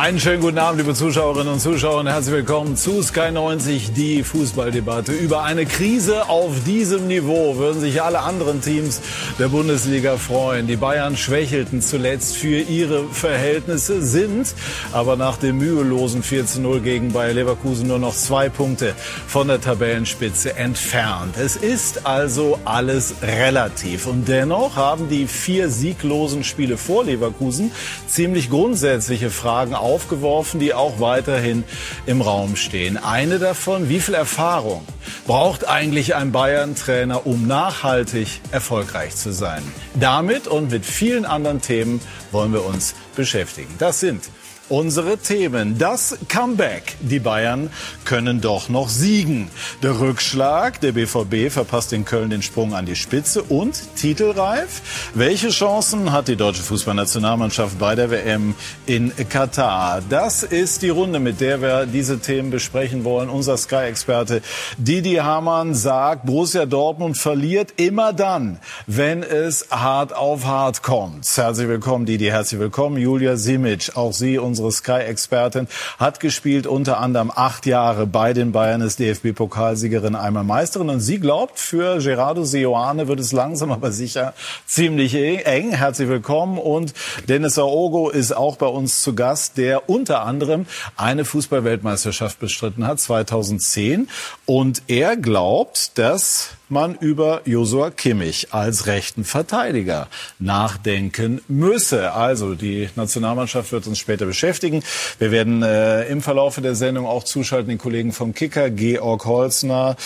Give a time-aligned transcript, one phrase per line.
[0.00, 4.22] Einen schönen guten Abend, liebe Zuschauerinnen und Zuschauer, und herzlich willkommen zu Sky 90, die
[4.22, 5.12] Fußballdebatte.
[5.12, 9.02] Über eine Krise auf diesem Niveau würden sich alle anderen Teams
[9.38, 10.66] der Bundesliga freuen.
[10.66, 14.54] Die Bayern schwächelten zuletzt für ihre Verhältnisse, sind
[14.92, 18.94] aber nach dem mühelosen 4 zu 0 gegen Bayer Leverkusen nur noch zwei Punkte
[19.26, 21.36] von der Tabellenspitze entfernt.
[21.36, 24.06] Es ist also alles relativ.
[24.06, 27.70] Und dennoch haben die vier sieglosen Spiele vor Leverkusen
[28.08, 31.64] ziemlich grundsätzliche Fragen aufgeworfen, die auch weiterhin
[32.06, 32.96] im Raum stehen.
[32.96, 34.86] Eine davon, wie viel Erfahrung
[35.26, 39.62] braucht eigentlich ein Bayern-Trainer, um nachhaltig erfolgreich zu sein?
[39.94, 43.74] Damit und mit vielen anderen Themen wollen wir uns beschäftigen.
[43.78, 44.22] Das sind
[44.70, 45.76] unsere Themen.
[45.78, 46.96] Das Comeback.
[47.00, 47.70] Die Bayern
[48.04, 49.48] können doch noch siegen.
[49.82, 50.80] Der Rückschlag.
[50.80, 53.42] Der BVB verpasst in Köln den Sprung an die Spitze.
[53.42, 55.10] Und titelreif.
[55.14, 58.54] Welche Chancen hat die deutsche Fußballnationalmannschaft bei der WM
[58.86, 60.02] in Katar?
[60.08, 63.28] Das ist die Runde, mit der wir diese Themen besprechen wollen.
[63.28, 64.40] Unser Sky-Experte
[64.78, 71.26] Didi Hamann sagt, Borussia Dortmund verliert immer dann, wenn es hart auf hart kommt.
[71.36, 72.26] Herzlich willkommen, Didi.
[72.26, 73.96] Herzlich willkommen, Julia Simic.
[73.96, 78.98] Auch Sie, unsere unsere Sky-Expertin, hat gespielt unter anderem acht Jahre bei den Bayern, ist
[78.98, 80.90] DFB-Pokalsiegerin, einmal Meisterin.
[80.90, 84.34] Und sie glaubt, für Gerardo Seoane wird es langsam aber sicher
[84.66, 85.72] ziemlich eng.
[85.72, 86.58] Herzlich willkommen.
[86.58, 86.94] Und
[87.28, 93.00] Dennis Aogo ist auch bei uns zu Gast, der unter anderem eine Fußball-Weltmeisterschaft bestritten hat,
[93.00, 94.08] 2010.
[94.46, 102.12] Und er glaubt, dass man über Josua Kimmich als rechten Verteidiger nachdenken müsse.
[102.12, 104.82] Also die Nationalmannschaft wird uns später beschäftigen.
[105.18, 109.96] Wir werden äh, im Verlauf der Sendung auch zuschalten den Kollegen vom Kicker, Georg Holzner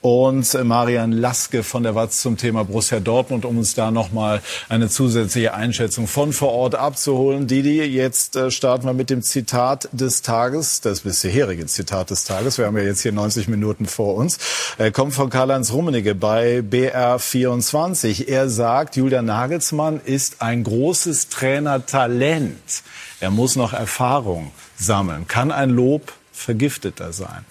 [0.00, 4.42] und äh, Marian Laske von der Watz zum Thema Borussia Dortmund, um uns da nochmal
[4.68, 7.46] eine zusätzliche Einschätzung von vor Ort abzuholen.
[7.46, 12.58] Didi, jetzt äh, starten wir mit dem Zitat des Tages, das bisherige Zitat des Tages.
[12.58, 14.38] Wir haben ja jetzt hier 90 Minuten vor uns.
[14.78, 18.28] Äh, kommt von Karl-Heinz Rummenigge bei BR24.
[18.28, 22.82] Er sagt, Julian Nagelsmann ist ein großes Trainertalent.
[23.20, 25.26] Er muss noch Erfahrung sammeln.
[25.28, 27.44] Kann ein Lob vergifteter sein?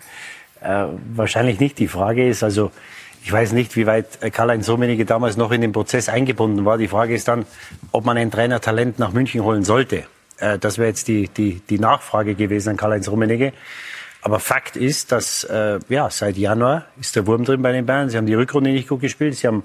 [0.60, 1.78] äh, wahrscheinlich nicht.
[1.78, 2.72] Die Frage ist also,
[3.24, 6.78] ich weiß nicht, wie weit Karl-Heinz Rummenigge damals noch in den Prozess eingebunden war.
[6.78, 7.46] Die Frage ist dann,
[7.92, 10.04] ob man ein Trainertalent nach München holen sollte.
[10.38, 13.52] Äh, das wäre jetzt die, die, die Nachfrage gewesen an Karl-Heinz Rummenigge.
[14.22, 18.08] Aber Fakt ist, dass äh, ja seit Januar ist der Wurm drin bei den Bayern.
[18.08, 19.34] Sie haben die Rückrunde nicht gut gespielt.
[19.34, 19.64] Sie haben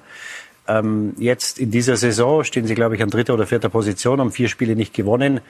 [0.67, 4.31] ähm, jetzt in dieser Saison stehen sie, glaube ich, an dritter oder vierter Position, haben
[4.31, 5.41] vier Spiele nicht gewonnen.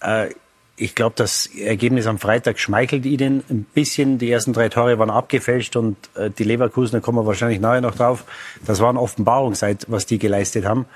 [0.00, 0.28] Äh,
[0.76, 4.18] ich glaube, das Ergebnis am Freitag schmeichelt ihnen ein bisschen.
[4.18, 7.96] Die ersten drei Tore waren abgefälscht und äh, die Leverkusener kommen wir wahrscheinlich nachher noch
[7.96, 8.24] drauf.
[8.64, 10.86] Das war eine Offenbarung, seit was die geleistet haben.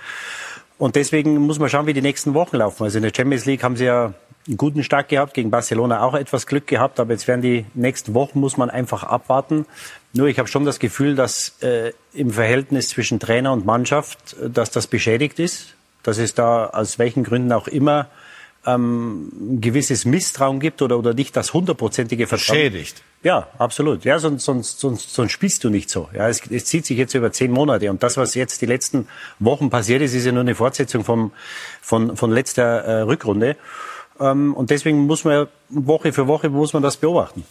[0.79, 2.85] Und deswegen muss man schauen, wie die nächsten Wochen laufen.
[2.85, 4.15] Also in der Champions League haben sie ja
[4.47, 8.15] einen guten Start gehabt, gegen Barcelona auch etwas Glück gehabt, aber jetzt werden die nächsten
[8.15, 9.67] Wochen, muss man einfach abwarten.
[10.13, 14.51] Nur ich habe schon das Gefühl, dass äh, im Verhältnis zwischen Trainer und Mannschaft, äh,
[14.51, 18.09] dass das beschädigt ist, dass es da aus welchen Gründen auch immer
[18.67, 22.59] ähm, ein gewisses Misstrauen gibt oder, oder nicht das hundertprozentige Vertrauen.
[22.59, 23.03] Beschädigt.
[23.23, 24.05] Ja, absolut.
[24.05, 26.09] Ja, sonst, sonst, sonst, sonst spielst du nicht so.
[26.15, 29.09] Ja, es, es zieht sich jetzt über zehn Monate und das, was jetzt die letzten
[29.39, 31.33] Wochen passiert ist, ist ja nur eine Fortsetzung vom,
[31.81, 33.57] von, von letzter äh, Rückrunde.
[34.23, 37.45] Ähm, und deswegen muss man Woche für Woche muss man das beobachten.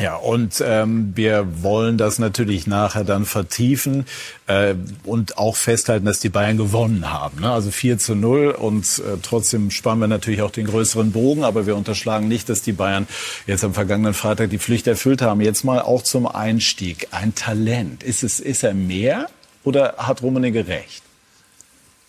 [0.00, 4.06] Ja, und ähm, wir wollen das natürlich nachher dann vertiefen
[4.48, 4.74] äh,
[5.04, 7.40] und auch festhalten, dass die Bayern gewonnen haben.
[7.40, 7.52] Ne?
[7.52, 11.66] Also 4 zu 0 und äh, trotzdem spannen wir natürlich auch den größeren Bogen, aber
[11.66, 13.06] wir unterschlagen nicht, dass die Bayern
[13.46, 15.40] jetzt am vergangenen Freitag die Pflicht erfüllt haben.
[15.40, 17.06] Jetzt mal auch zum Einstieg.
[17.12, 18.02] Ein Talent.
[18.02, 19.28] Ist, es, ist er mehr
[19.62, 21.03] oder hat Rummenigge recht?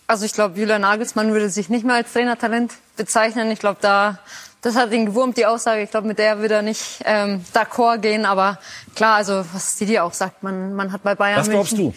[0.08, 3.50] Also ich glaube, Julian Nagelsmann würde sich nicht mehr als Trainertalent bezeichnen.
[3.52, 4.20] Ich glaube, da
[4.66, 5.84] das hat ihn gewurmt, die Aussage.
[5.84, 8.26] Ich glaube, mit der wird er nicht ähm, d'accord gehen.
[8.26, 8.58] Aber
[8.96, 11.94] klar, also was die dir auch sagt, man, man hat bei Bayern was glaubst du?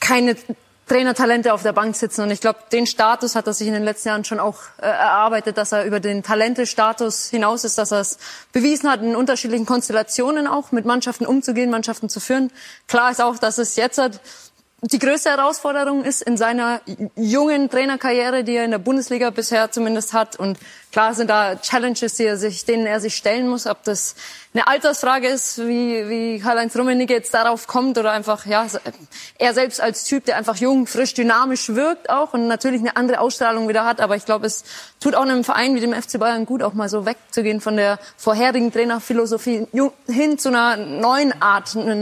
[0.00, 0.36] keine
[0.88, 2.22] Trainertalente auf der Bank sitzen.
[2.22, 4.86] Und ich glaube, den Status hat er sich in den letzten Jahren schon auch äh,
[4.86, 8.18] erarbeitet, dass er über den Talentestatus hinaus ist, dass er es
[8.52, 12.50] bewiesen hat, in unterschiedlichen Konstellationen auch mit Mannschaften umzugehen, Mannschaften zu führen.
[12.88, 14.20] Klar ist auch, dass es jetzt hat,
[14.82, 16.80] die größte Herausforderung ist in seiner
[17.14, 20.36] jungen Trainerkarriere, die er in der Bundesliga bisher zumindest hat.
[20.36, 20.58] Und
[20.92, 23.66] klar sind da Challenges, die er sich, denen er sich stellen muss.
[23.66, 24.14] Ob das
[24.54, 28.66] eine Altersfrage ist, wie, wie Karl-Heinz Rummenigge jetzt darauf kommt oder einfach, ja,
[29.38, 33.20] er selbst als Typ, der einfach jung, frisch, dynamisch wirkt auch und natürlich eine andere
[33.20, 34.00] Ausstrahlung wieder hat.
[34.00, 34.64] Aber ich glaube, es
[35.00, 37.98] tut auch einem Verein wie dem FC Bayern gut, auch mal so wegzugehen von der
[38.16, 39.66] vorherigen Trainerphilosophie
[40.06, 41.94] hin zu einer neuen Art, einer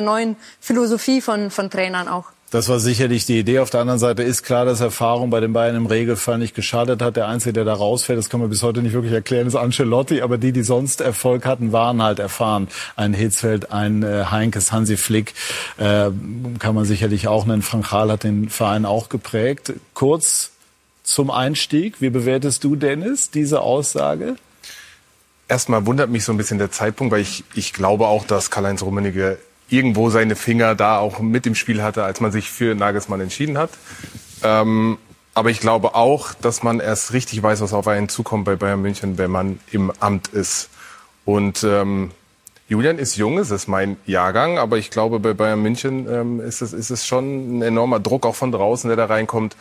[0.00, 2.26] neuen, Philosophie von, von Trainern auch.
[2.50, 3.60] Das war sicherlich die Idee.
[3.60, 7.00] Auf der anderen Seite ist klar, dass Erfahrung bei den Bayern im Regelfall nicht geschadet
[7.00, 7.14] hat.
[7.14, 10.20] Der Einzige, der da rausfällt, das kann man bis heute nicht wirklich erklären, ist Ancelotti.
[10.20, 12.66] Aber die, die sonst Erfolg hatten, waren halt erfahren.
[12.96, 15.34] Ein Hitzfeld, ein äh, Heinkes, Hansi Flick
[15.78, 16.10] äh,
[16.58, 17.62] kann man sicherlich auch nennen.
[17.62, 19.74] Frank Rahl hat den Verein auch geprägt.
[19.94, 20.50] Kurz
[21.04, 22.00] zum Einstieg.
[22.00, 24.34] Wie bewertest du, Dennis, diese Aussage?
[25.46, 28.82] Erstmal wundert mich so ein bisschen der Zeitpunkt, weil ich, ich glaube auch, dass Karl-Heinz
[28.82, 29.38] Rummenigge
[29.70, 33.58] irgendwo seine Finger da auch mit im Spiel hatte, als man sich für Nagelsmann entschieden
[33.58, 33.70] hat.
[34.42, 34.98] Ähm,
[35.34, 38.82] aber ich glaube auch, dass man erst richtig weiß, was auf einen zukommt bei Bayern
[38.82, 40.70] München, wenn man im Amt ist.
[41.24, 42.10] Und ähm,
[42.68, 46.62] Julian ist jung, es ist mein Jahrgang, aber ich glaube, bei Bayern München ähm, ist,
[46.62, 49.56] es, ist es schon ein enormer Druck auch von draußen, der da reinkommt.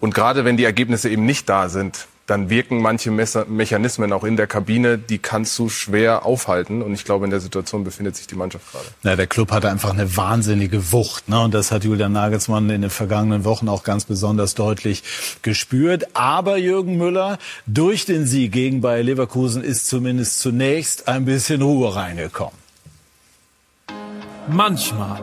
[0.00, 4.36] Und gerade wenn die Ergebnisse eben nicht da sind, dann wirken manche Mechanismen auch in
[4.36, 6.82] der Kabine, die kannst du schwer aufhalten.
[6.82, 8.86] Und ich glaube, in der Situation befindet sich die Mannschaft gerade.
[9.04, 11.28] Ja, der Club hatte einfach eine wahnsinnige Wucht.
[11.28, 11.40] Ne?
[11.40, 15.04] Und das hat Julian Nagelsmann in den vergangenen Wochen auch ganz besonders deutlich
[15.42, 16.16] gespürt.
[16.16, 21.94] Aber Jürgen Müller, durch den Sieg gegen Bayer Leverkusen ist zumindest zunächst ein bisschen Ruhe
[21.94, 22.58] reingekommen.
[24.48, 25.20] Manchmal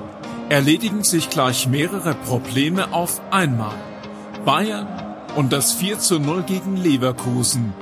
[0.48, 3.76] erledigen sich gleich mehrere Probleme auf einmal.
[4.46, 7.74] Bayern und das 4 zu 0 gegen Leverkusen.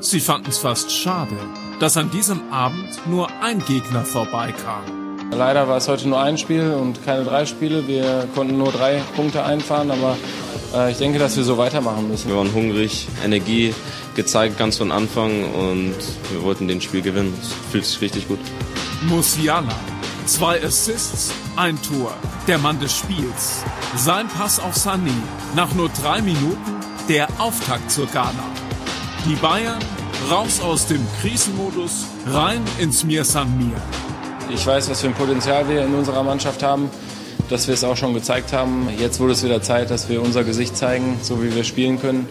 [0.00, 1.36] Sie fanden es fast schade,
[1.80, 4.82] dass an diesem Abend nur ein Gegner vorbeikam.
[5.32, 7.86] Leider war es heute nur ein Spiel und keine drei Spiele.
[7.88, 10.16] Wir konnten nur drei Punkte einfahren, aber
[10.74, 12.28] äh, ich denke, dass wir so weitermachen müssen.
[12.28, 13.74] Wir waren hungrig, Energie
[14.14, 15.94] gezeigt ganz von Anfang und
[16.30, 17.32] wir wollten den Spiel gewinnen.
[17.40, 18.40] Es fühlt sich richtig gut.
[19.08, 19.74] Musiala,
[20.26, 22.12] zwei Assists, ein Tor,
[22.46, 23.64] der Mann des Spiels.
[23.96, 25.12] Sein Pass auf Sané,
[25.56, 28.32] nach nur drei Minuten der Auftakt zur Gala.
[29.26, 29.78] Die Bayern
[30.30, 33.76] raus aus dem Krisenmodus, rein ins Mir San Mir.
[34.50, 36.90] Ich weiß, was für ein Potenzial wir in unserer Mannschaft haben,
[37.48, 38.88] dass wir es auch schon gezeigt haben.
[38.98, 42.28] Jetzt wurde es wieder Zeit, dass wir unser Gesicht zeigen, so wie wir spielen können.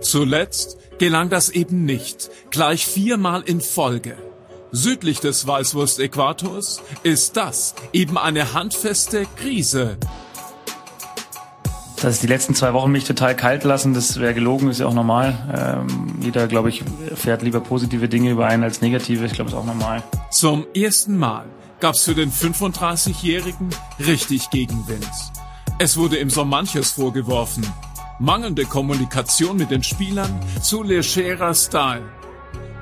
[0.00, 4.16] Zuletzt gelang das eben nicht, gleich viermal in Folge.
[4.70, 9.96] Südlich des Weißwurst-Äquators ist das eben eine handfeste Krise
[12.00, 14.94] dass die letzten zwei Wochen mich total kalt lassen, das wäre gelogen, ist ja auch
[14.94, 15.36] normal.
[15.88, 16.84] Ähm, jeder, glaube ich,
[17.14, 19.26] fährt lieber positive Dinge über einen als negative.
[19.26, 20.02] Ich glaube, ist auch normal.
[20.30, 21.46] Zum ersten Mal
[21.80, 25.08] gab's für den 35-Jährigen richtig Gegenwind.
[25.78, 27.66] Es wurde ihm so manches vorgeworfen.
[28.18, 32.02] Mangelnde Kommunikation mit den Spielern zu legerer Style.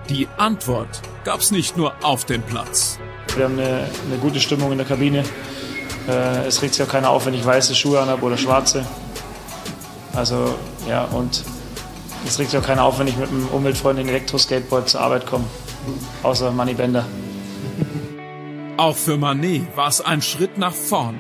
[0.09, 2.99] Die Antwort gab's nicht nur auf dem Platz.
[3.35, 5.25] Wir haben eine, eine gute Stimmung in der Kabine.
[6.09, 8.87] Äh, es regt sich auch keiner auf, wenn ich weiße Schuhe anhabe oder schwarze.
[10.17, 10.55] Also
[10.89, 11.45] ja, und
[12.27, 15.45] es regt sich auch keiner auf, wenn ich mit einem umweltfreundlichen Elektroskateboard zur Arbeit komme.
[16.23, 17.05] Außer Manny Bender.
[18.79, 21.17] Auch für Manet war es ein Schritt nach vorn.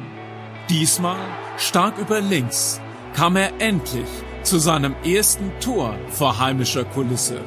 [0.68, 1.18] Diesmal,
[1.56, 2.80] stark über links,
[3.14, 4.08] kam er endlich
[4.42, 7.40] zu seinem ersten Tor vor heimischer Kulisse.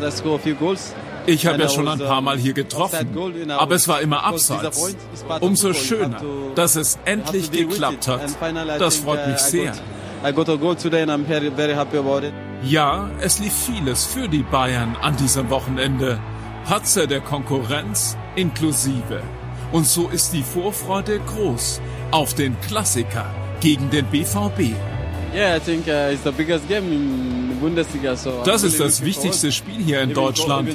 [0.00, 0.94] Let's go a few goals.
[1.28, 3.06] Ich habe ja schon ein paar Mal hier getroffen,
[3.50, 4.96] aber es war immer abseits.
[5.40, 6.22] Umso schöner,
[6.54, 8.22] dass es endlich geklappt hat.
[8.78, 9.74] Das freut mich sehr.
[12.62, 16.18] Ja, es lief vieles für die Bayern an diesem Wochenende.
[16.64, 19.22] Patzer der Konkurrenz inklusive.
[19.70, 21.80] Und so ist die Vorfreude groß
[22.10, 23.26] auf den Klassiker
[23.60, 24.74] gegen den BVB.
[28.44, 30.68] Das ist das wichtigste Spiel hier in Deutschland.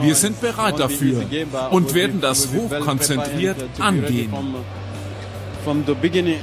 [0.00, 1.24] Wir sind bereit dafür
[1.70, 4.32] und werden das hochkonzentriert angehen.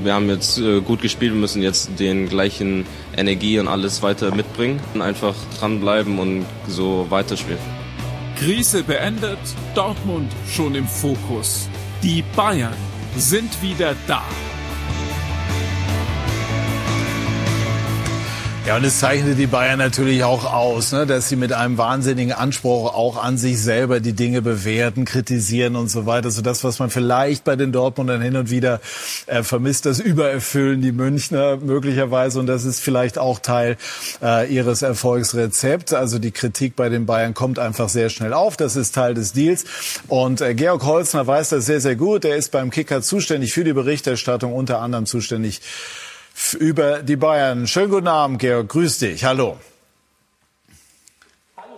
[0.03, 4.33] Wir haben jetzt äh, gut gespielt, wir müssen jetzt den gleichen Energie und alles weiter
[4.33, 4.79] mitbringen.
[4.99, 7.59] Einfach dranbleiben und so weiterspielen.
[8.35, 9.37] Krise beendet,
[9.75, 11.69] Dortmund schon im Fokus.
[12.01, 12.73] Die Bayern
[13.15, 14.23] sind wieder da.
[18.63, 22.31] Ja, und es zeichnet die Bayern natürlich auch aus, ne, dass sie mit einem wahnsinnigen
[22.31, 26.29] Anspruch auch an sich selber die Dinge bewerten, kritisieren und so weiter.
[26.29, 28.79] So das, was man vielleicht bei den Dortmundern hin und wieder
[29.25, 32.39] äh, vermisst, das übererfüllen die Münchner möglicherweise.
[32.39, 33.77] Und das ist vielleicht auch Teil
[34.21, 35.93] äh, ihres Erfolgsrezepts.
[35.93, 38.57] Also die Kritik bei den Bayern kommt einfach sehr schnell auf.
[38.57, 39.65] Das ist Teil des Deals.
[40.07, 42.25] Und äh, Georg Holzner weiß das sehr, sehr gut.
[42.25, 45.61] Er ist beim Kicker zuständig für die Berichterstattung, unter anderem zuständig
[46.59, 47.67] über die Bayern.
[47.67, 48.69] Schönen guten Abend, Georg.
[48.69, 49.23] Grüß dich.
[49.23, 49.57] Hallo.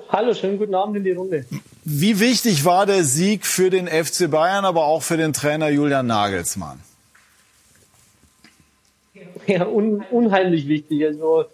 [0.09, 1.45] Hallo, schönen guten Abend in die Runde.
[1.83, 6.05] Wie wichtig war der Sieg für den FC Bayern, aber auch für den Trainer Julian
[6.05, 6.79] Nagelsmann?
[9.47, 11.03] Ja, un unheimlich wichtig.
[11.05, 11.45] Also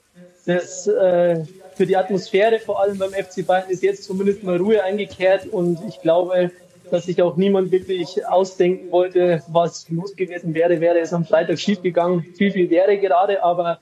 [0.45, 4.83] das, äh, für die Atmosphäre, vor allem beim FC Bayern, ist jetzt zumindest mal Ruhe
[4.83, 6.51] eingekehrt und ich glaube,
[6.89, 11.59] dass sich auch niemand wirklich ausdenken wollte, was los gewesen wäre, wäre es am Freitag
[11.59, 12.23] schiefgegangen.
[12.35, 13.79] Viel, viel wäre gerade, aber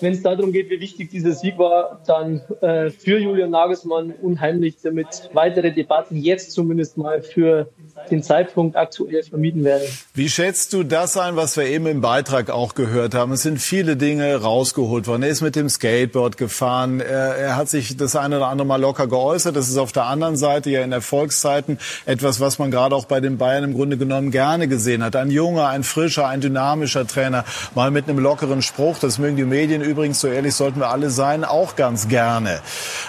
[0.00, 4.76] wenn es darum geht, wie wichtig dieser Sieg war, dann äh, für Julian Nagelsmann unheimlich,
[4.82, 7.68] damit weitere Debatten jetzt zumindest mal für
[8.10, 9.88] den Zeitpunkt aktuell vermieden werden.
[10.14, 13.32] Wie schätzt du das ein, was wir eben im Beitrag auch gehört haben?
[13.32, 15.22] Es sind viele Dinge rausgeholt worden.
[15.22, 17.00] Er ist mit dem Skateboard gefahren.
[17.00, 19.56] Er, er hat sich das eine oder andere Mal locker geäußert.
[19.56, 23.20] Das ist auf der anderen Seite ja in Erfolgszeiten etwas, was man gerade auch bei
[23.20, 25.16] den Bayern im Grunde genommen gerne gesehen hat.
[25.16, 27.44] Ein junger, ein frischer, ein dynamischer Trainer,
[27.74, 28.98] mal mit einem lockeren Spruch.
[28.98, 32.60] Das mögen die Medien übrigens, so ehrlich sollten wir alle sein, auch ganz gerne.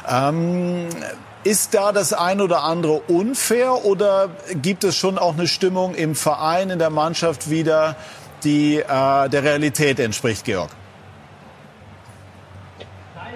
[0.09, 0.87] Ähm,
[1.43, 4.29] ist da das ein oder andere unfair oder
[4.61, 7.97] gibt es schon auch eine Stimmung im Verein, in der Mannschaft wieder,
[8.45, 8.83] die äh,
[9.29, 10.69] der Realität entspricht, Georg?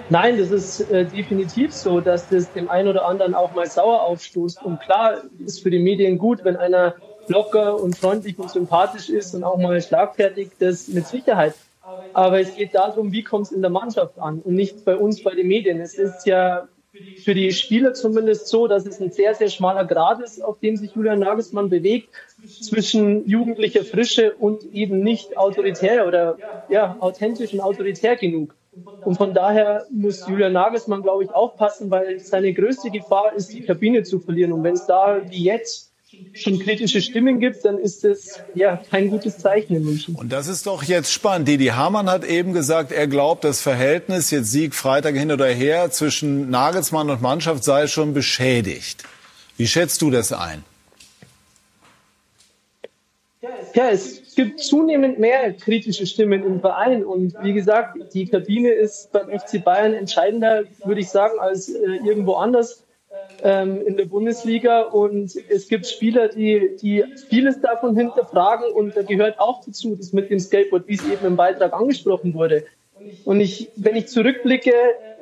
[0.09, 4.03] Nein, das ist äh, definitiv so, dass das dem einen oder anderen auch mal sauer
[4.03, 4.63] aufstoßt.
[4.63, 5.15] Und klar
[5.45, 6.95] ist für die Medien gut, wenn einer
[7.27, 11.55] locker und freundlich und sympathisch ist und auch mal schlagfertig, das mit Sicherheit.
[12.13, 15.23] Aber es geht darum, wie kommt es in der Mannschaft an und nicht bei uns,
[15.23, 15.79] bei den Medien.
[15.79, 16.67] Es ist ja
[17.23, 20.75] für die Spieler zumindest so, dass es ein sehr, sehr schmaler Grad ist, auf dem
[20.75, 22.09] sich Julian Nagelsmann bewegt,
[22.61, 26.37] zwischen jugendlicher Frische und eben nicht autoritär oder
[26.69, 28.55] ja, authentisch und autoritär genug.
[29.03, 33.61] Und von daher muss Julian Nagelsmann, glaube ich, aufpassen, weil seine größte Gefahr ist, die
[33.61, 34.53] Kabine zu verlieren.
[34.53, 35.90] Und wenn es da wie jetzt
[36.33, 40.15] schon kritische Stimmen gibt, dann ist das ja kein gutes Zeichen in München.
[40.15, 41.47] Und das ist doch jetzt spannend.
[41.47, 45.91] Didi Hamann hat eben gesagt, er glaubt, das Verhältnis jetzt Sieg Freitag hin oder her
[45.91, 49.03] zwischen Nagelsmann und Mannschaft sei schon beschädigt.
[49.57, 50.63] Wie schätzt du das ein?
[53.73, 59.11] Ja, es gibt zunehmend mehr kritische Stimmen im Verein und wie gesagt, die Kabine ist
[59.11, 62.83] beim FC Bayern entscheidender, würde ich sagen, als äh, irgendwo anders
[63.43, 64.81] ähm, in der Bundesliga.
[64.81, 68.71] Und es gibt Spieler, die, die vieles davon hinterfragen.
[68.71, 72.33] Und da gehört auch dazu, das mit dem Skateboard, wie es eben im Beitrag angesprochen
[72.33, 72.65] wurde.
[73.25, 74.73] Und ich, wenn ich zurückblicke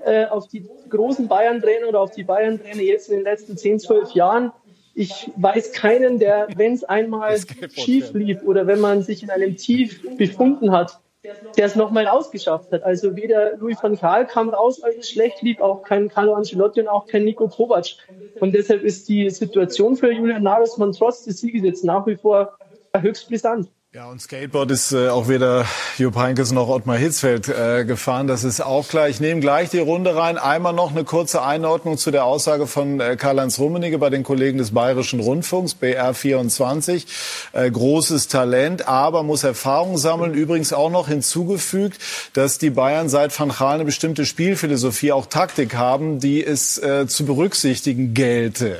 [0.05, 4.11] äh, auf die großen Bayern-Trainer oder auf die Bayern-Trainer jetzt in den letzten 10, 12
[4.11, 4.51] Jahren,
[4.95, 7.37] ich weiß keinen, der, wenn es einmal
[7.71, 12.71] schief lief oder wenn man sich in einem Tief befunden hat, der es nochmal ausgeschafft
[12.71, 12.83] hat.
[12.83, 16.81] Also weder Louis van Gaal kam raus, als es schlecht lief, auch kein Carlo Ancelotti
[16.81, 17.97] und auch kein Nico Kovac.
[18.39, 22.57] Und deshalb ist die Situation für Julian Nagelsmann trotz des Sieges jetzt nach wie vor
[22.95, 23.69] höchst brisant.
[23.91, 25.65] Ja, und Skateboard ist äh, auch weder
[25.97, 28.27] Jupp Heynckes noch Ottmar Hitzfeld äh, gefahren.
[28.27, 29.09] Das ist auch klar.
[29.09, 30.37] Ich nehme gleich die Runde rein.
[30.37, 34.59] Einmal noch eine kurze Einordnung zu der Aussage von äh, Karl-Heinz Rummenigge bei den Kollegen
[34.59, 37.07] des Bayerischen Rundfunks, BR24.
[37.53, 40.35] Äh, großes Talent, aber muss Erfahrung sammeln.
[40.35, 41.99] Übrigens auch noch hinzugefügt,
[42.33, 47.07] dass die Bayern seit Van Gaal eine bestimmte Spielphilosophie, auch Taktik haben, die es äh,
[47.07, 48.77] zu berücksichtigen gelte.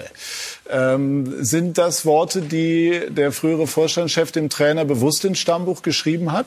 [0.70, 6.46] Ähm, sind das Worte, die der frühere Vorstandschef dem Trainer bewusst ins Stammbuch geschrieben hat?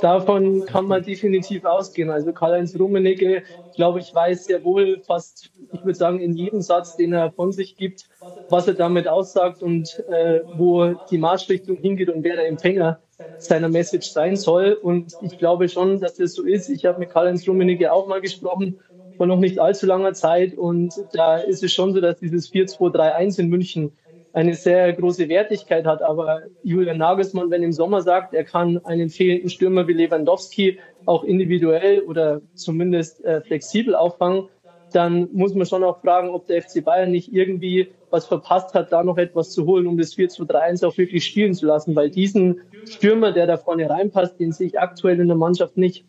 [0.00, 2.10] Davon kann man definitiv ausgehen.
[2.10, 3.42] Also Karl-Heinz Rummenigge,
[3.74, 7.52] glaube ich, weiß sehr wohl fast, ich würde sagen, in jedem Satz, den er von
[7.52, 8.08] sich gibt,
[8.48, 13.00] was er damit aussagt und äh, wo die Marschrichtung hingeht und wer der Empfänger
[13.38, 14.72] seiner Message sein soll.
[14.72, 16.68] Und ich glaube schon, dass das so ist.
[16.68, 18.80] Ich habe mit Karl-Heinz Rummenigge auch mal gesprochen
[19.22, 20.58] vor noch nicht allzu langer Zeit.
[20.58, 23.92] Und da ist es schon so, dass dieses 4-2-3-1 in München
[24.32, 26.02] eine sehr große Wertigkeit hat.
[26.02, 31.22] Aber Julian Nagelsmann, wenn im Sommer sagt, er kann einen fehlenden Stürmer wie Lewandowski auch
[31.22, 34.48] individuell oder zumindest äh, flexibel auffangen,
[34.90, 38.90] dann muss man schon auch fragen, ob der FC Bayern nicht irgendwie was verpasst hat,
[38.90, 41.94] da noch etwas zu holen, um das 4-2-3-1 auch wirklich spielen zu lassen.
[41.94, 46.06] Weil diesen Stürmer, der da vorne reinpasst, den sehe ich aktuell in der Mannschaft nicht.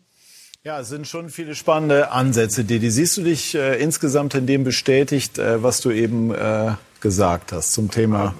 [0.66, 2.90] Ja, es sind schon viele spannende Ansätze, Didi.
[2.90, 7.74] Siehst du dich äh, insgesamt in dem bestätigt, äh, was du eben äh, gesagt hast
[7.74, 8.34] zum Thema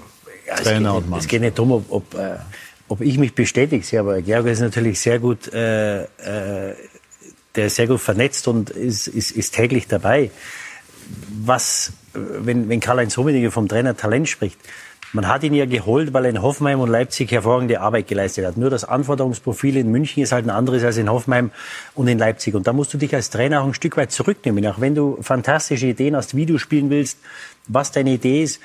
[0.47, 1.21] ja, Trainer geht, und Mann?
[1.21, 2.37] Es geht nicht darum, ob, ob, äh,
[2.89, 6.75] ob ich mich bestätige sehe, aber Georg ist natürlich sehr gut, äh, äh,
[7.57, 10.31] der ist sehr gut vernetzt und ist, ist, ist täglich dabei.
[11.45, 14.59] Was, wenn, wenn Karl-Heinz Rummenigge vom Trainer Talent spricht,
[15.13, 18.57] man hat ihn ja geholt, weil er in Hoffenheim und Leipzig hervorragende Arbeit geleistet hat.
[18.57, 21.51] Nur das Anforderungsprofil in München ist halt ein anderes als in Hoffenheim
[21.95, 22.55] und in Leipzig.
[22.55, 24.67] Und da musst du dich als Trainer auch ein Stück weit zurücknehmen.
[24.67, 27.19] Auch wenn du fantastische Ideen hast, wie du spielen willst,
[27.69, 28.61] was deine Idee ist,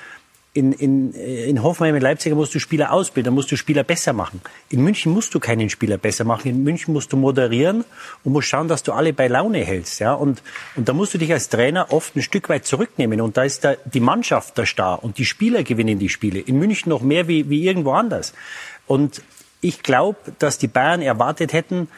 [0.53, 4.41] in, in, in Hoffenheim, in Leipzig musst du Spieler ausbilden, musst du Spieler besser machen.
[4.69, 6.49] In München musst du keinen Spieler besser machen.
[6.49, 7.85] In München musst du moderieren
[8.23, 9.99] und musst schauen, dass du alle bei Laune hältst.
[9.99, 10.13] Ja?
[10.13, 10.41] Und,
[10.75, 13.21] und da musst du dich als Trainer oft ein Stück weit zurücknehmen.
[13.21, 16.39] Und da ist da die Mannschaft der Star und die Spieler gewinnen die Spiele.
[16.39, 18.33] In München noch mehr wie, wie irgendwo anders.
[18.87, 19.21] Und
[19.61, 21.89] ich glaube, dass die Bayern erwartet hätten,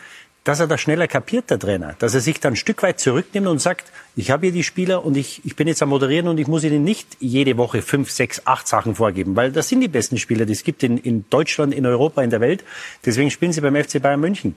[0.43, 1.95] dass er das schneller kapiert, der Trainer.
[1.99, 5.05] Dass er sich dann ein Stück weit zurücknimmt und sagt, ich habe hier die Spieler
[5.05, 8.09] und ich, ich bin jetzt am Moderieren und ich muss ihnen nicht jede Woche fünf,
[8.09, 11.25] sechs, acht Sachen vorgeben, weil das sind die besten Spieler, die es gibt in, in
[11.29, 12.63] Deutschland, in Europa, in der Welt.
[13.05, 14.55] Deswegen spielen sie beim FC Bayern München.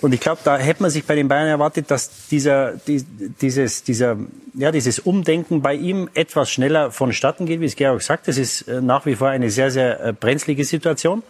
[0.00, 3.02] Und ich glaube, da hätte man sich bei den Bayern erwartet, dass dieser, die,
[3.40, 4.18] dieses, dieser,
[4.52, 8.26] ja, dieses Umdenken bei ihm etwas schneller vonstatten geht, wie es Georg sagt.
[8.26, 11.22] Das ist äh, nach wie vor eine sehr, sehr äh, brenzlige Situation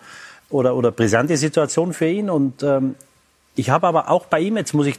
[0.49, 2.31] oder, oder brisante Situation für ihn.
[2.31, 2.97] Und ähm,
[3.56, 4.99] ich habe aber auch bei ihm, jetzt muss ich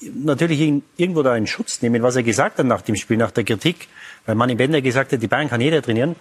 [0.00, 3.30] natürlich ihn irgendwo da in Schutz nehmen, was er gesagt hat nach dem Spiel, nach
[3.30, 3.88] der Kritik,
[4.26, 6.16] weil Manni Bender gesagt hat, die Bayern kann jeder trainieren.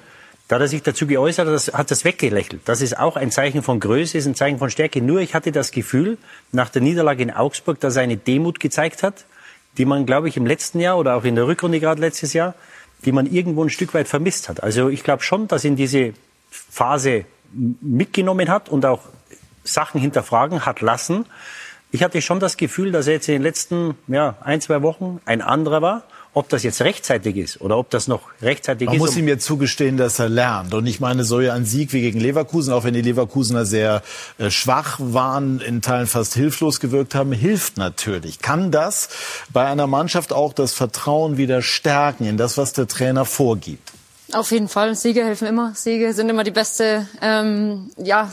[0.47, 2.61] Da hat er sich dazu geäußert, das, hat das weggelächelt.
[2.65, 4.99] Das ist auch ein Zeichen von Größe, ist ein Zeichen von Stärke.
[4.99, 6.17] Nur ich hatte das Gefühl,
[6.51, 9.25] nach der Niederlage in Augsburg, dass er eine Demut gezeigt hat,
[9.77, 12.55] die man, glaube ich, im letzten Jahr oder auch in der Rückrunde gerade letztes Jahr,
[13.05, 14.63] die man irgendwo ein Stück weit vermisst hat.
[14.63, 16.13] Also ich glaube schon, dass ihn diese
[16.49, 19.01] Phase mitgenommen hat und auch
[19.63, 21.25] Sachen hinterfragen hat lassen.
[21.91, 25.19] Ich hatte schon das Gefühl, dass er jetzt in den letzten ja, ein, zwei Wochen
[25.25, 26.03] ein anderer war.
[26.31, 29.01] Ob das jetzt rechtzeitig ist oder ob das noch rechtzeitig Man ist.
[29.01, 30.75] muss ihm jetzt zugestehen, dass er lernt.
[30.75, 34.03] Und ich meine, so ja ein Sieg wie gegen Leverkusen, auch wenn die Leverkusener sehr
[34.37, 38.37] äh, schwach waren, in Teilen fast hilflos gewirkt haben, hilft natürlich.
[38.39, 39.09] Kann das
[39.51, 43.91] bei einer Mannschaft auch das Vertrauen wieder stärken in das, was der Trainer vorgibt?
[44.31, 44.93] Auf jeden Fall.
[44.95, 45.73] Siege helfen immer.
[45.73, 48.29] Siege sind immer die beste ähm, ja,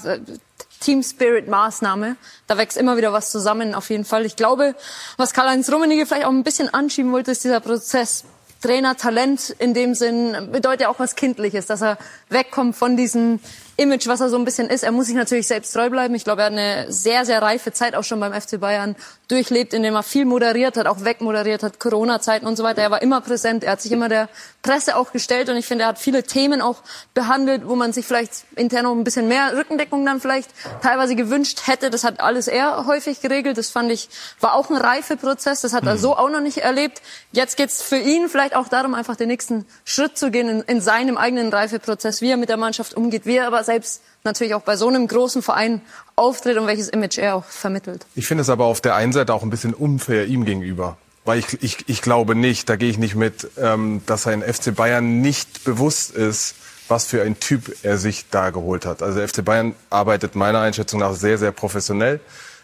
[0.80, 2.16] Team Spirit Maßnahme.
[2.46, 4.24] Da wächst immer wieder was zusammen, auf jeden Fall.
[4.24, 4.74] Ich glaube,
[5.16, 8.24] was Karl-Heinz Rummenigge vielleicht auch ein bisschen anschieben wollte, ist dieser Prozess.
[8.62, 11.98] Trainer, Talent in dem Sinn bedeutet ja auch was Kindliches, dass er
[12.30, 13.38] wegkommt von diesem
[13.78, 14.84] Image, was er so ein bisschen ist.
[14.84, 16.14] Er muss sich natürlich selbst treu bleiben.
[16.14, 18.96] Ich glaube, er hat eine sehr, sehr reife Zeit auch schon beim FC Bayern
[19.28, 22.80] durchlebt, indem er viel moderiert hat, auch wegmoderiert hat, Corona-Zeiten und so weiter.
[22.80, 23.64] Er war immer präsent.
[23.64, 24.30] Er hat sich immer der
[24.62, 28.06] Presse auch gestellt und ich finde, er hat viele Themen auch behandelt, wo man sich
[28.06, 31.90] vielleicht intern noch ein bisschen mehr Rückendeckung dann vielleicht teilweise gewünscht hätte.
[31.90, 33.58] Das hat alles er häufig geregelt.
[33.58, 34.08] Das fand ich,
[34.40, 35.60] war auch ein Reifeprozess.
[35.60, 37.02] Das hat er so auch noch nicht erlebt.
[37.32, 40.80] Jetzt geht's für ihn vielleicht auch darum, einfach den nächsten Schritt zu gehen in, in
[40.80, 44.62] seinem eigenen Reifeprozess, wie er mit der Mannschaft umgeht, wie er aber selbst natürlich auch
[44.62, 45.80] bei so einem großen Verein
[46.16, 48.06] auftritt und welches Image er auch vermittelt.
[48.14, 50.96] Ich finde es aber auf der einen Seite auch ein bisschen unfair ihm gegenüber.
[51.24, 54.74] Weil ich, ich, ich glaube nicht, da gehe ich nicht mit, ähm, dass ein FC
[54.74, 56.54] Bayern nicht bewusst ist,
[56.88, 59.02] was für ein Typ er sich da geholt hat.
[59.02, 62.20] Also der FC Bayern arbeitet meiner Einschätzung nach sehr, sehr professionell.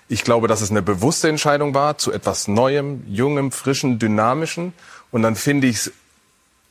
[0.08, 4.72] Ich glaube, dass es eine bewusste Entscheidung war zu etwas Neuem, Jungem, Frischen, Dynamischen.
[5.10, 5.92] Und dann finde ich es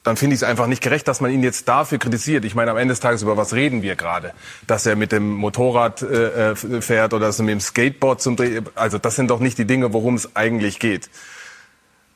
[0.03, 2.43] dann finde ich es einfach nicht gerecht, dass man ihn jetzt dafür kritisiert.
[2.43, 4.33] Ich meine, am Ende des Tages, über was reden wir gerade?
[4.65, 8.61] Dass er mit dem Motorrad äh, fährt oder dass er mit dem Skateboard zum Dreh...
[8.73, 11.09] Also das sind doch nicht die Dinge, worum es eigentlich geht.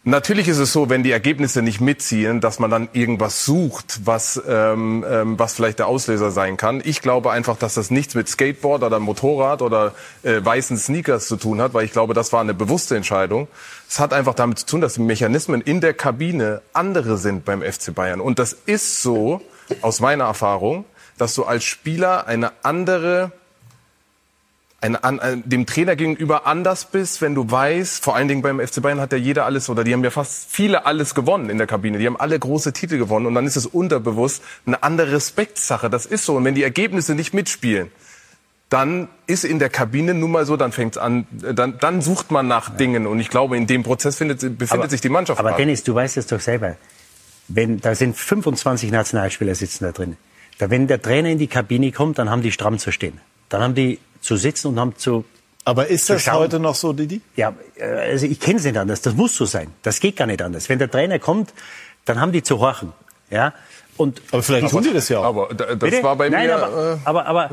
[0.07, 4.39] Natürlich ist es so, wenn die Ergebnisse nicht mitziehen, dass man dann irgendwas sucht, was,
[4.47, 6.79] ähm, ähm, was vielleicht der Auslöser sein kann.
[6.85, 11.37] Ich glaube einfach, dass das nichts mit Skateboard oder Motorrad oder äh, weißen Sneakers zu
[11.37, 13.47] tun hat, weil ich glaube, das war eine bewusste Entscheidung.
[13.89, 17.63] Es hat einfach damit zu tun, dass die Mechanismen in der Kabine andere sind beim
[17.63, 18.21] FC Bayern.
[18.21, 19.41] Und das ist so,
[19.81, 20.85] aus meiner Erfahrung,
[21.17, 23.31] dass du als Spieler eine andere
[24.93, 28.81] ein, ein, dem Trainer gegenüber anders bist, wenn du weißt, vor allen Dingen beim FC
[28.81, 31.67] Bayern hat ja jeder alles oder die haben ja fast viele alles gewonnen in der
[31.67, 31.97] Kabine.
[31.97, 35.89] Die haben alle große Titel gewonnen und dann ist es unterbewusst eine andere Respektsache.
[35.89, 36.35] Das ist so.
[36.35, 37.91] Und wenn die Ergebnisse nicht mitspielen,
[38.69, 42.47] dann ist in der Kabine nun mal so, dann fängt's an, dann, dann sucht man
[42.47, 42.75] nach ja.
[42.75, 43.07] Dingen.
[43.07, 45.39] Und ich glaube, in dem Prozess findet, befindet aber, sich die Mannschaft.
[45.39, 46.75] Aber Dennis, du weißt es doch selber.
[47.47, 50.17] Wenn, da sind 25 Nationalspieler sitzen da drin.
[50.57, 53.21] Da, wenn der Trainer in die Kabine kommt, dann haben die stramm zu stehen.
[53.49, 55.23] Dann haben die zu sitzen und haben zu.
[55.63, 56.39] Aber ist das schauen.
[56.39, 57.21] heute noch so, Didi?
[57.35, 59.01] Ja, also ich kenne es nicht anders.
[59.01, 59.67] Das muss so sein.
[59.81, 60.69] Das geht gar nicht anders.
[60.69, 61.53] Wenn der Trainer kommt,
[62.05, 62.91] dann haben die zu horchen.
[63.29, 63.53] Ja.
[63.97, 65.23] Und aber vielleicht tun die das ja auch.
[65.23, 66.03] Aber das Bitte?
[66.03, 66.57] war bei Nein, mir.
[66.57, 67.49] Aber, äh, aber, aber,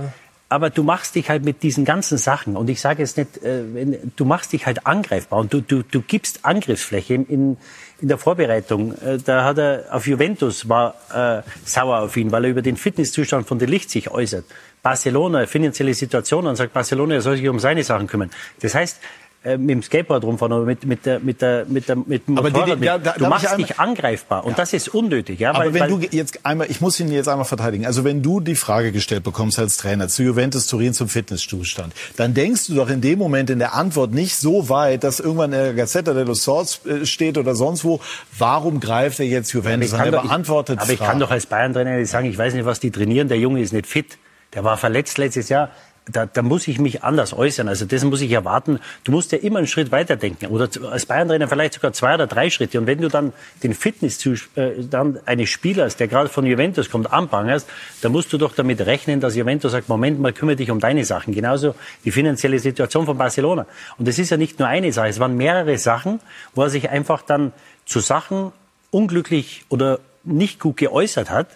[0.48, 3.62] aber du machst dich halt mit diesen ganzen Sachen und ich sage jetzt nicht, äh,
[3.74, 7.56] wenn, du machst dich halt angreifbar und du, du, du gibst Angriffsfläche in,
[8.00, 8.92] in der Vorbereitung.
[9.00, 12.76] Äh, da hat er auf Juventus war äh, sauer auf ihn, weil er über den
[12.76, 14.44] Fitnesszustand von De Licht sich äußert.
[14.82, 18.30] Barcelona, finanzielle Situation, dann sagt Barcelona, er soll sich um seine Sachen kümmern.
[18.60, 18.98] Das heißt,
[19.44, 22.34] äh, mit dem Skateboard rumfahren oder mit, mit, der, mit, der, mit, der, mit dem
[22.34, 22.62] Motorrad.
[22.62, 24.56] Aber die, ja, da, du machst einmal, dich angreifbar und ja.
[24.56, 25.40] das ist unnötig.
[25.40, 27.84] Ja, aber weil, wenn weil, du jetzt einmal, ich muss ihn jetzt einmal verteidigen.
[27.84, 32.34] Also wenn du die Frage gestellt bekommst als Trainer zu Juventus Turin zum Fitnesszustand, dann
[32.34, 35.58] denkst du doch in dem Moment in der Antwort nicht so weit, dass irgendwann in
[35.58, 38.00] der Gazzetta dello Sport äh, steht oder sonst wo.
[38.38, 40.04] Warum greift er jetzt Juventus an?
[40.04, 42.92] Er beantwortet Aber ich kann doch als Bayern-Trainer nicht sagen, ich weiß nicht, was die
[42.92, 43.26] trainieren.
[43.26, 44.18] Der Junge ist nicht fit.
[44.54, 45.70] Der war verletzt letztes Jahr.
[46.06, 47.68] da, da muss ich mich anders äußern.
[47.68, 48.80] Also das muss ich erwarten.
[49.04, 50.46] Du musst ja immer einen Schritt weiter denken.
[50.46, 52.78] Oder als Bayern-Trainer vielleicht sogar zwei oder drei Schritte.
[52.78, 54.24] Und wenn du dann den Fitness
[54.56, 57.68] äh, dann eines Spielers, der gerade von Juventus kommt, anprangerst,
[58.00, 61.04] dann musst du doch damit rechnen, dass Juventus sagt, Moment mal, kümmere dich um deine
[61.04, 61.34] Sachen.
[61.34, 63.66] Genauso die finanzielle Situation von Barcelona.
[63.96, 66.20] Und das ist ja nicht nur eine Sache, es waren mehrere Sachen,
[66.54, 67.52] wo er sich einfach dann
[67.86, 68.52] zu Sachen
[68.90, 71.48] unglücklich oder nicht gut geäußert hat,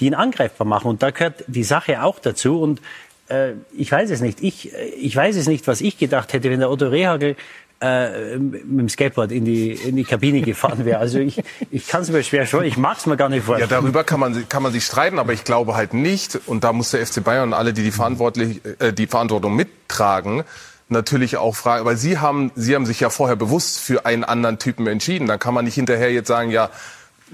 [0.00, 0.88] die ihn angreifbar machen.
[0.88, 2.60] Und da gehört die Sache auch dazu.
[2.60, 2.80] Und
[3.28, 4.42] äh, ich weiß es nicht.
[4.42, 7.36] Ich, ich weiß es nicht, was ich gedacht hätte, wenn der Otto Rehagel
[7.80, 10.98] äh, mit dem Skateboard in die, in die Kabine gefahren wäre.
[10.98, 13.70] Also ich, ich kann es mir schwer schon, ich mag es mir gar nicht vorstellen.
[13.70, 16.72] Ja, darüber kann man, kann man sich streiten, aber ich glaube halt nicht, und da
[16.72, 20.44] muss der FC Bayern und alle, die die, verantwortlich, äh, die Verantwortung mittragen,
[20.88, 24.58] natürlich auch fragen, weil Sie haben, Sie haben sich ja vorher bewusst für einen anderen
[24.58, 25.26] Typen entschieden.
[25.26, 26.68] Dann kann man nicht hinterher jetzt sagen, ja,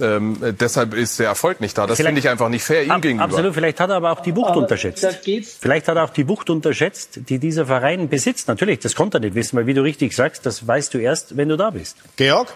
[0.01, 1.87] ähm, deshalb ist der Erfolg nicht da.
[1.87, 3.25] Das finde ich einfach nicht fair ihm ab, gegenüber.
[3.25, 3.55] Absolut.
[3.55, 5.07] Vielleicht hat er aber auch die Wucht aber unterschätzt.
[5.61, 8.49] Vielleicht hat er auch die Wucht unterschätzt, die dieser Verein besitzt.
[8.49, 11.37] Natürlich, das konnte er nicht wissen, weil wie du richtig sagst, das weißt du erst,
[11.37, 11.97] wenn du da bist.
[12.17, 12.49] Georg?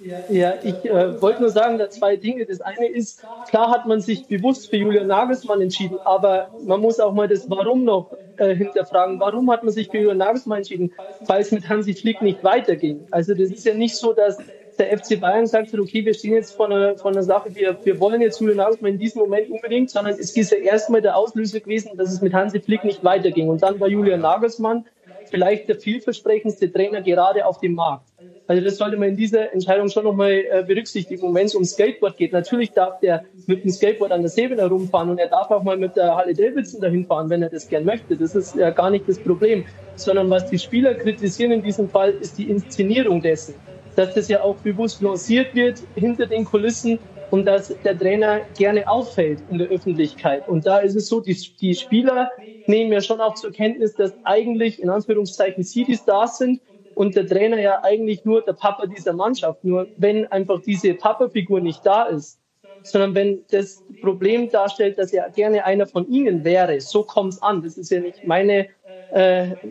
[0.00, 2.44] Ja, ja ich äh, wollte nur sagen, da zwei Dinge.
[2.46, 7.00] Das eine ist, klar hat man sich bewusst für Julian Nagelsmann entschieden, aber man muss
[7.00, 9.20] auch mal das Warum noch äh, hinterfragen.
[9.20, 10.92] Warum hat man sich für Julian Nagelsmann entschieden?
[11.26, 13.06] Weil es mit Hansi Flick nicht weiterging.
[13.10, 14.38] Also das ist ja nicht so, dass
[14.78, 18.00] der FC Bayern sagt, okay, wir stehen jetzt vor einer, vor einer Sache, wir, wir
[18.00, 21.60] wollen jetzt Julian Nagelsmann in diesem Moment unbedingt, sondern es ist ja erstmal der Auslöser
[21.60, 23.48] gewesen, dass es mit Hansi Flick nicht weiterging.
[23.48, 24.84] Und dann war Julian Nagelsmann
[25.30, 28.06] vielleicht der vielversprechendste Trainer gerade auf dem Markt.
[28.46, 31.22] Also das sollte man in dieser Entscheidung schon nochmal äh, berücksichtigen.
[31.22, 34.56] Und wenn es um Skateboard geht, natürlich darf der mit dem Skateboard an der Säbe
[34.56, 37.68] herumfahren und er darf auch mal mit der Halle Davidson dahin fahren, wenn er das
[37.68, 38.16] gern möchte.
[38.16, 39.64] Das ist ja gar nicht das Problem.
[39.96, 43.54] Sondern was die Spieler kritisieren in diesem Fall, ist die Inszenierung dessen
[43.94, 46.98] dass das ja auch bewusst lanciert wird hinter den Kulissen
[47.30, 50.46] und dass der Trainer gerne auffällt in der Öffentlichkeit.
[50.48, 52.30] Und da ist es so, die, die Spieler
[52.66, 56.60] nehmen ja schon auch zur Kenntnis, dass eigentlich in Anführungszeichen sie die Stars sind
[56.94, 59.64] und der Trainer ja eigentlich nur der Papa dieser Mannschaft.
[59.64, 62.40] Nur wenn einfach diese Papa-Figur nicht da ist,
[62.82, 67.42] sondern wenn das Problem darstellt, dass er gerne einer von ihnen wäre, so kommt es
[67.42, 67.62] an.
[67.62, 68.68] Das ist ja nicht meine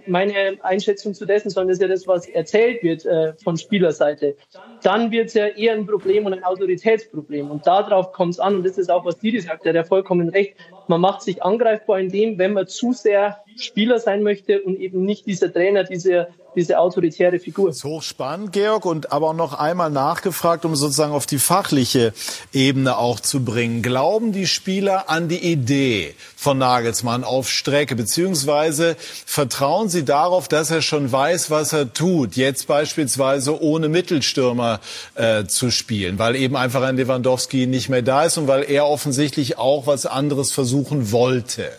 [0.06, 4.36] meine Einschätzung zu dessen, sondern das ist ja das, was erzählt wird äh, von Spielerseite.
[4.82, 7.50] Dann wird es ja eher ein Problem und ein Autoritätsproblem.
[7.50, 9.84] Und darauf kommt es an, und das ist auch, was Didi sagt, der hat ja
[9.84, 10.56] vollkommen recht.
[10.88, 15.05] Man macht sich angreifbar in dem, wenn man zu sehr Spieler sein möchte und eben
[15.05, 17.67] nicht dieser Trainer, diese, diese autoritäre Figur.
[17.69, 22.13] Das ist hochspannend, Georg, und aber auch noch einmal nachgefragt, um sozusagen auf die fachliche
[22.51, 23.81] Ebene auch zu bringen.
[23.81, 30.71] Glauben die Spieler an die Idee von Nagelsmann auf Strecke, beziehungsweise vertrauen sie darauf, dass
[30.71, 34.79] er schon weiß, was er tut, jetzt beispielsweise ohne Mittelstürmer
[35.15, 38.87] äh, zu spielen, weil eben einfach ein Lewandowski nicht mehr da ist und weil er
[38.87, 41.71] offensichtlich auch was anderes versuchen wollte?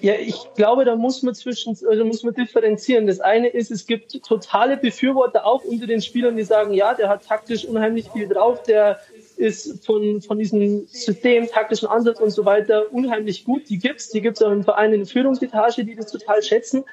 [0.00, 3.06] Ja, ich glaube, da muss man zwischen, also muss man differenzieren.
[3.06, 7.08] Das eine ist, es gibt totale Befürworter auch unter den Spielern, die sagen, ja, der
[7.08, 8.98] hat taktisch unheimlich viel drauf, der
[9.36, 13.68] ist von, von diesem System, taktischen Ansatz und so weiter unheimlich gut.
[13.68, 16.84] Die gibt's, die gibt's auch im Verein in der Führungsetage, die das total schätzen.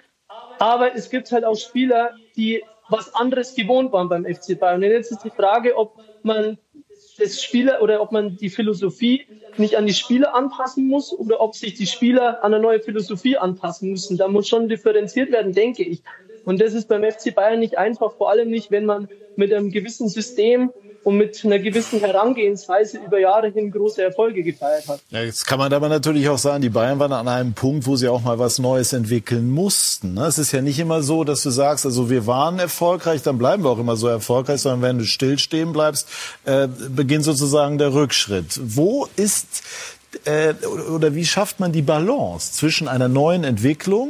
[0.60, 4.84] Aber es gibt halt auch Spieler, die was anderes gewohnt waren beim FC Bayern.
[4.84, 6.58] Und jetzt ist die Frage, ob man
[7.18, 11.56] das Spieler oder ob man die Philosophie nicht an die Spieler anpassen muss oder ob
[11.56, 14.18] sich die Spieler an eine neue Philosophie anpassen müssen.
[14.18, 16.04] Da muss schon differenziert werden, denke ich.
[16.44, 19.72] Und das ist beim FC Bayern nicht einfach, vor allem nicht, wenn man mit einem
[19.72, 20.74] gewissen System
[21.06, 25.02] und mit einer gewissen Herangehensweise über Jahre hin große Erfolge gefeiert hat.
[25.12, 27.96] Ja, jetzt kann man aber natürlich auch sagen, die Bayern waren an einem Punkt, wo
[27.96, 30.16] sie auch mal was Neues entwickeln mussten.
[30.16, 30.26] Ne?
[30.26, 33.64] Es ist ja nicht immer so, dass du sagst, also wir waren erfolgreich, dann bleiben
[33.64, 36.10] wir auch immer so erfolgreich, sondern wenn du stillstehen bleibst,
[36.46, 38.60] äh, beginnt sozusagen der Rückschritt.
[38.64, 39.62] Wo ist
[40.24, 40.56] äh,
[40.90, 44.10] oder wie schafft man die Balance zwischen einer neuen Entwicklung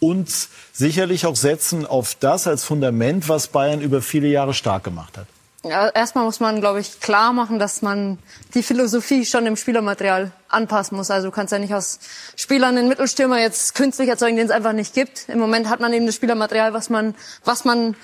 [0.00, 0.28] und
[0.72, 5.28] sicherlich auch setzen auf das als Fundament, was Bayern über viele Jahre stark gemacht hat?
[5.64, 8.18] Erstmal muss man, glaube ich, klar machen, dass man
[8.54, 11.10] die Philosophie schon im Spielermaterial anpassen muss.
[11.10, 12.00] Also du kannst ja nicht aus
[12.36, 15.28] Spielern einen Mittelstürmer jetzt künstlich erzeugen, den es einfach nicht gibt.
[15.28, 17.96] Im Moment hat man eben das Spielermaterial, was man, was man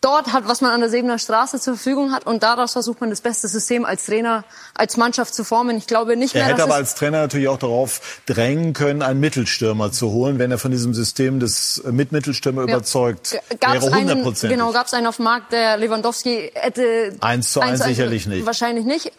[0.00, 2.26] dort hat, was man an der Sebener Straße zur Verfügung hat.
[2.26, 5.76] Und daraus versucht man das beste System als Trainer, als Mannschaft zu formen.
[5.76, 6.48] Ich glaube nicht er mehr.
[6.48, 10.50] Er hätte aber als Trainer natürlich auch darauf drängen können, einen Mittelstürmer zu holen, wenn
[10.50, 12.74] er von diesem System des äh, Mitmittelstürmer ja.
[12.74, 13.94] überzeugt gab's wäre.
[13.94, 17.16] 100 Genau, gab es einen auf dem Markt, der Lewandowski hätte.
[17.20, 18.46] Eins zu eins sicherlich nicht.
[18.46, 19.12] Wahrscheinlich nicht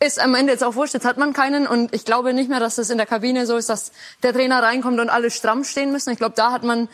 [0.00, 2.60] ist am Ende jetzt auch wurscht, jetzt hat man keinen und ich glaube nicht mehr,
[2.60, 3.92] dass das in der Kabine so ist, dass
[4.22, 6.10] der Trainer reinkommt und alle stramm stehen müssen.
[6.10, 6.88] Ich glaube, da hat man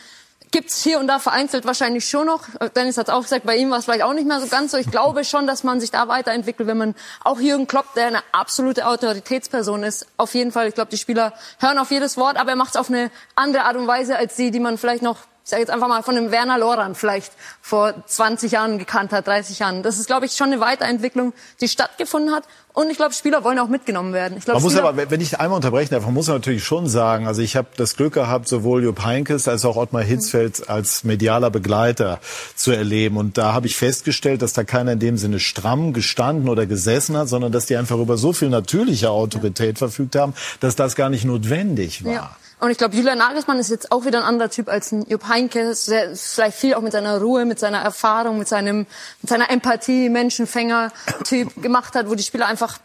[0.51, 2.43] gibt's hier und da vereinzelt wahrscheinlich schon noch.
[2.75, 4.77] Dennis hat auch gesagt, bei ihm war es vielleicht auch nicht mehr so ganz so.
[4.77, 8.19] Ich glaube schon, dass man sich da weiterentwickelt, wenn man auch Jürgen Klopp, der eine
[8.33, 10.67] absolute Autoritätsperson ist, auf jeden Fall.
[10.67, 13.63] Ich glaube, die Spieler hören auf jedes Wort, aber er macht es auf eine andere
[13.63, 16.15] Art und Weise als die, die man vielleicht noch ich sage jetzt einfach mal von
[16.15, 19.81] dem Werner Loran vielleicht vor 20 Jahren gekannt hat, 30 Jahren.
[19.81, 22.43] Das ist, glaube ich, schon eine Weiterentwicklung, die stattgefunden hat.
[22.73, 24.37] Und ich glaube, Spieler wollen auch mitgenommen werden.
[24.37, 27.27] Ich glaub, man muss aber, wenn ich einmal unterbrechen darf, man muss natürlich schon sagen,
[27.27, 31.49] also ich habe das Glück gehabt, sowohl Jupp Heynckes als auch Ottmar Hitzfeld als medialer
[31.49, 32.19] Begleiter
[32.55, 33.17] zu erleben.
[33.17, 37.17] Und da habe ich festgestellt, dass da keiner in dem Sinne stramm gestanden oder gesessen
[37.17, 41.09] hat, sondern dass die einfach über so viel natürliche Autorität verfügt haben, dass das gar
[41.09, 42.13] nicht notwendig war.
[42.13, 42.35] Ja.
[42.61, 45.27] Und ich glaube, Julian Nagelsmann ist jetzt auch wieder ein anderer Typ als ein Jupp
[45.27, 48.85] Heynckes, der vielleicht viel auch mit seiner Ruhe, mit seiner Erfahrung, mit seinem,
[49.21, 52.77] mit seiner Empathie, Menschenfänger-Typ gemacht hat, wo die Spieler einfach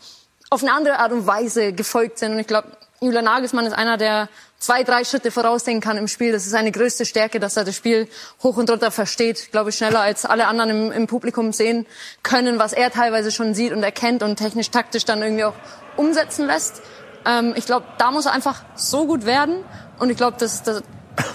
[0.49, 2.33] auf eine andere Art und Weise gefolgt sind.
[2.33, 2.69] Und ich glaube,
[3.03, 6.33] Julian Nagelsmann ist einer, der zwei, drei Schritte vorausdenken kann im Spiel.
[6.33, 8.09] Das ist seine größte Stärke, dass er das Spiel
[8.43, 9.53] hoch und runter versteht.
[9.53, 11.85] Glaube ich, schneller als alle anderen im, im Publikum sehen
[12.23, 15.55] können, was er teilweise schon sieht und erkennt und technisch, taktisch dann irgendwie auch
[15.99, 16.81] umsetzen lässt.
[17.27, 19.65] Ähm, ich glaube, da muss er einfach so gut werden.
[19.99, 20.83] Und ich glaube, das, das,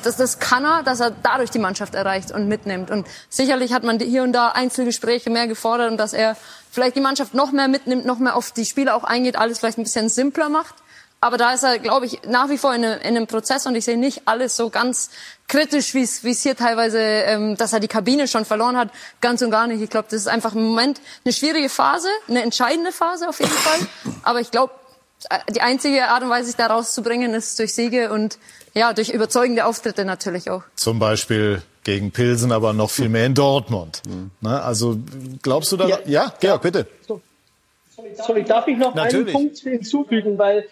[0.04, 2.92] das, das kann er, dass er dadurch die Mannschaft erreicht und mitnimmt.
[2.92, 6.38] Und sicherlich hat man hier und da Einzelgespräche mehr gefordert und dass er
[6.72, 9.78] vielleicht die Mannschaft noch mehr mitnimmt, noch mehr auf die Spieler auch eingeht, alles vielleicht
[9.78, 10.76] ein bisschen simpler macht.
[11.24, 13.86] Aber da ist er, glaube ich, nach wie vor in, in einem Prozess und ich
[13.86, 15.12] sehe nicht alles so ganz
[15.48, 18.90] kritisch, wie es hier teilweise, ähm, dass er die Kabine schon verloren hat,
[19.22, 19.82] ganz und gar nicht.
[19.82, 23.52] Ich glaube, das ist einfach im Moment eine schwierige Phase, eine entscheidende Phase auf jeden
[23.52, 23.80] Fall.
[24.24, 24.74] Aber ich glaube,
[25.54, 28.38] die einzige Art und Weise, sich da rauszubringen, ist durch Siege und
[28.74, 30.64] ja, durch überzeugende Auftritte natürlich auch.
[30.76, 34.02] Zum Beispiel gegen Pilsen, aber noch viel mehr in Dortmund.
[34.08, 34.32] Mhm.
[34.42, 34.62] Ne?
[34.62, 34.98] Also
[35.42, 35.88] glaubst du da?
[35.88, 36.88] Ja, ja Georg, bitte.
[38.16, 39.36] Sorry, darf ich noch natürlich.
[39.36, 40.68] einen Punkt hinzufügen, weil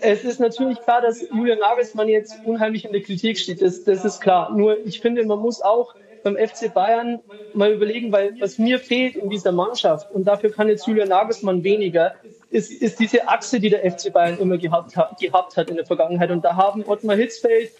[0.00, 3.62] es ist natürlich klar, dass Julian Nagelsmann jetzt unheimlich in der Kritik steht.
[3.62, 4.50] Das, das ist klar.
[4.50, 7.20] Nur ich finde, man muss auch beim FC Bayern
[7.54, 11.64] mal überlegen, weil was mir fehlt in dieser Mannschaft und dafür kann jetzt Julian Nagelsmann
[11.64, 12.14] weniger,
[12.50, 15.86] ist, ist diese Achse, die der FC Bayern immer gehabt hat, gehabt hat in der
[15.86, 16.30] Vergangenheit.
[16.30, 17.70] Und da haben Ottmar Hitzfeld,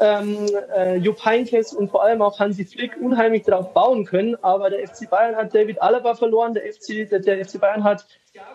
[0.00, 4.36] ähm, äh, Jupp Heynckes und vor allem auch Hansi Flick unheimlich darauf bauen können.
[4.42, 8.06] Aber der FC Bayern hat David Alaba verloren, der FC, der, der FC Bayern hat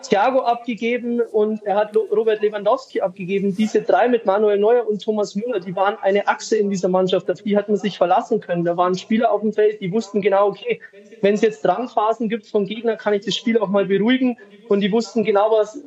[0.02, 3.54] Thiago abgegeben und er hat Robert Lewandowski abgegeben.
[3.54, 7.30] Diese drei mit Manuel Neuer und Thomas Müller, die waren eine Achse in dieser Mannschaft.
[7.30, 8.64] Auf die hat man sich verlassen können.
[8.64, 10.80] Da waren Spieler auf dem Feld, die wussten genau, okay,
[11.22, 14.36] wenn es jetzt Drangphasen gibt vom Gegner, kann ich das Spiel auch mal beruhigen.
[14.68, 15.82] Und die wussten genau, was,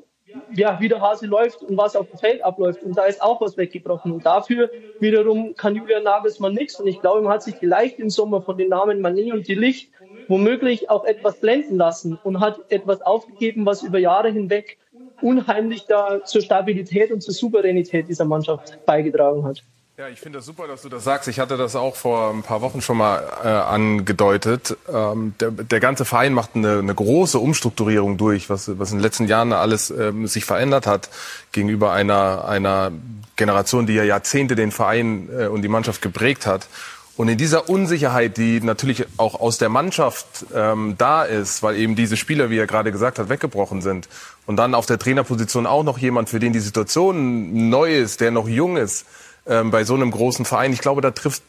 [0.56, 2.82] ja, wie der Hase läuft und was auf dem Feld abläuft.
[2.82, 4.12] Und da ist auch was weggebrochen.
[4.12, 6.80] Und dafür wiederum kann Julian Nagelsmann nichts.
[6.80, 9.56] Und ich glaube, man hat sich vielleicht im Sommer von den Namen Mané und die
[9.56, 9.92] Licht
[10.28, 14.78] womöglich auch etwas blenden lassen und hat etwas aufgegeben, was über Jahre hinweg
[15.22, 19.64] unheimlich da zur Stabilität und zur Souveränität dieser Mannschaft beigetragen hat.
[19.96, 21.28] Ja, ich finde das super, dass du das sagst.
[21.28, 24.76] Ich hatte das auch vor ein paar Wochen schon mal äh, angedeutet.
[24.92, 29.04] Ähm, der, der ganze Verein macht eine, eine große Umstrukturierung durch, was, was in den
[29.04, 31.10] letzten Jahren alles ähm, sich verändert hat
[31.52, 32.92] gegenüber einer, einer
[33.36, 36.68] Generation, die ja Jahrzehnte den Verein äh, und die Mannschaft geprägt hat.
[37.16, 41.96] Und in dieser Unsicherheit, die natürlich auch aus der Mannschaft ähm, da ist, weil eben
[41.96, 44.10] diese Spieler, wie er gerade gesagt hat, weggebrochen sind,
[44.46, 48.32] und dann auf der Trainerposition auch noch jemand, für den die Situation neu ist, der
[48.32, 49.06] noch jung ist,
[49.46, 51.44] ähm, bei so einem großen Verein, ich glaube, da trifft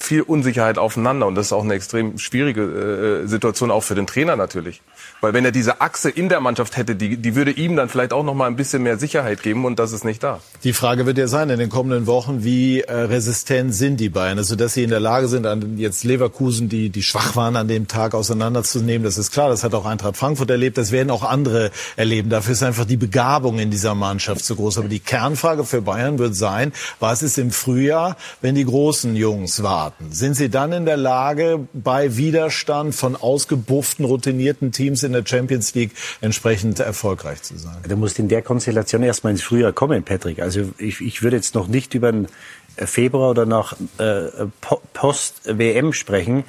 [0.00, 4.06] viel Unsicherheit aufeinander und das ist auch eine extrem schwierige äh, Situation auch für den
[4.06, 4.80] Trainer natürlich.
[5.20, 8.12] Weil wenn er diese Achse in der Mannschaft hätte, die, die würde ihm dann vielleicht
[8.12, 10.40] auch noch mal ein bisschen mehr Sicherheit geben und das ist nicht da.
[10.62, 14.38] Die Frage wird ja sein in den kommenden Wochen, wie äh, resistent sind die Bayern,
[14.38, 17.68] also dass sie in der Lage sind, an jetzt Leverkusen, die die schwach waren an
[17.68, 19.48] dem Tag auseinanderzunehmen, das ist klar.
[19.48, 22.30] Das hat auch Eintracht Frankfurt erlebt, das werden auch andere erleben.
[22.30, 24.78] Dafür ist einfach die Begabung in dieser Mannschaft zu groß.
[24.78, 29.62] Aber die Kernfrage für Bayern wird sein, was ist im Frühjahr, wenn die großen Jungs
[29.62, 30.12] warten?
[30.12, 35.74] Sind sie dann in der Lage, bei Widerstand von ausgebufften, routinierten Teams in der Champions
[35.74, 37.78] League entsprechend erfolgreich zu sein?
[37.88, 40.40] Du musst in der Konstellation erstmal ins Frühjahr kommen, Patrick.
[40.40, 42.28] Also ich, ich würde jetzt noch nicht über den
[42.76, 44.46] Februar oder nach äh,
[44.92, 46.44] Post-WM sprechen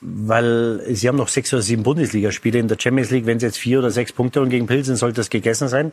[0.00, 3.26] weil sie haben noch sechs oder sieben Bundesligaspiele in der Champions League.
[3.26, 5.92] Wenn sie jetzt vier oder sechs Punkte und gegen Pilsen, sollte das gegessen sein.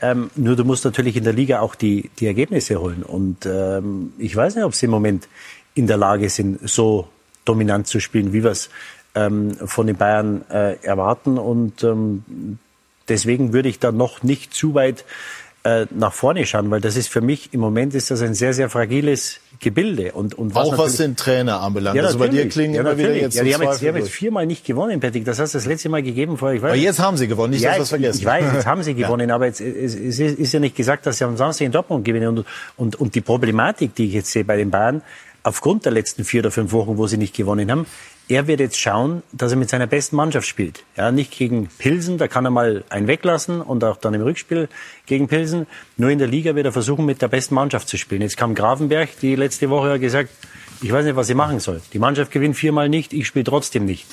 [0.00, 3.02] Ähm, nur du musst natürlich in der Liga auch die, die Ergebnisse holen.
[3.02, 5.28] Und ähm, ich weiß nicht, ob sie im Moment
[5.74, 7.08] in der Lage sind, so
[7.44, 8.70] dominant zu spielen, wie wir es
[9.14, 11.38] ähm, von den Bayern äh, erwarten.
[11.38, 12.58] Und ähm,
[13.08, 15.04] deswegen würde ich da noch nicht zu weit
[15.66, 18.54] äh, nach vorne schauen, weil das ist für mich im Moment ist das ein sehr,
[18.54, 20.12] sehr fragiles Gebilde.
[20.12, 21.96] Und, und was Auch was den Trainer anbelangt.
[21.96, 23.96] Ja, also bei dir klingen ja, immer wieder jetzt ja, die, haben jetzt, die haben
[23.96, 25.24] jetzt viermal nicht gewonnen, Patrick.
[25.24, 26.70] Das hast du das letzte Mal gegeben vor, ich weiß.
[26.70, 28.20] Aber jetzt haben sie gewonnen, nicht, ja, dass wir vergessen.
[28.20, 29.34] Ich weiß, jetzt haben sie gewonnen, ja.
[29.34, 32.28] aber jetzt, es, es ist ja nicht gesagt, dass sie am Samstag in Dortmund gewinnen.
[32.28, 35.02] Und, und, und die Problematik, die ich jetzt sehe bei den Bayern,
[35.42, 37.86] aufgrund der letzten vier oder fünf Wochen, wo sie nicht gewonnen haben,
[38.28, 40.84] er wird jetzt schauen, dass er mit seiner besten Mannschaft spielt.
[40.96, 44.68] Ja, nicht gegen Pilsen, da kann er mal einen weglassen und auch dann im Rückspiel
[45.06, 45.66] gegen Pilsen.
[45.96, 48.22] Nur in der Liga wird er versuchen, mit der besten Mannschaft zu spielen.
[48.22, 50.30] Jetzt kam Grafenberg, die letzte Woche hat gesagt,
[50.82, 51.80] ich weiß nicht, was ich machen soll.
[51.92, 54.06] Die Mannschaft gewinnt viermal nicht, ich spiele trotzdem nicht.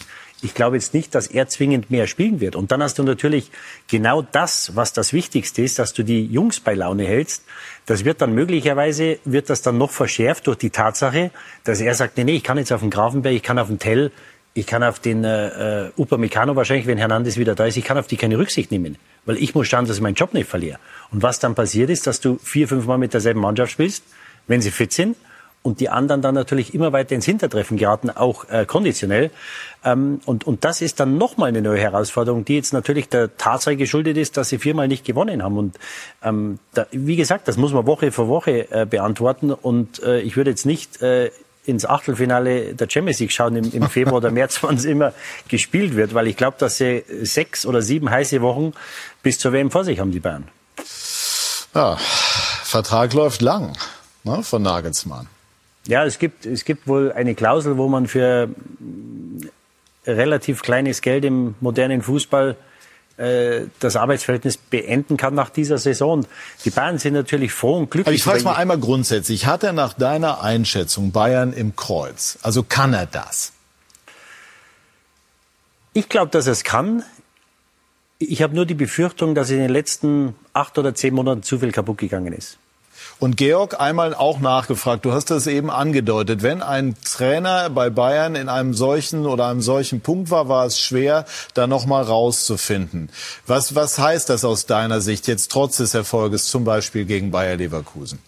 [0.44, 2.58] Ich glaube jetzt nicht, dass er zwingend mehr spielen wird.
[2.58, 3.50] Und dann hast du natürlich
[3.88, 7.44] genau das, was das Wichtigste ist, dass du die Jungs bei Laune hältst.
[7.86, 11.32] Das wird dann möglicherweise, wird das dann noch verschärft durch die Tatsache,
[11.64, 13.80] dass er sagt, nee, nee, ich kann jetzt auf den Grafenberg, ich kann auf den
[13.80, 14.12] Tell,
[14.54, 18.08] ich kann auf den äh, Upamecano wahrscheinlich, wenn Hernandez wieder da ist, ich kann auf
[18.08, 20.78] die keine Rücksicht nehmen, weil ich muss schauen, dass ich meinen Job nicht verliere.
[21.12, 24.04] Und was dann passiert ist, dass du vier, fünf Mal mit derselben Mannschaft spielst,
[24.48, 25.16] wenn sie fit sind,
[25.64, 29.32] und die anderen dann natürlich immer weiter ins Hintertreffen geraten, auch äh, konditionell.
[29.84, 33.78] Ähm, und, und das ist dann nochmal eine neue Herausforderung, die jetzt natürlich der Tatsache
[33.78, 35.58] geschuldet ist, dass sie viermal nicht gewonnen haben.
[35.58, 35.80] Und
[36.22, 39.52] ähm, da, wie gesagt, das muss man Woche für Woche äh, beantworten.
[39.52, 41.32] Und äh, ich würde jetzt nicht äh,
[41.66, 45.14] ins Achtelfinale der Champions League schauen im, im Februar oder März, wann es immer
[45.48, 48.74] gespielt wird, weil ich glaube, dass sie sechs oder sieben heiße Wochen
[49.22, 50.50] bis zur WM vor sich haben, die Bayern.
[51.74, 51.98] Ja,
[52.64, 53.78] Vertrag läuft lang
[54.24, 55.28] ne, von Nagelsmann.
[55.88, 58.50] Ja, es gibt, es gibt wohl eine Klausel, wo man für
[60.06, 62.56] relativ kleines Geld im modernen Fußball
[63.18, 66.26] äh, das Arbeitsverhältnis beenden kann nach dieser Saison.
[66.66, 68.08] Die Bayern sind natürlich froh und glücklich.
[68.08, 72.40] Aber ich frage mal einmal grundsätzlich, hat er nach deiner Einschätzung Bayern im Kreuz?
[72.42, 73.54] Also kann er das?
[75.94, 77.04] Ich glaube, dass er es kann.
[78.18, 81.72] Ich habe nur die Befürchtung, dass in den letzten acht oder zehn Monaten zu viel
[81.72, 82.58] kaputt gegangen ist.
[83.24, 88.36] Und Georg, einmal auch nachgefragt, du hast das eben angedeutet, wenn ein Trainer bei Bayern
[88.36, 93.10] in einem solchen oder einem solchen Punkt war, war es schwer, da nochmal rauszufinden.
[93.48, 97.56] Was, was heißt das aus deiner Sicht jetzt trotz des Erfolges zum Beispiel gegen Bayer
[97.56, 98.20] Leverkusen?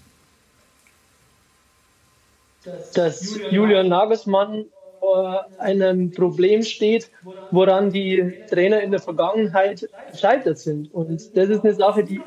[2.94, 4.64] Dass Julian Nagelsmann
[5.06, 7.12] vor einem Problem steht,
[7.52, 10.92] woran die Trainer in der Vergangenheit gescheitert sind.
[10.94, 12.20] Und das ist eine Sache, die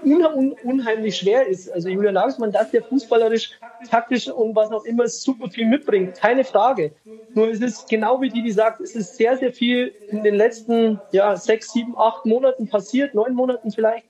[0.62, 1.72] unheimlich schwer ist.
[1.72, 3.50] Also Julian Nagelsmann, dass der fußballerisch,
[3.90, 6.92] taktisch und was auch immer super viel mitbringt, keine Frage.
[7.34, 10.36] Nur es ist genau wie die, die sagt, es ist sehr, sehr viel in den
[10.36, 14.06] letzten ja, sechs, sieben, acht Monaten passiert, neun Monaten vielleicht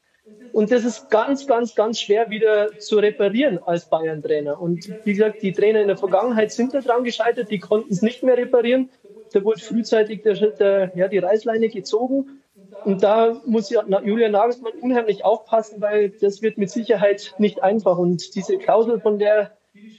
[0.53, 4.61] und das ist ganz, ganz, ganz schwer wieder zu reparieren als Bayern-Trainer.
[4.61, 8.23] Und wie gesagt, die Trainer in der Vergangenheit sind daran gescheitert, die konnten es nicht
[8.23, 8.91] mehr reparieren.
[9.33, 12.41] Da wurde frühzeitig der, der, ja, die Reißleine gezogen.
[12.85, 17.99] Und da muss Julian Nagelsmann unheimlich aufpassen, weil das wird mit Sicherheit nicht einfach.
[17.99, 19.58] Und diese Klausel, von der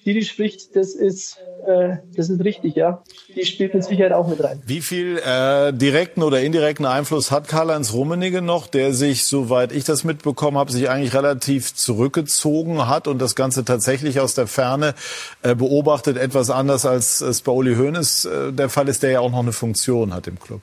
[0.10, 3.04] die, die spricht, das ist, äh, das ist richtig, ja.
[3.36, 4.60] Die spielt mit Sicherheit auch mit rein.
[4.66, 9.84] Wie viel äh, direkten oder indirekten Einfluss hat Karl-Heinz Rummenigge noch, der sich, soweit ich
[9.84, 14.96] das mitbekommen habe, sich eigentlich relativ zurückgezogen hat und das Ganze tatsächlich aus der Ferne
[15.44, 19.20] äh, beobachtet, etwas anders als es bei Uli Hoeneß äh, der Fall ist, der ja
[19.20, 20.62] auch noch eine Funktion hat im Club.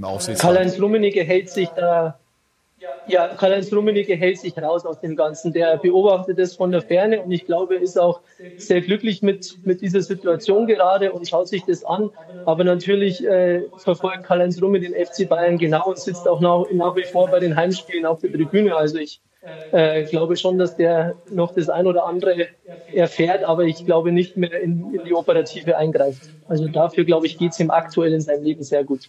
[0.00, 2.20] Karl-Heinz Rummenigge hält sich da
[3.04, 5.52] ja, Karl-Heinz Rummenigge hält sich raus aus dem Ganzen.
[5.52, 8.20] Der beobachtet es von der Ferne und ich glaube, ist auch
[8.56, 12.10] sehr glücklich mit, mit dieser Situation gerade und schaut sich das an.
[12.44, 16.96] Aber natürlich äh, verfolgt Karl-Heinz Rumme den FC Bayern genau und sitzt auch nach, nach
[16.96, 18.76] wie vor bei den Heimspielen auf der Tribüne.
[18.76, 19.20] Also ich
[19.70, 22.48] äh, glaube schon, dass der noch das ein oder andere
[22.92, 26.30] erfährt, aber ich glaube nicht mehr in, in die Operative eingreift.
[26.46, 29.08] Also dafür, glaube ich, geht es ihm aktuell in seinem Leben sehr gut.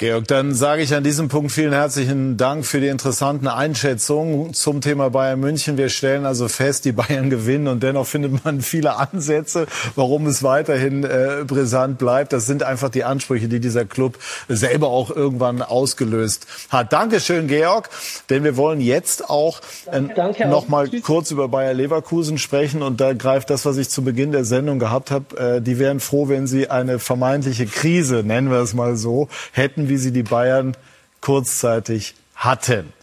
[0.00, 4.80] Georg, dann sage ich an diesem Punkt vielen herzlichen Dank für die interessanten Einschätzungen zum
[4.80, 5.76] Thema Bayern München.
[5.76, 10.42] Wir stellen also fest, die Bayern gewinnen und dennoch findet man viele Ansätze, warum es
[10.42, 12.32] weiterhin äh, brisant bleibt.
[12.32, 16.94] Das sind einfach die Ansprüche, die dieser Club selber auch irgendwann ausgelöst hat.
[16.94, 17.90] Dankeschön, Georg,
[18.30, 19.60] denn wir wollen jetzt auch
[19.92, 20.00] äh,
[20.46, 24.32] noch mal kurz über Bayer Leverkusen sprechen und da greift das, was ich zu Beginn
[24.32, 25.36] der Sendung gehabt habe.
[25.36, 29.89] Äh, die wären froh, wenn sie eine vermeintliche Krise, nennen wir es mal so, hätten
[29.90, 30.74] wie sie die Bayern
[31.20, 32.94] kurzzeitig hatten.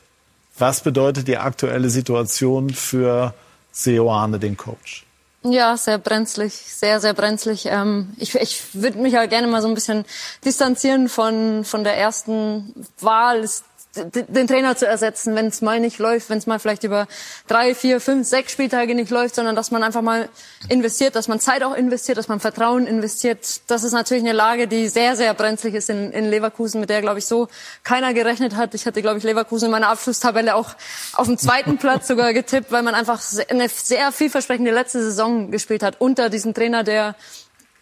[0.58, 3.36] Was bedeutet die aktuelle Situation für
[3.72, 5.06] Seoane, den Coach?
[5.44, 7.68] Ja, sehr brenzlig, sehr, sehr brenzlig.
[7.68, 10.04] Ähm, ich ich würde mich ja gerne mal so ein bisschen
[10.44, 13.42] distanzieren von, von der ersten Wahl.
[13.42, 13.64] Es
[14.06, 17.08] den Trainer zu ersetzen, wenn es mal nicht läuft, wenn es mal vielleicht über
[17.48, 20.30] drei, vier, fünf, sechs Spieltage nicht läuft, sondern dass man einfach mal
[20.70, 23.62] investiert, dass man Zeit auch investiert, dass man Vertrauen investiert.
[23.68, 27.02] Das ist natürlich eine Lage, die sehr, sehr brenzlig ist in, in Leverkusen, mit der,
[27.02, 27.48] glaube ich, so
[27.84, 28.74] keiner gerechnet hat.
[28.74, 30.70] Ich hatte, glaube ich, Leverkusen in meiner Abschlusstabelle auch
[31.14, 35.84] auf dem zweiten Platz sogar getippt, weil man einfach eine sehr vielversprechende letzte Saison gespielt
[35.84, 37.16] hat unter diesem Trainer, der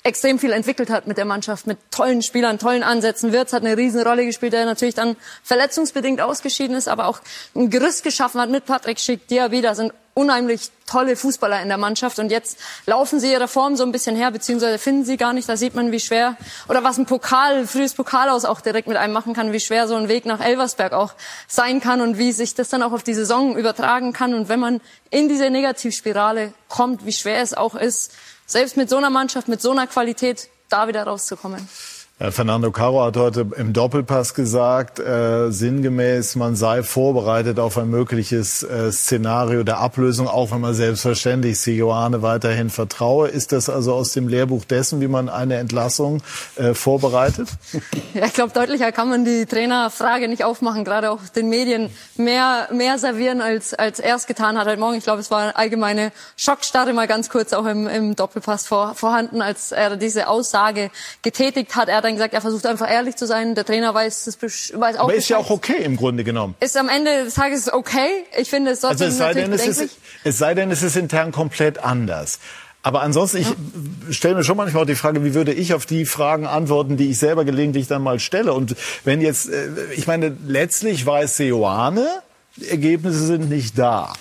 [0.05, 3.33] extrem viel entwickelt hat mit der Mannschaft, mit tollen Spielern, tollen Ansätzen.
[3.33, 7.19] Wirtz hat eine Riesenrolle gespielt, der natürlich dann verletzungsbedingt ausgeschieden ist, aber auch
[7.55, 11.77] ein Gerüst geschaffen hat mit Patrick Schick, Diaby, da sind unheimlich tolle Fußballer in der
[11.77, 15.33] Mannschaft und jetzt laufen sie ihrer Form so ein bisschen her, beziehungsweise finden sie gar
[15.33, 15.49] nicht.
[15.49, 16.37] Da sieht man, wie schwer
[16.69, 19.87] oder was ein Pokal, frühes Pokal aus auch direkt mit einem machen kann, wie schwer
[19.87, 21.13] so ein Weg nach Elversberg auch
[21.47, 24.35] sein kann und wie sich das dann auch auf die Saison übertragen kann.
[24.35, 24.79] Und wenn man
[25.09, 28.13] in diese Negativspirale kommt, wie schwer es auch ist,
[28.45, 31.67] selbst mit so einer Mannschaft, mit so einer Qualität da wieder rauszukommen.
[32.17, 37.89] Ja, Fernando Caro hat heute im Doppelpass gesagt, äh, sinngemäß, man sei vorbereitet auf ein
[37.89, 43.27] mögliches äh, Szenario der Ablösung, auch wenn man selbstverständlich Sioane weiterhin vertraue.
[43.27, 46.23] Ist das also aus dem Lehrbuch dessen, wie man eine Entlassung
[46.55, 47.49] äh, vorbereitet?
[48.13, 52.69] Ja, ich glaube, deutlicher kann man die Trainerfrage nicht aufmachen, gerade auch den Medien mehr,
[52.71, 54.97] mehr servieren, als, als er es getan hat heute Morgen.
[54.97, 58.95] Ich glaube, es war eine allgemeine Schockstarre mal ganz kurz auch im, im Doppelpass vor,
[58.95, 60.91] vorhanden, als er diese Aussage
[61.23, 61.89] getätigt hat.
[61.89, 63.55] Er dann gesagt, er versucht einfach ehrlich zu sein.
[63.55, 65.03] Der Trainer weiß, das, weiß auch.
[65.03, 66.55] Aber ist ja auch okay im Grunde genommen.
[66.59, 68.25] Ist am Ende des Tages okay.
[68.37, 70.95] Ich finde, es sollte also es sei denn, es ist, es sei denn, es ist
[70.95, 72.39] intern komplett anders.
[72.85, 76.05] Aber ansonsten, ich stelle mir schon manchmal auch die Frage, wie würde ich auf die
[76.05, 78.53] Fragen antworten, die ich selber gelegentlich dann mal stelle.
[78.53, 82.07] Und wenn jetzt, äh, ich meine, letztlich weiß Seoane,
[82.57, 84.13] die Ergebnisse sind nicht da.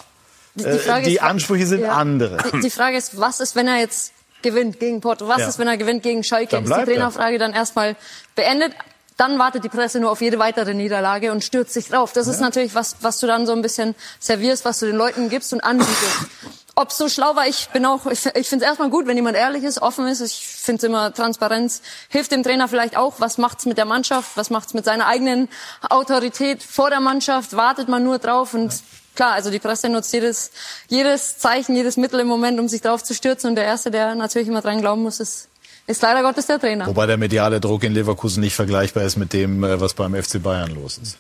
[0.55, 2.39] Die, die, äh, die ist, Ansprüche sind ja, andere.
[2.55, 4.14] Die, die Frage ist, was ist, wenn er jetzt
[4.45, 5.27] gewinnt gegen Porto?
[5.27, 5.49] Was ja.
[5.49, 6.59] ist, wenn er gewinnt gegen Schalke?
[6.59, 7.97] Ist die Trainerfrage dann erstmal
[8.37, 8.73] beendet?
[9.17, 12.13] Dann wartet die Presse nur auf jede weitere Niederlage und stürzt sich drauf.
[12.13, 12.33] Das ja.
[12.33, 15.53] ist natürlich was, was du dann so ein bisschen servierst, was du den Leuten gibst
[15.53, 16.29] und anbietest.
[16.77, 19.37] Ob so schlau war, ich bin auch, ich, ich finde es erstmal gut, wenn jemand
[19.37, 20.21] ehrlich ist, offen ist.
[20.21, 23.15] Ich finde immer Transparenz hilft dem Trainer vielleicht auch.
[23.19, 24.37] Was macht's mit der Mannschaft?
[24.37, 25.49] Was macht's mit seiner eigenen
[25.89, 27.57] Autorität vor der Mannschaft?
[27.57, 28.73] Wartet man nur drauf und
[29.15, 30.51] klar, also die Presse nutzt jedes,
[30.89, 33.51] jedes Zeichen, jedes Mittel im Moment, um sich drauf zu stürzen.
[33.51, 35.49] Und der Erste, der natürlich immer dran glauben muss, ist,
[35.87, 36.87] ist leider Gottes der Trainer.
[36.87, 40.43] Wobei der mediale Druck in Leverkusen nicht vergleichbar ist mit dem, äh, was beim FC
[40.43, 41.19] Bayern los ist.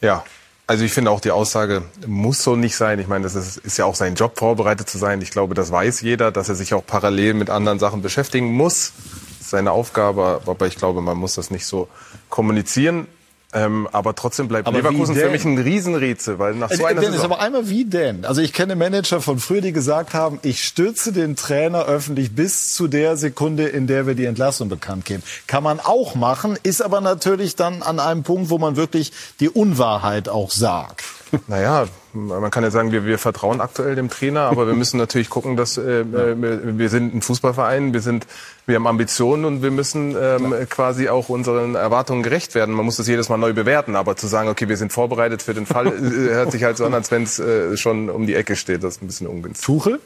[0.00, 0.24] Ja,
[0.68, 2.98] also ich finde auch die Aussage muss so nicht sein.
[2.98, 5.22] Ich meine, das ist, ist ja auch sein Job, vorbereitet zu sein.
[5.22, 8.92] Ich glaube, das weiß jeder, dass er sich auch parallel mit anderen Sachen beschäftigen muss.
[9.38, 11.88] Das ist seine Aufgabe, aber ich glaube, man muss das nicht so
[12.28, 13.06] kommunizieren.
[13.54, 17.22] Ähm, aber trotzdem bleibt aber Leverkusen für mich ein Riesenrätsel, weil nach so einer Dennis,
[17.22, 18.26] aber einmal wie denn?
[18.26, 22.74] Also ich kenne Manager von früher, die gesagt haben, ich stütze den Trainer öffentlich bis
[22.74, 25.22] zu der Sekunde, in der wir die Entlassung bekannt geben.
[25.46, 29.48] Kann man auch machen, ist aber natürlich dann an einem Punkt, wo man wirklich die
[29.48, 31.04] Unwahrheit auch sagt.
[31.46, 35.28] Naja, man kann ja sagen, wir, wir vertrauen aktuell dem Trainer, aber wir müssen natürlich
[35.30, 38.26] gucken, dass äh, äh, wir sind ein Fußballverein, wir sind,
[38.66, 42.74] wir haben Ambitionen und wir müssen ähm, quasi auch unseren Erwartungen gerecht werden.
[42.74, 45.54] Man muss das jedes Mal neu bewerten, aber zu sagen, okay, wir sind vorbereitet für
[45.54, 48.34] den Fall, äh, hört sich halt so an, als wenn es äh, schon um die
[48.34, 48.82] Ecke steht.
[48.84, 49.64] Das ist ein bisschen ungünstig.
[49.64, 50.00] Tuchel?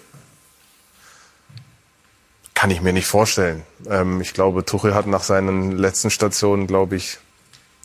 [2.55, 3.63] Kann ich mir nicht vorstellen.
[3.89, 7.19] Ähm, ich glaube, Tuchel hat nach seinen letzten Stationen, glaube ich,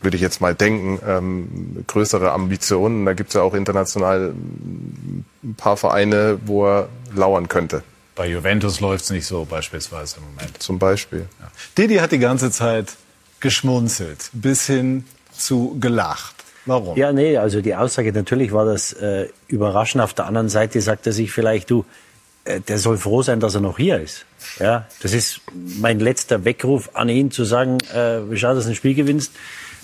[0.01, 3.05] würde ich jetzt mal denken, ähm, größere Ambitionen.
[3.05, 4.33] Da gibt es ja auch international
[5.43, 7.83] ein paar Vereine, wo er lauern könnte.
[8.15, 10.61] Bei Juventus läuft es nicht so beispielsweise im Moment.
[10.61, 11.27] Zum Beispiel.
[11.39, 11.51] Ja.
[11.77, 12.95] Didi hat die ganze Zeit
[13.39, 16.35] geschmunzelt, bis hin zu gelacht.
[16.65, 16.97] Warum?
[16.97, 20.03] Ja, nee, also die Aussage, natürlich war das äh, überraschend.
[20.03, 21.85] Auf der anderen Seite sagt er sich vielleicht, du,
[22.43, 24.25] äh, der soll froh sein, dass er noch hier ist.
[24.59, 25.41] Ja, das ist
[25.79, 29.31] mein letzter Weckruf an ihn, zu sagen, äh, schau, dass du ein Spiel gewinnst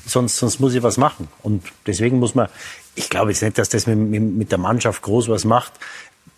[0.06, 1.28] sonst, sonst muss ich was machen.
[1.41, 2.47] Und deswegen muss man,
[2.95, 5.74] ich glaube jetzt nicht, dass das mit, mit der Mannschaft groß was macht.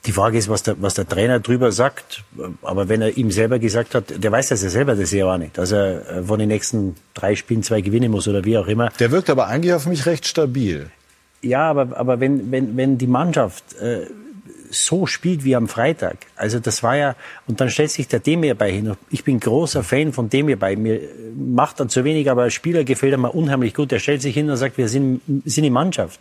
[0.05, 2.23] Die Frage ist, was der, was der Trainer drüber sagt.
[2.61, 5.37] Aber wenn er ihm selber gesagt hat, der weiß das ja selber, das ja auch
[5.37, 8.67] nicht, dass er äh, von den nächsten drei Spielen zwei gewinnen muss oder wie auch
[8.67, 8.89] immer.
[8.99, 10.89] Der wirkt aber eigentlich auf mich recht stabil.
[11.41, 14.05] Ja, aber, aber wenn, wenn, wenn die Mannschaft äh,
[14.69, 16.17] so spielt wie am Freitag.
[16.35, 17.15] Also das war ja,
[17.47, 18.95] und dann stellt sich der Demir bei hin.
[19.09, 20.75] Ich bin großer Fan von Demir bei.
[20.75, 21.01] Mir
[21.35, 23.91] macht er zu wenig, aber als Spieler gefällt er mir unheimlich gut.
[23.91, 26.19] Er stellt sich hin und sagt, wir sind, sind die Mannschaft.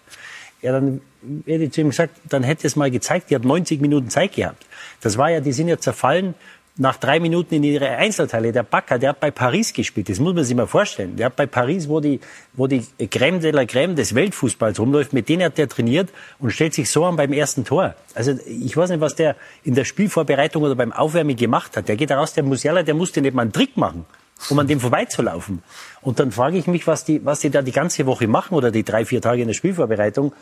[0.62, 1.01] Ja, dann
[1.45, 4.34] hätte ich zu ihm gesagt, dann hätte es mal gezeigt, ihr habt 90 Minuten Zeit
[4.34, 4.64] gehabt.
[5.03, 6.34] Das war ja, die sind ja zerfallen
[6.77, 8.51] nach drei Minuten in ihre Einzelteile.
[8.51, 10.09] Der Bakker, der hat bei Paris gespielt.
[10.09, 11.16] Das muss man sich mal vorstellen.
[11.16, 12.18] Der hat bei Paris, wo die,
[12.55, 16.11] wo die Crème de la Crème des Weltfußballs rumläuft, mit denen hat der trainiert
[16.41, 17.95] und stellt sich so an beim ersten Tor.
[18.14, 21.87] Also ich weiß nicht, was der in der Spielvorbereitung oder beim Aufwärmen gemacht hat.
[21.87, 24.05] Der geht raus, der Musiala, der musste nicht mal einen Trick machen,
[24.51, 25.62] um an dem vorbeizulaufen.
[26.03, 28.72] Und dann frage ich mich, was die, was die da die ganze Woche machen oder
[28.72, 30.33] die drei, vier Tage in der Spielvorbereitung.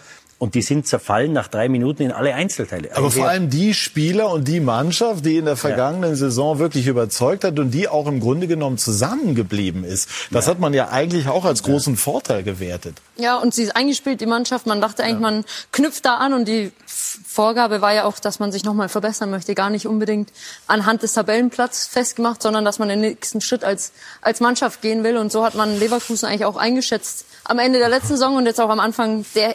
[0.42, 2.90] Und die sind zerfallen nach drei Minuten in alle Einzelteile.
[2.96, 6.16] Aber also vor allem die Spieler und die Mannschaft, die in der vergangenen ja.
[6.16, 10.08] Saison wirklich überzeugt hat und die auch im Grunde genommen zusammengeblieben ist.
[10.30, 10.50] Das ja.
[10.50, 12.00] hat man ja eigentlich auch als großen ja.
[12.00, 13.00] Vorteil gewertet.
[13.18, 14.66] Ja, und sie ist eingespielt, die Mannschaft.
[14.66, 18.50] Man dachte eigentlich, man knüpft da an und die Vorgabe war ja auch, dass man
[18.50, 19.54] sich nochmal verbessern möchte.
[19.54, 20.32] Gar nicht unbedingt
[20.66, 25.04] anhand des Tabellenplatzes festgemacht, sondern dass man den nächsten Schritt als als, als Mannschaft gehen
[25.04, 25.16] will.
[25.16, 28.60] Und so hat man Leverkusen eigentlich auch eingeschätzt am Ende der letzten Saison und jetzt
[28.60, 29.54] auch am Anfang der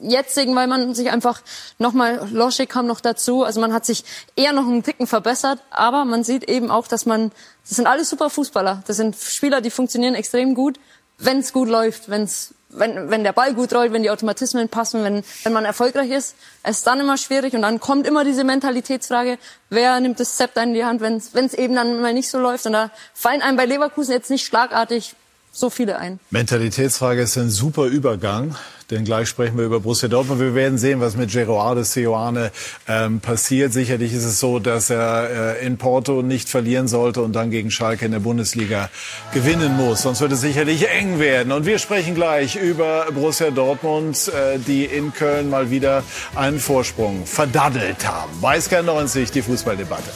[0.00, 1.40] jetzigen, weil man sich einfach
[1.78, 3.44] nochmal, Loschek kam noch dazu.
[3.44, 5.60] Also man hat sich eher noch einen Ticken verbessert.
[5.70, 7.30] Aber man sieht eben auch, dass man,
[7.68, 8.82] das sind alles super Fußballer.
[8.88, 10.80] Das sind Spieler, die funktionieren extrem gut,
[11.18, 15.04] wenn es gut läuft, wenn's wenn, wenn der Ball gut rollt, wenn die Automatismen passen,
[15.04, 16.34] wenn, wenn man erfolgreich ist,
[16.64, 19.38] es ist dann immer schwierig und dann kommt immer diese Mentalitätsfrage,
[19.70, 22.66] wer nimmt das Zepter in die Hand, wenn es eben dann mal nicht so läuft.
[22.66, 25.14] Und da fallen einem bei Leverkusen jetzt nicht schlagartig
[25.56, 26.20] so viele ein.
[26.30, 28.54] Mentalitätsfrage ist ein super Übergang,
[28.90, 30.38] denn gleich sprechen wir über Borussia Dortmund.
[30.40, 32.52] Wir werden sehen, was mit Gerardo Seoane
[32.86, 33.72] ähm, passiert.
[33.72, 37.70] Sicherlich ist es so, dass er äh, in Porto nicht verlieren sollte und dann gegen
[37.70, 38.90] Schalke in der Bundesliga
[39.32, 40.02] gewinnen muss.
[40.02, 41.52] Sonst wird es sicherlich eng werden.
[41.52, 46.04] Und wir sprechen gleich über Borussia Dortmund, äh, die in Köln mal wieder
[46.34, 48.30] einen Vorsprung verdaddelt haben.
[48.40, 50.10] Weißker 90, die Fußballdebatte.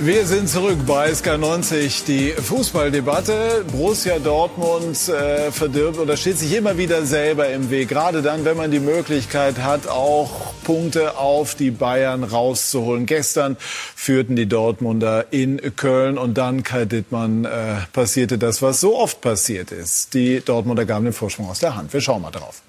[0.00, 2.04] Wir sind zurück bei SK90.
[2.06, 3.64] Die Fußballdebatte.
[3.72, 7.88] Borussia Dortmund äh, verdirbt oder steht sich immer wieder selber im Weg.
[7.88, 13.06] Gerade dann, wenn man die Möglichkeit hat, auch Punkte auf die Bayern rauszuholen.
[13.06, 17.48] Gestern führten die Dortmunder in Köln und dann, Kai Dittmann, äh,
[17.92, 20.14] passierte das, was so oft passiert ist.
[20.14, 21.92] Die Dortmunder gaben den Vorsprung aus der Hand.
[21.92, 22.62] Wir schauen mal drauf.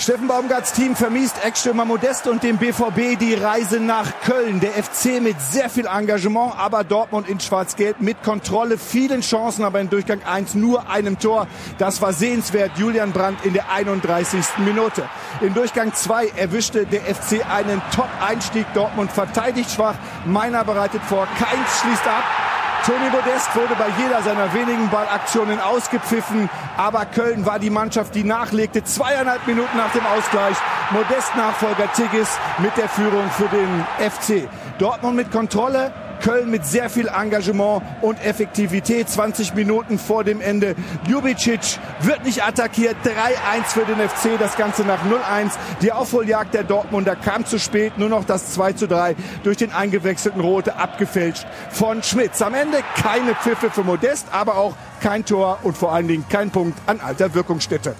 [0.00, 4.58] Steffen Baumgarts Team vermisst Eckstürmer Modest und dem BVB die Reise nach Köln.
[4.58, 9.78] Der FC mit sehr viel Engagement, aber Dortmund in Schwarz-Gelb mit Kontrolle, vielen Chancen, aber
[9.78, 11.48] in Durchgang 1 nur einem Tor.
[11.76, 12.78] Das war sehenswert.
[12.78, 14.42] Julian Brandt in der 31.
[14.64, 15.06] Minute.
[15.42, 18.64] In Durchgang 2 erwischte der FC einen Top-Einstieg.
[18.72, 19.96] Dortmund verteidigt schwach.
[20.24, 21.28] Meiner bereitet vor.
[21.38, 22.49] Keins schließt ab.
[22.86, 28.24] Toni Modest wurde bei jeder seiner wenigen Ballaktionen ausgepfiffen, aber Köln war die Mannschaft, die
[28.24, 28.82] nachlegte.
[28.82, 30.56] Zweieinhalb Minuten nach dem Ausgleich.
[30.90, 34.48] Modest Nachfolger Tigges mit der Führung für den FC.
[34.78, 39.08] Dortmund mit Kontrolle, Köln mit sehr viel Engagement und Effektivität.
[39.08, 40.74] 20 Minuten vor dem Ende.
[41.08, 42.96] Ljubicic wird nicht attackiert.
[43.04, 44.38] 3-1 für den FC.
[44.38, 45.52] Das Ganze nach 0-1.
[45.82, 47.98] Die Aufholjagd der Dortmunder kam zu spät.
[47.98, 52.42] Nur noch das 2-3 durch den eingewechselten Rote abgefälscht von Schmitz.
[52.42, 56.50] Am Ende keine Pfiffe für Modest, aber auch kein Tor und vor allen Dingen kein
[56.50, 57.94] Punkt an alter Wirkungsstätte.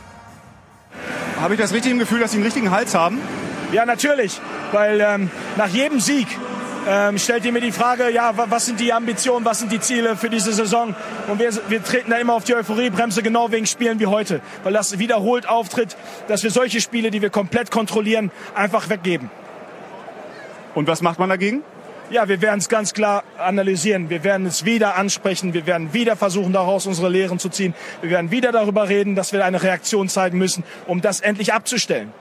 [1.40, 3.18] Habe ich das richtig im Gefühl, dass Sie einen richtigen Hals haben?
[3.72, 4.40] Ja, natürlich,
[4.72, 6.26] weil ähm, nach jedem Sieg
[6.88, 10.16] ähm, stellt ihr mir die Frage, ja, was sind die Ambitionen, was sind die Ziele
[10.16, 10.94] für diese Saison?
[11.28, 14.72] Und wir, wir treten da immer auf die Euphoriebremse, genau wegen Spielen wie heute, weil
[14.72, 15.96] das wiederholt auftritt,
[16.28, 19.30] dass wir solche Spiele, die wir komplett kontrollieren, einfach weggeben.
[20.74, 21.62] Und was macht man dagegen?
[22.10, 24.10] Ja, wir werden es ganz klar analysieren.
[24.10, 25.54] Wir werden es wieder ansprechen.
[25.54, 27.72] Wir werden wieder versuchen, daraus unsere Lehren zu ziehen.
[28.00, 32.12] Wir werden wieder darüber reden, dass wir eine Reaktion zeigen müssen, um das endlich abzustellen.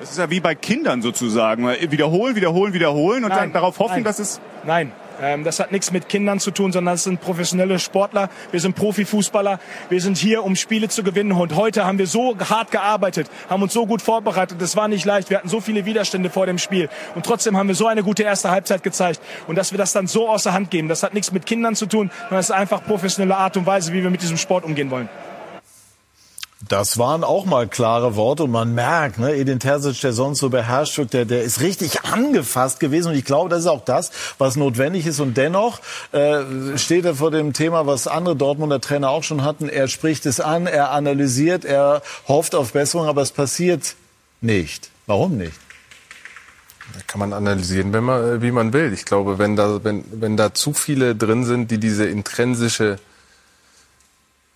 [0.00, 1.66] Das ist ja wie bei Kindern sozusagen.
[1.90, 4.04] Wiederholen, wiederholen, wiederholen und Nein, dann darauf hoffen, nein.
[4.04, 4.40] dass es.
[4.64, 4.92] Nein,
[5.22, 8.28] ähm, das hat nichts mit Kindern zu tun, sondern das sind professionelle Sportler.
[8.50, 9.58] Wir sind Profifußballer.
[9.88, 11.32] Wir sind hier, um Spiele zu gewinnen.
[11.32, 14.60] Und heute haben wir so hart gearbeitet, haben uns so gut vorbereitet.
[14.60, 15.30] Das war nicht leicht.
[15.30, 16.88] Wir hatten so viele Widerstände vor dem Spiel.
[17.14, 19.20] Und trotzdem haben wir so eine gute erste Halbzeit gezeigt.
[19.46, 21.86] Und dass wir das dann so außer Hand geben, das hat nichts mit Kindern zu
[21.86, 24.90] tun, sondern es ist einfach professionelle Art und Weise, wie wir mit diesem Sport umgehen
[24.90, 25.08] wollen.
[26.66, 30.48] Das waren auch mal klare Worte und man merkt, ne, Edin Terzic, der sonst so
[30.48, 34.10] beherrscht wird, der, der ist richtig angefasst gewesen und ich glaube, das ist auch das,
[34.38, 35.80] was notwendig ist und dennoch
[36.12, 39.68] äh, steht er vor dem Thema, was andere Dortmunder Trainer auch schon hatten.
[39.68, 43.94] Er spricht es an, er analysiert, er hofft auf Besserung, aber es passiert
[44.40, 44.88] nicht.
[45.06, 45.58] Warum nicht?
[47.06, 48.94] Kann man analysieren, wenn man, wie man will.
[48.94, 52.98] Ich glaube, wenn da, wenn, wenn da zu viele drin sind, die diese intrinsische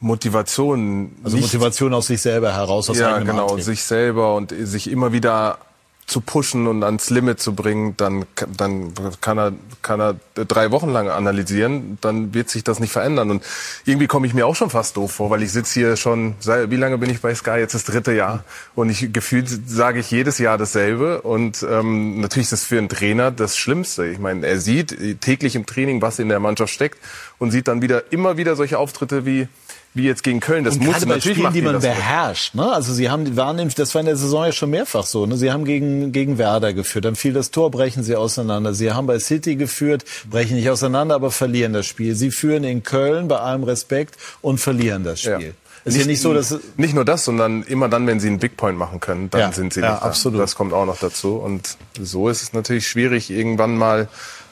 [0.00, 1.12] Motivation.
[1.22, 3.64] Also nicht- Motivation aus sich selber heraus, aus ja, genau, Antrieb.
[3.64, 5.58] sich selber und sich immer wieder
[6.06, 8.24] zu pushen und ans Limit zu bringen, dann,
[8.56, 13.30] dann kann er, kann er drei Wochen lang analysieren, dann wird sich das nicht verändern.
[13.30, 13.44] Und
[13.84, 16.74] irgendwie komme ich mir auch schon fast doof vor, weil ich sitze hier schon, wie
[16.74, 17.58] lange bin ich bei Sky?
[17.60, 18.42] Jetzt das dritte Jahr.
[18.74, 21.22] Und ich gefühlt sage ich jedes Jahr dasselbe.
[21.22, 24.06] Und ähm, natürlich ist das für einen Trainer das Schlimmste.
[24.06, 26.98] Ich meine, er sieht täglich im Training, was in der Mannschaft steckt
[27.38, 29.46] und sieht dann wieder immer wieder solche Auftritte wie
[29.92, 30.64] wie jetzt gegen Köln.
[30.64, 32.54] Das und muss natürlich Spielen, macht die man beherrscht.
[32.54, 32.72] Ne?
[32.72, 35.26] Also sie haben, waren nämlich, das war in der Saison ja schon mehrfach so.
[35.26, 35.36] Ne?
[35.36, 38.72] Sie haben gegen gegen Werder geführt, dann fiel das Tor, brechen sie auseinander.
[38.72, 42.14] Sie haben bei City geführt, brechen nicht auseinander, aber verlieren das Spiel.
[42.14, 45.54] Sie führen in Köln bei allem Respekt und verlieren das Spiel.
[45.84, 48.38] Es ist ja nicht so, dass nicht nur das, sondern immer dann, wenn sie einen
[48.38, 50.06] Big Point machen können, dann Ja, sind sie ja, nicht da.
[50.06, 50.38] absolut.
[50.38, 51.36] Das kommt auch noch dazu.
[51.36, 54.06] Und so ist es natürlich schwierig, irgendwann mal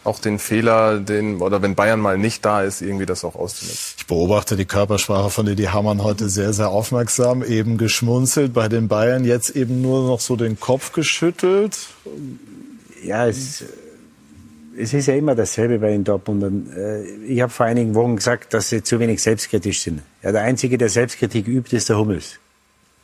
[0.09, 3.95] auch den Fehler, den, oder wenn Bayern mal nicht da ist, irgendwie das auch auszunutzen.
[3.99, 7.45] Ich beobachte die Körpersprache von Didi Hamann heute sehr, sehr aufmerksam.
[7.45, 11.79] Eben geschmunzelt bei den Bayern, jetzt eben nur noch so den Kopf geschüttelt.
[13.05, 13.63] Ja, es,
[14.77, 16.73] es ist ja immer dasselbe bei den Dortmundern.
[16.75, 20.03] Äh, ich habe vor einigen Wochen gesagt, dass sie zu wenig selbstkritisch sind.
[20.23, 22.39] Ja, der Einzige, der Selbstkritik übt, ist der Hummels.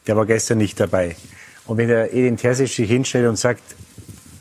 [0.07, 1.17] Der war gestern nicht dabei.
[1.67, 3.63] Und wenn der Edin Terzic sich hinstellt und sagt,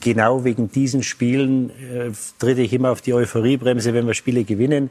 [0.03, 4.89] genau wegen diesen Spielen äh, tritt ich immer auf die Euphoriebremse, wenn wir Spiele gewinnen,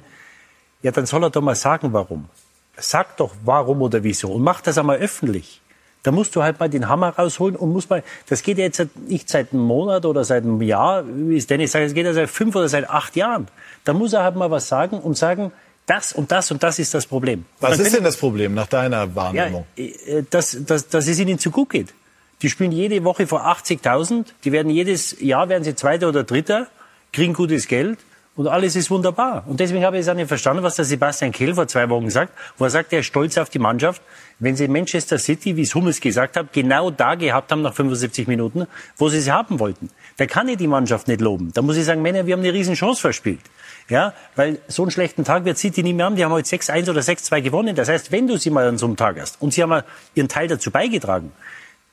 [0.82, 2.28] ja, dann soll er doch mal sagen, warum.
[2.76, 4.32] Sag doch, warum oder wieso.
[4.32, 5.60] Und mach das einmal öffentlich.
[6.02, 8.84] Da musst du halt mal den Hammer rausholen und muss mal, das geht ja jetzt
[9.06, 12.12] nicht seit einem Monat oder seit einem Jahr, wie es Dennis sagt, es geht ja
[12.12, 13.46] seit fünf oder seit acht Jahren.
[13.84, 15.52] Da muss er halt mal was sagen und sagen,
[15.86, 17.44] das und das und das ist das Problem.
[17.60, 19.66] Was ist denn das Problem nach deiner Wahrnehmung?
[19.76, 21.94] Ja, äh, dass, dass, dass es ihnen zu gut geht.
[22.42, 24.26] Die spielen jede Woche vor 80.000.
[24.44, 26.66] Die werden jedes Jahr werden sie Zweiter oder Dritter,
[27.12, 27.98] kriegen gutes Geld
[28.34, 29.44] und alles ist wunderbar.
[29.46, 32.08] Und deswegen habe ich es auch nicht verstanden, was der Sebastian Kehl vor zwei Wochen
[32.10, 34.00] sagt, wo er sagt, er ist stolz auf die Mannschaft,
[34.38, 38.26] wenn sie Manchester City, wie es Hummels gesagt hat, genau da gehabt haben nach 75
[38.26, 38.66] Minuten,
[38.96, 39.90] wo sie sie haben wollten.
[40.16, 41.52] Da kann ich die Mannschaft nicht loben.
[41.52, 43.40] Da muss ich sagen, Männer, wir haben eine riesen Chance verspielt.
[43.88, 46.16] Ja, weil so einen schlechten Tag wird City nicht mehr haben.
[46.16, 47.74] Die haben heute 6-1 oder 6-2 gewonnen.
[47.74, 49.82] Das heißt, wenn du sie mal an so einem Tag hast und sie haben
[50.14, 51.32] ihren Teil dazu beigetragen,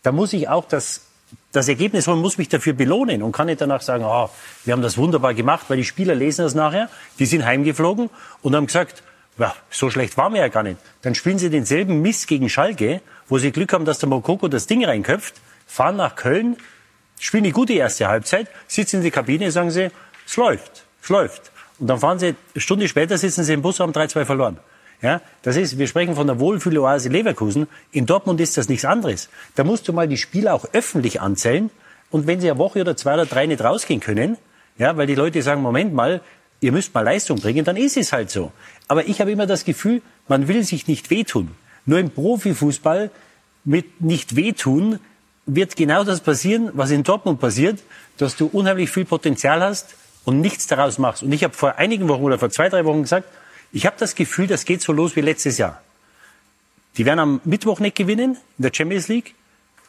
[0.03, 1.01] da muss ich auch das,
[1.51, 4.29] das Ergebnis holen, muss mich dafür belohnen und kann nicht danach sagen, oh,
[4.65, 6.89] wir haben das wunderbar gemacht, weil die Spieler lesen das nachher,
[7.19, 8.09] die sind heimgeflogen
[8.41, 9.03] und haben gesagt,
[9.37, 10.77] ja, so schlecht waren wir ja gar nicht.
[11.01, 14.67] Dann spielen sie denselben Mist gegen Schalke, wo sie Glück haben, dass der Mokoko das
[14.67, 15.35] Ding reinköpft,
[15.65, 16.57] fahren nach Köln,
[17.19, 19.91] spielen die gute erste Halbzeit, sitzen in die Kabine, sagen sie,
[20.25, 21.51] es läuft, es läuft.
[21.79, 24.57] Und dann fahren sie, eine Stunde später sitzen sie im Bus haben 3-2 verloren.
[25.01, 27.67] Ja, das ist, wir sprechen von der Wohlfühloase Leverkusen.
[27.91, 29.29] In Dortmund ist das nichts anderes.
[29.55, 31.69] Da musst du mal die Spieler auch öffentlich anzählen.
[32.11, 34.37] Und wenn sie eine Woche oder zwei oder drei nicht rausgehen können,
[34.77, 36.21] ja, weil die Leute sagen, Moment mal,
[36.59, 38.51] ihr müsst mal Leistung bringen, dann ist es halt so.
[38.87, 41.51] Aber ich habe immer das Gefühl, man will sich nicht wehtun.
[41.85, 43.09] Nur im Profifußball
[43.63, 44.99] mit nicht wehtun
[45.45, 47.79] wird genau das passieren, was in Dortmund passiert,
[48.17, 49.95] dass du unheimlich viel Potenzial hast
[50.25, 51.23] und nichts daraus machst.
[51.23, 53.27] Und ich habe vor einigen Wochen oder vor zwei, drei Wochen gesagt,
[53.71, 55.81] ich habe das Gefühl, das geht so los wie letztes Jahr.
[56.97, 59.35] Die werden am Mittwoch nicht gewinnen in der Champions League.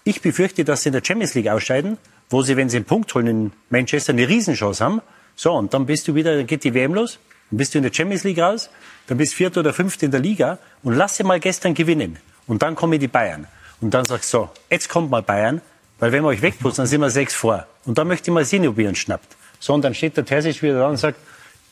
[0.05, 3.13] Ich befürchte, dass sie in der Champions League ausscheiden, wo sie, wenn sie einen Punkt
[3.15, 5.01] holen in Manchester, eine Riesenchance haben.
[5.35, 7.19] So, und dann bist du wieder, dann geht die WM los,
[7.51, 8.71] dann bist du in der Champions League raus,
[9.07, 12.19] dann bist Vierter oder Fünfter in der Liga und lass sie mal gestern gewinnen.
[12.47, 13.47] Und dann kommen die Bayern.
[13.81, 15.61] Und dann sagst du, so, jetzt kommt mal Bayern,
[15.99, 17.67] weil wenn wir euch wegputzen, dann sind wir sechs vor.
[17.85, 19.37] Und dann möchte ich mal sehen, ob ihr uns schnappt.
[19.59, 21.19] So, und dann steht der Terzic wieder da und sagt,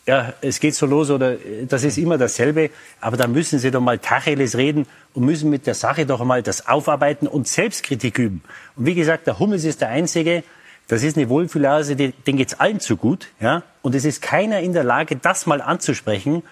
[0.08, 1.36] ja, es geht so los oder
[1.68, 2.70] das ist immer dasselbe.
[2.98, 6.42] Aber da müssen Sie doch mal Tacheles reden und müssen mit der Sache doch mal
[6.42, 8.42] das aufarbeiten und Selbstkritik üben.
[8.74, 10.44] Und wie gesagt, der Hummels ist der Einzige,
[10.88, 13.28] das ist eine Wohlfühlase, den geht's allen zu gut.
[13.38, 13.64] Ja?
[13.82, 16.42] Und es ist keiner in der Lage, das mal anzusprechen,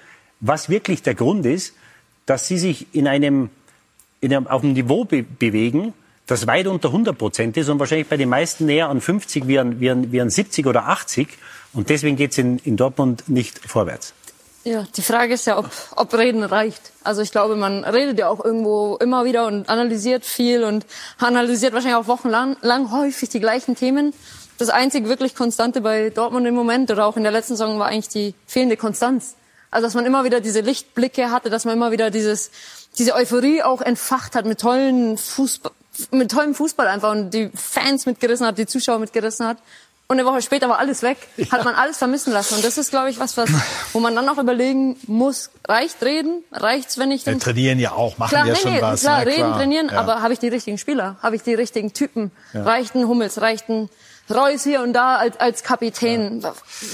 [0.40, 1.74] was wirklich der Grund ist,
[2.26, 3.48] dass Sie sich in einem,
[4.20, 5.94] in einem auf einem Niveau be bewegen,
[6.27, 9.59] das weit unter 100 Prozent ist und wahrscheinlich bei den meisten näher an 50 wie
[9.59, 11.29] an, wie an, wie an 70 oder 80.
[11.72, 14.12] Und deswegen geht es in, in Dortmund nicht vorwärts.
[14.64, 16.91] Ja, die Frage ist ja, ob, ob Reden reicht.
[17.05, 20.85] Also ich glaube, man redet ja auch irgendwo immer wieder und analysiert viel und
[21.18, 24.12] analysiert wahrscheinlich auch wochenlang lang häufig die gleichen Themen.
[24.59, 27.87] Das einzige wirklich Konstante bei Dortmund im Moment oder auch in der letzten Saison war
[27.87, 29.37] eigentlich die fehlende Konstanz.
[29.70, 32.51] Also dass man immer wieder diese Lichtblicke hatte, dass man immer wieder dieses,
[32.99, 35.70] diese Euphorie auch entfacht hat mit tollen Fußball,
[36.11, 39.59] mit tollem Fußball einfach und die Fans mitgerissen hat, die Zuschauer mitgerissen hat.
[40.09, 41.16] Und eine Woche später war alles weg.
[41.36, 41.51] Ja.
[41.51, 42.55] Hat man alles vermissen lassen.
[42.55, 43.51] Und das ist, glaube ich, was, was,
[43.92, 46.44] wo man dann auch überlegen muss, reicht reden?
[46.53, 47.34] Reicht's, wenn ich den...
[47.34, 49.01] Ja, trainieren ja auch, machen klar, ja nee, schon nee, was.
[49.01, 49.57] Klar, Na, reden, klar.
[49.57, 49.99] trainieren, ja.
[49.99, 51.16] aber habe ich die richtigen Spieler?
[51.22, 52.30] Habe ich die richtigen Typen?
[52.53, 52.62] Ja.
[52.62, 53.40] Reicht ein Hummels?
[53.40, 53.88] Reicht ein
[54.30, 56.44] Reus hier und da als, als Kapitän?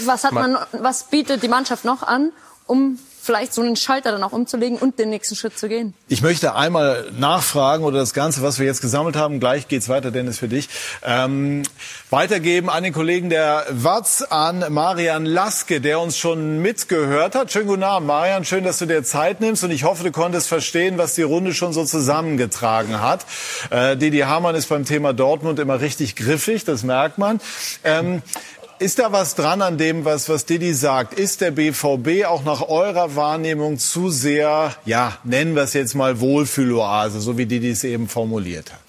[0.04, 2.32] Was hat man, was bietet die Mannschaft noch an,
[2.66, 5.94] um vielleicht so einen Schalter dann auch umzulegen und den nächsten Schritt zu gehen.
[6.08, 10.10] Ich möchte einmal nachfragen oder das Ganze, was wir jetzt gesammelt haben, gleich geht's weiter,
[10.10, 10.68] Dennis, für dich,
[11.04, 11.62] ähm,
[12.10, 17.52] weitergeben an den Kollegen der Watz, an Marian Laske, der uns schon mitgehört hat.
[17.52, 18.44] Schönen guten Abend, Marian.
[18.44, 21.54] Schön, dass du dir Zeit nimmst und ich hoffe, du konntest verstehen, was die Runde
[21.54, 23.24] schon so zusammengetragen hat.
[23.70, 27.40] Äh, Didi Hamann ist beim Thema Dortmund immer richtig griffig, das merkt man.
[27.84, 28.22] Ähm,
[28.82, 31.14] ist da was dran an dem, was, was Didi sagt?
[31.14, 36.20] Ist der BVB auch nach eurer Wahrnehmung zu sehr, ja, nennen wir es jetzt mal
[36.20, 38.80] Wohlfühloase, so wie Didi es eben formuliert hat?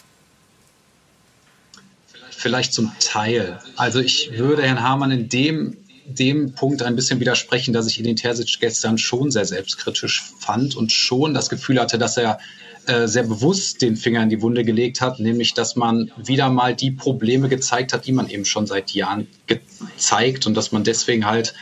[2.32, 3.60] Vielleicht zum Teil.
[3.78, 8.16] Also ich würde Herrn Hamann in dem, dem Punkt ein bisschen widersprechen, dass ich Edin
[8.16, 12.40] Terzic gestern schon sehr selbstkritisch fand und schon das Gefühl hatte, dass er
[12.88, 16.76] äh, sehr bewusst den Finger in die Wunde gelegt hat, nämlich dass man wieder mal
[16.76, 21.26] die Probleme gezeigt hat, die man eben schon seit Jahren gezeigt und dass man deswegen
[21.26, 21.54] halt,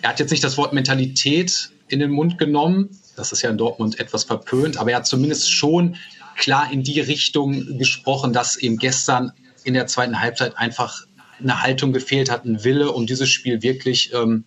[0.00, 3.58] er hat jetzt nicht das Wort Mentalität in den Mund genommen, das ist ja in
[3.58, 5.96] Dortmund etwas verpönt, aber er hat zumindest schon
[6.36, 9.32] klar in die Richtung gesprochen, dass eben gestern
[9.64, 11.02] in der zweiten Halbzeit einfach
[11.38, 14.44] eine Haltung gefehlt hat, ein Wille, um dieses Spiel wirklich ähm,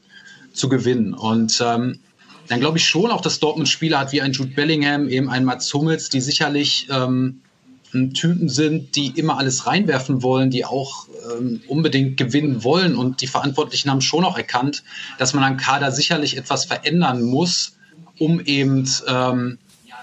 [0.54, 1.14] zu gewinnen.
[1.14, 2.00] Und ähm,
[2.48, 5.46] dann glaube ich schon auch, dass Dortmund Spieler hat wie ein Jude Bellingham, eben ein
[5.46, 7.41] Mats Hummels, die sicherlich ähm,
[8.14, 12.96] Typen sind, die immer alles reinwerfen wollen, die auch ähm, unbedingt gewinnen wollen.
[12.96, 14.84] Und die Verantwortlichen haben schon auch erkannt,
[15.18, 17.78] dass man am Kader sicherlich etwas verändern muss,
[18.20, 19.58] um eben, ähm,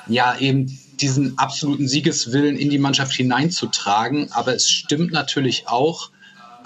[0.09, 4.33] ja, eben diesen absoluten Siegeswillen in die Mannschaft hineinzutragen.
[4.33, 6.11] Aber es stimmt natürlich auch,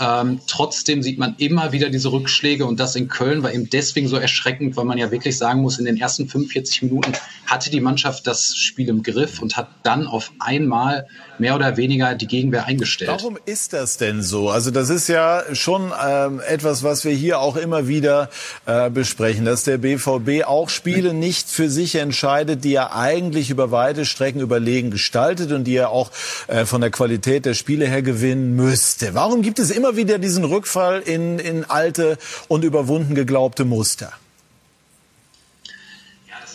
[0.01, 4.09] ähm, trotzdem sieht man immer wieder diese Rückschläge und das in Köln war eben deswegen
[4.09, 7.13] so erschreckend, weil man ja wirklich sagen muss, in den ersten 45 Minuten
[7.47, 11.07] hatte die Mannschaft das Spiel im Griff und hat dann auf einmal
[11.39, 13.11] mehr oder weniger die Gegenwehr eingestellt.
[13.11, 14.51] Warum ist das denn so?
[14.51, 18.31] Also das ist ja schon ähm, etwas, was wir hier auch immer wieder
[18.67, 23.71] äh, besprechen, dass der BVB auch Spiele nicht für sich entscheidet, die er eigentlich über
[23.71, 26.11] weite Strecken überlegen gestaltet und die er auch
[26.47, 29.15] äh, von der Qualität der Spiele her gewinnen müsste.
[29.15, 32.19] Warum gibt es immer wieder diesen Rückfall in, in alte
[32.49, 34.13] und überwunden geglaubte Muster?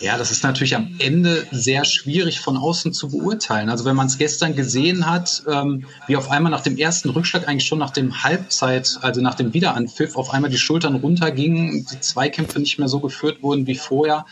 [0.02, 3.70] Ja, das ist natürlich am Ende sehr schwierig von außen zu beurteilen.
[3.70, 7.46] Also wenn man es gestern gesehen hat, ähm, wie auf einmal nach dem ersten Rückschlag,
[7.46, 12.00] eigentlich schon nach dem Halbzeit, also nach dem Wiederanpfiff, auf einmal die Schultern runtergingen, die
[12.00, 14.26] Zweikämpfe nicht mehr so geführt wurden wie vorher,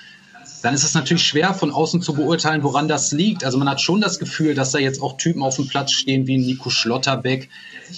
[0.63, 3.45] dann ist es natürlich schwer von außen zu beurteilen, woran das liegt.
[3.45, 6.27] Also man hat schon das Gefühl, dass da jetzt auch Typen auf dem Platz stehen
[6.27, 7.49] wie Nico Schlotterbeck,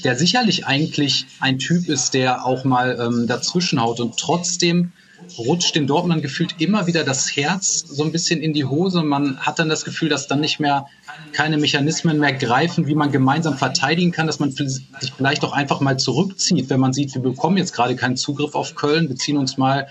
[0.04, 4.92] der sicherlich eigentlich ein Typ ist, der auch mal ähm, dazwischenhaut und trotzdem
[5.38, 9.02] rutscht den Dortmund gefühlt immer wieder das Herz so ein bisschen in die Hose.
[9.02, 10.86] Man hat dann das Gefühl, dass dann nicht mehr
[11.32, 14.82] keine Mechanismen mehr greifen, wie man gemeinsam verteidigen kann, dass man sich
[15.16, 18.74] vielleicht auch einfach mal zurückzieht, wenn man sieht, wir bekommen jetzt gerade keinen Zugriff auf
[18.74, 19.88] Köln, beziehen uns mal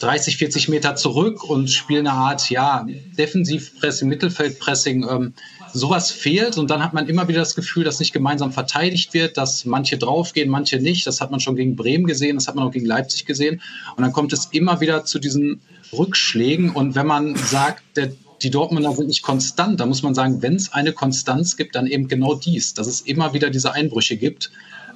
[0.00, 5.06] 30, 40 Meter zurück und spielen eine Art, ja, Defensivpressing, Mittelfeldpressing.
[5.08, 5.34] Ähm,
[5.74, 9.36] sowas fehlt und dann hat man immer wieder das Gefühl, dass nicht gemeinsam verteidigt wird,
[9.36, 11.04] dass manche draufgehen, manche nicht.
[11.06, 13.60] Das hat man schon gegen Bremen gesehen, das hat man auch gegen Leipzig gesehen.
[13.96, 15.60] Und dann kommt es immer wieder zu diesen
[15.92, 16.70] Rückschlägen.
[16.70, 20.54] Und wenn man sagt, der, die Dortmunder sind nicht konstant, dann muss man sagen, wenn
[20.54, 24.52] es eine Konstanz gibt, dann eben genau dies, dass es immer wieder diese Einbrüche gibt.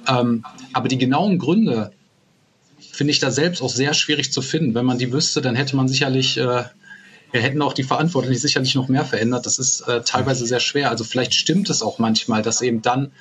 [0.07, 1.91] Ähm, aber die genauen Gründe
[2.79, 4.75] finde ich da selbst auch sehr schwierig zu finden.
[4.75, 6.63] Wenn man die wüsste, dann hätte man sicherlich äh,
[7.31, 9.45] wir hätten auch die Verantwortlichen sicherlich noch mehr verändert.
[9.45, 10.89] Das ist äh, teilweise sehr schwer.
[10.89, 13.11] Also vielleicht stimmt es auch manchmal, dass eben dann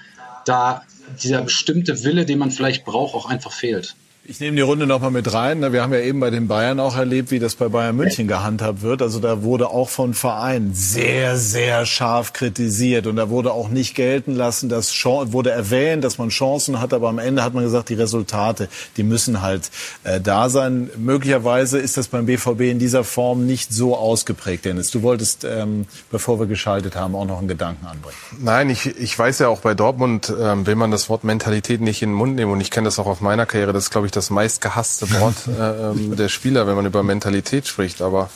[0.45, 0.83] da
[1.23, 3.95] dieser bestimmte Wille, den man vielleicht braucht, auch einfach fehlt.
[4.31, 5.73] Ich nehme die Runde noch mal mit rein.
[5.73, 8.83] Wir haben ja eben bei den Bayern auch erlebt, wie das bei Bayern München gehandhabt
[8.83, 9.01] wird.
[9.01, 13.07] Also da wurde auch von Vereinen sehr, sehr scharf kritisiert.
[13.07, 16.93] Und da wurde auch nicht gelten lassen, dass wurde erwähnt, dass man Chancen hat.
[16.93, 18.69] Aber am Ende hat man gesagt, die Resultate,
[18.99, 19.71] die müssen halt
[20.05, 20.91] äh, da sein.
[20.99, 24.91] Möglicherweise ist das beim BVB in dieser Form nicht so ausgeprägt, Dennis.
[24.91, 28.19] Du wolltest, ähm, bevor wir geschaltet haben, auch noch einen Gedanken anbringen.
[28.39, 32.03] Nein, ich, ich weiß ja auch bei Dortmund ähm, will man das Wort Mentalität nicht
[32.03, 32.53] in den Mund nehmen.
[32.53, 33.73] Und ich kenne das auch aus meiner Karriere.
[33.73, 38.03] Das glaube ich, das meistgehasste Wort äh, der Spieler, wenn man über Mentalität spricht.
[38.03, 38.31] Aber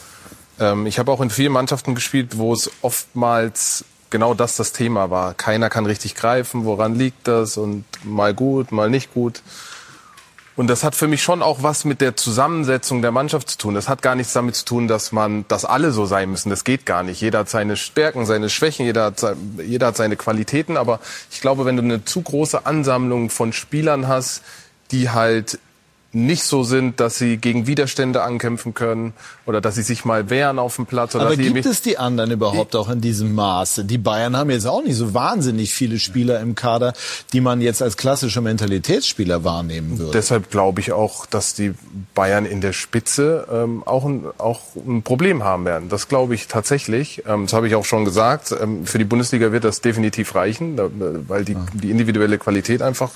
[0.59, 5.11] ähm, ich habe auch in vielen Mannschaften gespielt, wo es oftmals genau das das Thema
[5.11, 5.35] war.
[5.35, 9.43] Keiner kann richtig greifen, woran liegt das und mal gut, mal nicht gut.
[10.55, 13.75] Und das hat für mich schon auch was mit der Zusammensetzung der Mannschaft zu tun.
[13.75, 16.51] Das hat gar nichts damit zu tun, dass man, dass alle so sein müssen.
[16.51, 17.23] Das geht gar nicht.
[17.23, 19.25] Jeder hat seine Stärken, seine Schwächen, jeder hat,
[19.57, 20.77] jeder hat seine Qualitäten.
[20.77, 24.43] Aber ich glaube, wenn du eine zu große Ansammlung von Spielern hast,
[24.91, 25.59] die halt
[26.15, 29.15] nicht so sind, dass sie gegen Widerstände ankämpfen können
[29.47, 31.15] oder dass sie sich mal wehren auf dem Platz.
[31.15, 33.85] Oder Aber gibt es die anderen überhaupt auch in diesem Maße?
[33.85, 36.93] Die Bayern haben jetzt auch nicht so wahnsinnig viele Spieler im Kader,
[37.33, 40.13] die man jetzt als klassische Mentalitätsspieler wahrnehmen würde.
[40.13, 41.73] Deshalb glaube ich auch, dass die
[42.15, 45.89] Bayern in der Spitze ähm, auch, ein, auch ein Problem haben werden.
[45.89, 47.23] Das glaube ich tatsächlich.
[47.27, 48.55] Ähm, das habe ich auch schon gesagt.
[48.61, 50.91] Ähm, für die Bundesliga wird das definitiv reichen, da,
[51.27, 53.11] weil die, die individuelle Qualität einfach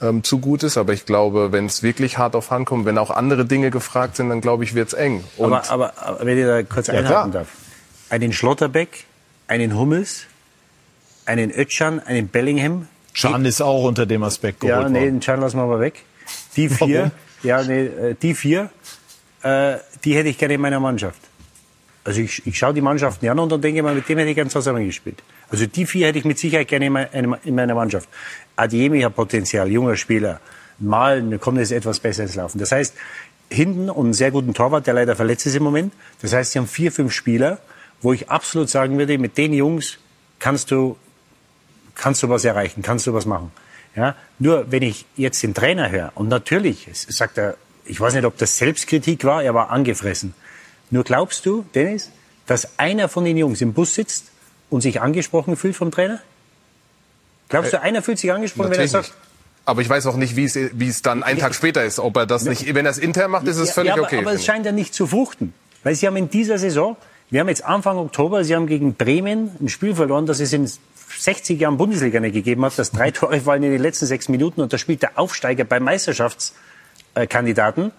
[0.00, 0.76] ähm, zu gut ist.
[0.76, 4.16] Aber ich glaube, wenn es wirklich hart auf Hand kommt, wenn auch andere Dinge gefragt
[4.16, 5.24] sind, dann glaube ich, wird es eng.
[5.36, 7.48] Und aber, aber, aber wenn ich da kurz ja, einhaken darf.
[8.10, 9.04] Einen Schlotterbeck,
[9.48, 10.26] einen Hummels,
[11.26, 12.88] einen Ötchan, einen Bellingham.
[13.14, 16.04] Can ist auch unter dem Aspekt geholt Ja, nee, den Can lassen wir mal weg.
[16.56, 17.10] Die vier,
[17.42, 18.70] ja, nee, äh, die vier,
[19.42, 21.20] äh, die hätte ich gerne in meiner Mannschaft.
[22.04, 24.30] Also ich, ich schaue die Mannschaften an und dann denke ich mal, mit dem hätte
[24.30, 25.22] ich gerne zusammengespielt.
[25.50, 26.86] Also die vier hätte ich mit Sicherheit gerne
[27.44, 28.08] in meiner Mannschaft.
[28.58, 30.40] Adiemi hat Potenzial, junger Spieler.
[30.78, 32.58] Mal kommt es etwas besser ins Laufen.
[32.58, 32.94] Das heißt,
[33.50, 35.92] hinten und einen sehr guten Torwart, der leider verletzt ist im Moment.
[36.22, 37.58] Das heißt, sie haben vier, fünf Spieler,
[38.00, 39.98] wo ich absolut sagen würde, mit den Jungs
[40.38, 40.96] kannst du,
[41.94, 43.50] kannst du was erreichen, kannst du was machen.
[43.96, 48.24] Ja, nur wenn ich jetzt den Trainer höre, und natürlich, sagt er, ich weiß nicht,
[48.24, 50.34] ob das Selbstkritik war, er war angefressen.
[50.90, 52.10] Nur glaubst du, Dennis,
[52.46, 54.26] dass einer von den Jungs im Bus sitzt
[54.70, 56.20] und sich angesprochen fühlt vom Trainer?
[57.48, 59.14] Glaubst du, einer fühlt sich angesprochen, wenn er sagt,
[59.64, 61.98] aber ich weiß auch nicht, wie es, wie es dann einen Tag später ist.
[61.98, 64.20] Ob er das nicht, wenn er es intern macht, ist es völlig ja, aber, okay.
[64.20, 65.52] Aber es scheint ja nicht zu fruchten.
[65.82, 66.96] Weil Sie haben in dieser Saison,
[67.28, 70.70] wir haben jetzt Anfang Oktober, Sie haben gegen Bremen ein Spiel verloren, das es in
[71.18, 72.78] 60 Jahren Bundesliga nicht gegeben hat.
[72.78, 75.80] Das drei Tore fallen in den letzten sechs Minuten und da spielt der Aufsteiger bei
[75.80, 77.92] Meisterschaftskandidaten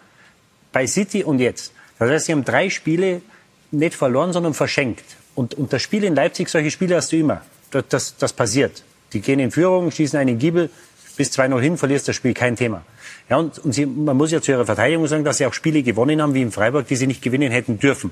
[0.72, 1.72] bei City und jetzt.
[2.00, 3.22] Das heißt, Sie haben drei Spiele
[3.70, 5.06] nicht verloren, sondern verschenkt.
[5.36, 7.44] Und, und das Spiel in Leipzig, solche Spiele hast du immer.
[7.70, 8.82] Das, das, das passiert.
[9.14, 10.70] Die gehen in Führung, schießen einen Giebel,
[11.18, 12.84] bis 2-0 hin, verlierst das Spiel, kein Thema.
[13.30, 15.84] Ja, und, und sie, man muss ja zu ihrer Verteidigung sagen, dass sie auch Spiele
[15.84, 18.12] gewonnen haben, wie in Freiburg, die sie nicht gewinnen hätten dürfen.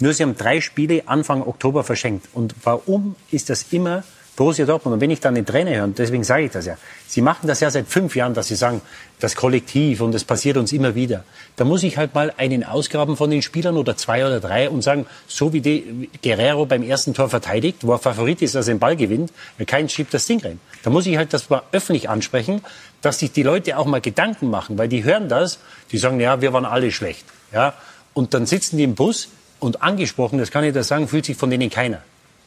[0.00, 2.28] Nur sie haben drei Spiele Anfang Oktober verschenkt.
[2.32, 4.04] Und warum ist das immer
[4.36, 4.94] Borussia Dortmund.
[4.94, 6.76] Und wenn ich dann den Trainer höre, und deswegen sage ich das ja,
[7.08, 8.82] Sie machen das ja seit fünf Jahren, dass Sie sagen,
[9.18, 11.24] das Kollektiv und es passiert uns immer wieder.
[11.56, 14.82] Da muss ich halt mal einen ausgraben von den Spielern oder zwei oder drei und
[14.82, 18.74] sagen, so wie die Guerrero beim ersten Tor verteidigt, wo er Favorit ist, dass er
[18.74, 19.32] den Ball gewinnt,
[19.66, 20.60] kein schiebt das Ding rein.
[20.82, 22.60] Da muss ich halt das mal öffentlich ansprechen,
[23.00, 25.58] dass sich die Leute auch mal Gedanken machen, weil die hören das,
[25.92, 27.24] die sagen, ja, wir waren alle schlecht.
[27.52, 27.74] Ja,
[28.12, 29.28] und dann sitzen die im Bus
[29.60, 32.02] und angesprochen, das kann ich da sagen, fühlt sich von denen keiner.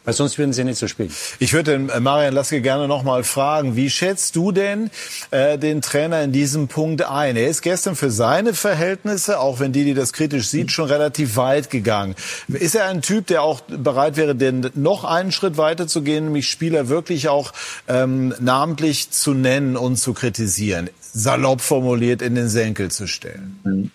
[0.06, 1.12] Weil sonst würden sie nicht so spielen.
[1.40, 4.90] Ich würde den äh, Marian Laske gerne noch mal fragen, wie schätzt du denn
[5.32, 7.36] äh, den Trainer in diesem Punkt ein?
[7.36, 11.70] Er ist gestern für seine Verhältnisse, auch wenn Didi das kritisch sieht, schon relativ weit
[11.70, 12.16] gegangen.
[12.48, 16.26] Ist er ein Typ, der auch bereit wäre, denn noch einen Schritt weiter zu gehen,
[16.26, 17.52] nämlich Spieler wirklich auch
[17.88, 20.90] ähm, namentlich zu nennen und zu kritisieren?
[21.02, 23.60] Salopp formuliert in den Senkel zu stellen.
[23.64, 23.92] Mhm.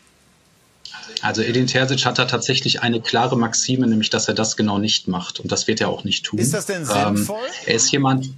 [1.25, 5.09] Also Edin Terzic hat da tatsächlich eine klare Maxime, nämlich dass er das genau nicht
[5.09, 5.41] macht.
[5.41, 6.39] Und das wird er auch nicht tun.
[6.39, 7.39] Ist das denn sinnvoll?
[7.39, 8.29] Ähm, er ist jemand,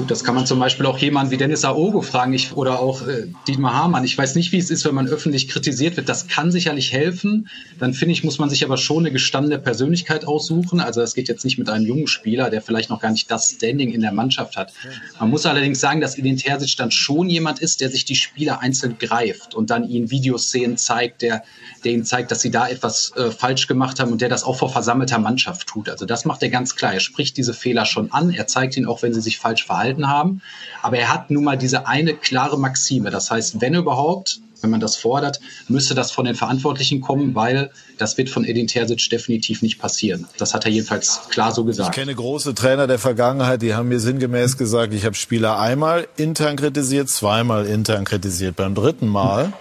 [0.00, 3.06] Gut, das kann man zum Beispiel auch jemanden wie Dennis Aogo fragen ich, oder auch
[3.06, 4.02] äh, Dietmar Hamann.
[4.02, 6.08] Ich weiß nicht, wie es ist, wenn man öffentlich kritisiert wird.
[6.08, 7.50] Das kann sicherlich helfen.
[7.78, 10.80] Dann finde ich, muss man sich aber schon eine gestandene Persönlichkeit aussuchen.
[10.80, 13.50] Also das geht jetzt nicht mit einem jungen Spieler, der vielleicht noch gar nicht das
[13.50, 14.72] Standing in der Mannschaft hat.
[15.18, 18.60] Man muss allerdings sagen, dass Edin Terzic dann schon jemand ist, der sich die Spieler
[18.60, 21.42] einzeln greift und dann ihnen Videoszenen zeigt, der,
[21.84, 24.56] der ihnen zeigt, dass sie da etwas äh, falsch gemacht haben und der das auch
[24.56, 25.90] vor versammelter Mannschaft tut.
[25.90, 26.94] Also das macht er ganz klar.
[26.94, 28.30] Er spricht diese Fehler schon an.
[28.30, 30.42] Er zeigt ihnen auch, wenn sie sich falsch verhalten gehalten haben.
[30.82, 33.10] Aber er hat nun mal diese eine klare Maxime.
[33.10, 37.70] Das heißt, wenn überhaupt, wenn man das fordert, müsste das von den Verantwortlichen kommen, weil
[37.98, 40.26] das wird von Edin Terzic definitiv nicht passieren.
[40.38, 41.90] Das hat er jedenfalls klar so gesagt.
[41.90, 46.06] Ich kenne große Trainer der Vergangenheit, die haben mir sinngemäß gesagt, ich habe Spieler einmal
[46.16, 48.56] intern kritisiert, zweimal intern kritisiert.
[48.56, 49.52] Beim dritten Mal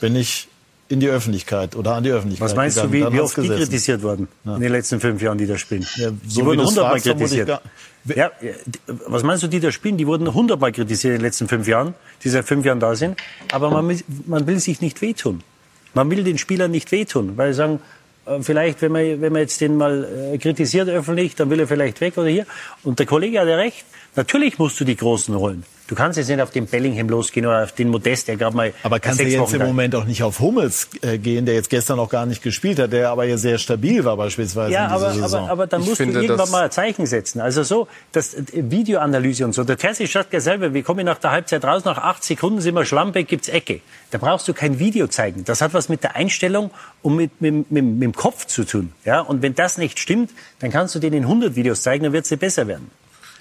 [0.00, 0.48] bin ich
[0.88, 2.48] in die Öffentlichkeit oder an die Öffentlichkeit.
[2.48, 4.56] Was meinst gegangen, du, wie, wie oft die kritisiert wurden Ja.
[4.56, 5.86] in den letzten fünf Jahren, die da spielen?
[5.96, 7.60] Ja, so die wurden hundertmal kritisiert.
[8.14, 8.30] Ja,
[9.06, 9.96] was meinst du, die da spielen?
[9.96, 11.94] Die wurden hundertmal kritisiert in den letzten fünf Jahren,
[12.24, 13.18] die seit fünf Jahren da sind.
[13.52, 15.42] Aber man, will- man will sich nicht wehtun.
[15.94, 17.80] Man will den Spielern nicht wehtun, weil sie sagen,
[18.26, 21.66] äh, vielleicht, wenn man, wenn man jetzt den mal äh, kritisiert öffentlich, dann will er
[21.66, 22.46] vielleicht weg oder hier.
[22.82, 23.84] Und der Kollege hat ja recht.
[24.18, 25.62] Natürlich musst du die Großen holen.
[25.86, 28.74] Du kannst jetzt nicht auf den Bellingham losgehen oder auf den Modest, der gerade mal
[28.82, 31.70] Aber kannst du jetzt Wochen im Moment auch nicht auf Hummels äh, gehen, der jetzt
[31.70, 34.92] gestern noch gar nicht gespielt hat, der aber ja sehr stabil war beispielsweise Ja, in
[34.92, 35.42] dieser aber, Saison.
[35.44, 37.40] aber, aber dann Ich musst du finde, irgendwann dass- mal ein Zeichen setzen.
[37.40, 39.64] Also so, das Videoanalyse und so.
[39.64, 42.74] Der Terzic sagt ja selber, wir kommen nach der Halbzeit raus, nach acht Sekunden sind
[42.74, 43.80] wir Schlampe, gibt's Ecke.
[44.10, 45.44] Da brauchst du kein Video zeigen.
[45.44, 46.70] Das hat was mit der Einstellung
[47.02, 48.92] und mit, mit, mit, mit dem Kopf zu tun.
[49.06, 52.12] Ja, und wenn das nicht stimmt, dann kannst du denen in 100 Videos zeigen, dann
[52.12, 52.90] wird's dir besser werden.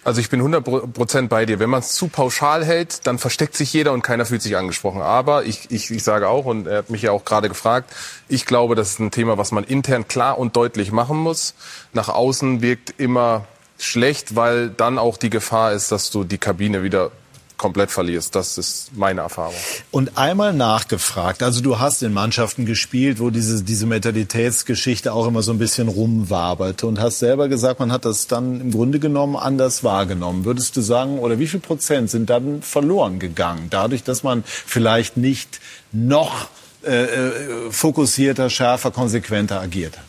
[0.08, 1.60] Also ich bin 100% bei dir.
[1.60, 5.02] Wenn man es zu pauschal hält, dann versteckt sich jeder und keiner fühlt sich angesprochen.
[5.02, 7.94] Aber ich, ich, ich sage auch, und er hat mich ja auch gerade gefragt,
[8.30, 11.56] ich glaube, das ist ein Thema, was man intern klar und deutlich machen muss.
[11.92, 13.48] Nach außen wirkt immer
[13.80, 17.12] schlecht, weil dann auch die Gefahr ist, dass du die Kabine wieder
[17.58, 18.36] komplett verlierst.
[18.36, 19.56] Das ist meine Erfahrung.
[19.92, 25.42] Und einmal nachgefragt, also du hast in Mannschaften gespielt, wo diese, diese Mentalitätsgeschichte auch immer
[25.42, 29.36] so ein bisschen rumwaberte und hast selber gesagt, man hat das dann im Grunde genommen
[29.36, 30.46] anders wahrgenommen.
[30.46, 35.18] Würdest du sagen, oder wie viel Prozent sind dann verloren gegangen, dadurch, dass man vielleicht
[35.18, 35.60] nicht
[35.92, 36.50] noch
[36.84, 40.06] äh, äh, fokussierter, schärfer, konsequenter agiert hat?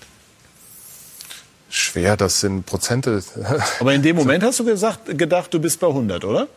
[1.70, 3.22] Schwer, das sind Prozente.
[3.80, 6.48] Aber in dem Moment hast du gesagt, gedacht, du bist bei 100, oder?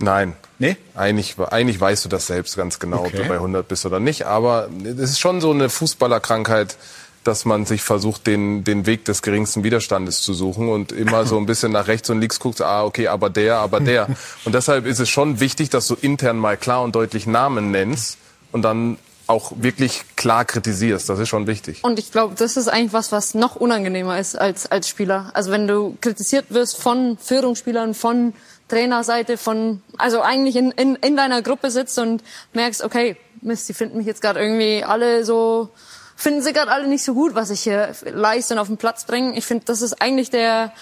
[0.00, 0.34] Nein.
[0.58, 0.76] Nee?
[0.94, 3.18] Eigentlich, eigentlich weißt du das selbst ganz genau, ob Okay.
[3.18, 4.26] du bei 100 bist oder nicht.
[4.26, 6.76] Aber es ist schon so eine Fußballerkrankheit,
[7.24, 11.36] dass man sich versucht, den, den Weg des geringsten Widerstandes zu suchen und immer so
[11.36, 14.08] ein bisschen nach rechts und links guckt, ah, okay, aber der, aber der.
[14.44, 18.18] Und deshalb ist es schon wichtig, dass du intern mal klar und deutlich Namen nennst
[18.50, 18.96] und dann
[19.26, 21.08] auch wirklich klar kritisierst.
[21.10, 21.80] Das ist schon wichtig.
[21.82, 25.30] Und ich glaube, das ist eigentlich was, was noch unangenehmer ist als, als Spieler.
[25.34, 28.32] Also wenn du kritisiert wirst von Führungsspielern, von
[28.68, 33.74] Trainerseite, von, also eigentlich in, in, in deiner Gruppe sitzt und merkst, okay, Mist, die
[33.74, 35.70] finden mich jetzt gerade irgendwie alle so,
[36.16, 39.04] finden sie gerade alle nicht so gut, was ich hier leiste und auf den Platz
[39.04, 39.36] bringe.
[39.36, 40.72] Ich finde, das ist eigentlich der,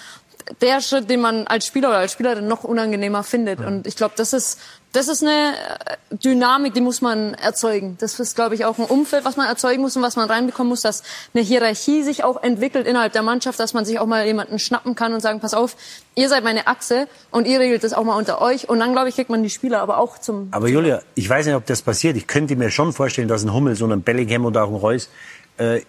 [0.61, 3.61] der Schritt, den man als Spieler oder als Spielerin noch unangenehmer findet.
[3.61, 4.59] Und ich glaube, das ist
[4.97, 7.99] das ist eine äh, Dynamik, die muss man erzeugen.
[8.01, 10.71] Das ist, glaube ich, auch ein Umfeld, was man erzeugen muss und was man reinbekommen
[10.71, 11.03] muss, dass
[11.35, 14.95] eine Hierarchie sich auch entwickelt innerhalb der Mannschaft, dass man sich auch mal jemanden schnappen
[14.95, 15.77] kann und sagen, pass auf,
[16.15, 18.71] ihr seid meine Achse und ihr regelt das auch mal unter euch.
[18.71, 20.49] Und dann, glaube ich, kriegt man die Spieler aber auch zum...
[20.53, 22.17] Aber Julia, ich weiß nicht, ob das passiert.
[22.17, 25.11] Ich könnte mir schon vorstellen, dass ein Hummel, so ein Bellingham oder auch ein Reus
[25.59, 25.83] äh,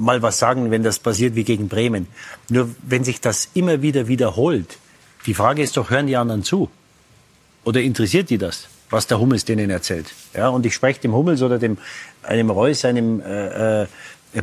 [0.00, 2.08] mal was sagen, wenn das passiert wie gegen Bremen.
[2.48, 4.78] Nur wenn sich das immer wieder wiederholt,
[5.26, 6.70] die Frage ist doch, hören die anderen zu?
[7.64, 10.06] Oder interessiert die das, was der Hummels denen erzählt?
[10.34, 11.76] Ja, und ich spreche dem Hummels oder dem,
[12.22, 13.86] einem Reus, einem äh, äh,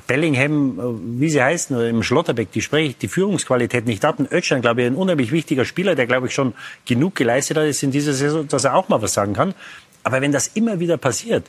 [0.05, 4.19] Bellingham, äh, wie sie heißen, oder im Schlotterbeck, die spreche ich die Führungsqualität nicht ab.
[4.19, 6.53] Und Özcan, glaube ich, ein unheimlich wichtiger Spieler, der, glaube ich, schon
[6.85, 9.55] genug geleistet hat ist in dieser Saison, dass er auch mal was sagen kann.
[10.03, 11.45] Aber wenn das immer wieder passiert,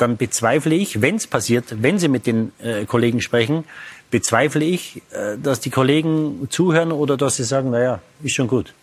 [0.00, 3.64] dann bezweifle ich, wenn es passiert, wenn Sie mit den äh, Kollegen sprechen,
[4.10, 8.74] bezweifle ich, äh, dass die Kollegen zuhören oder dass sie sagen, naja, ist schon gut.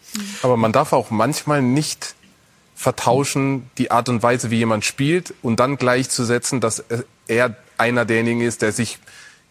[0.41, 2.15] Aber man darf auch manchmal nicht
[2.75, 6.83] vertauschen die Art und Weise, wie jemand spielt und dann gleichzusetzen, dass
[7.27, 8.99] er einer derjenigen ist, der sich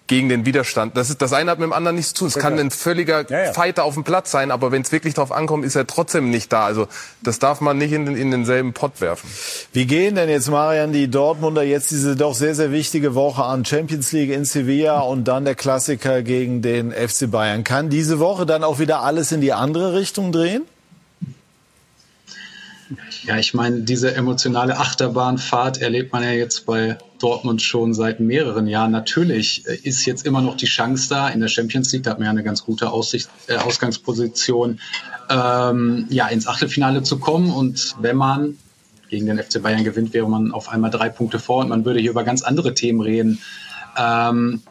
[0.07, 0.97] gegen den Widerstand.
[0.97, 2.29] Das, ist, das eine hat mit dem anderen nichts zu tun.
[2.29, 3.53] Es kann ein völliger ja, ja.
[3.53, 6.53] Fighter auf dem Platz sein, aber wenn es wirklich darauf ankommt, ist er trotzdem nicht
[6.53, 6.65] da.
[6.65, 6.87] Also
[7.23, 9.29] das darf man nicht in, in denselben Pott werfen.
[9.73, 13.65] Wie gehen denn jetzt, Marian, die Dortmunder jetzt diese doch sehr, sehr wichtige Woche an?
[13.65, 17.65] Champions League in Sevilla und dann der Klassiker gegen den FC Bayern.
[17.65, 20.63] Kann diese Woche dann auch wieder alles in die andere Richtung drehen?
[23.25, 28.67] Ja, ich meine, diese emotionale Achterbahnfahrt erlebt man ja jetzt bei Dortmund schon seit mehreren
[28.67, 28.93] Jahren.
[28.93, 31.29] Natürlich äh, ist jetzt immer noch die Chance da.
[31.29, 34.81] In der Champions League da hat man ja eine ganz gute Aussicht, äh, Ausgangsposition,
[35.31, 37.51] ähm, ja, ins Achtelfinale zu kommen.
[37.51, 38.57] Und wenn man
[39.09, 42.01] gegen den FC Bayern gewinnt, wäre man auf einmal drei Punkte vor und man würde
[42.01, 43.41] hier über ganz andere Themen reden.
[43.97, 44.63] Ähm,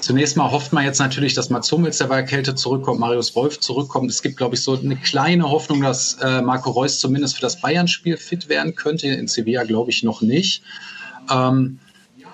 [0.00, 4.10] Zunächst mal hofft man jetzt natürlich, dass Mats Hummels, der Kälte zurückkommt, Marius Wolf zurückkommt.
[4.10, 7.60] Es gibt, glaube ich, so eine kleine Hoffnung, dass äh, Marco Reus zumindest für das
[7.60, 9.08] Bayern-Spiel fit werden könnte.
[9.08, 10.62] In Sevilla glaube ich noch nicht.
[11.30, 11.78] Ähm,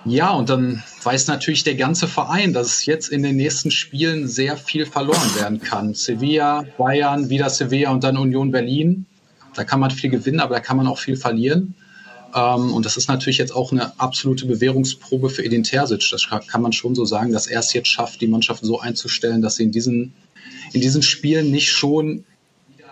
[0.05, 4.27] ja, und dann weiß natürlich der ganze Verein, dass es jetzt in den nächsten Spielen
[4.27, 5.95] sehr viel verloren werden kann.
[5.95, 9.07] Sevilla, Bayern, wieder Sevilla und dann Union Berlin.
[9.55, 11.75] Da kann man viel gewinnen, aber da kann man auch viel verlieren.
[12.35, 16.09] Ähm, und das ist natürlich jetzt auch eine absolute Bewährungsprobe für Edin Terzic.
[16.11, 19.43] Das kann man schon so sagen, dass er es jetzt schafft, die Mannschaft so einzustellen,
[19.43, 20.13] dass sie in diesen,
[20.73, 22.25] in diesen Spielen nicht schon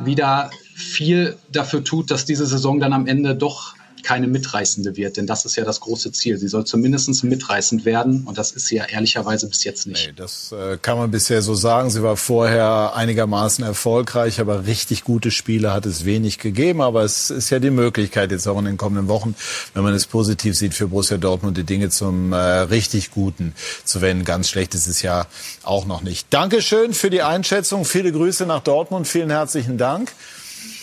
[0.00, 5.26] wieder viel dafür tut, dass diese Saison dann am Ende doch keine mitreißende wird, denn
[5.26, 6.38] das ist ja das große Ziel.
[6.38, 10.06] Sie soll zumindest mitreißend werden und das ist sie ja ehrlicherweise bis jetzt nicht.
[10.06, 11.90] Nee, das äh, kann man bisher so sagen.
[11.90, 16.80] Sie war vorher einigermaßen erfolgreich, aber richtig gute Spiele hat es wenig gegeben.
[16.80, 19.34] Aber es ist ja die Möglichkeit jetzt auch in den kommenden Wochen,
[19.74, 24.00] wenn man es positiv sieht, für Borussia Dortmund die Dinge zum äh, richtig Guten zu
[24.00, 24.24] wenden.
[24.24, 25.26] Ganz schlecht ist es ja
[25.62, 26.26] auch noch nicht.
[26.30, 27.84] Dankeschön für die Einschätzung.
[27.84, 29.06] Viele Grüße nach Dortmund.
[29.06, 30.12] Vielen herzlichen Dank.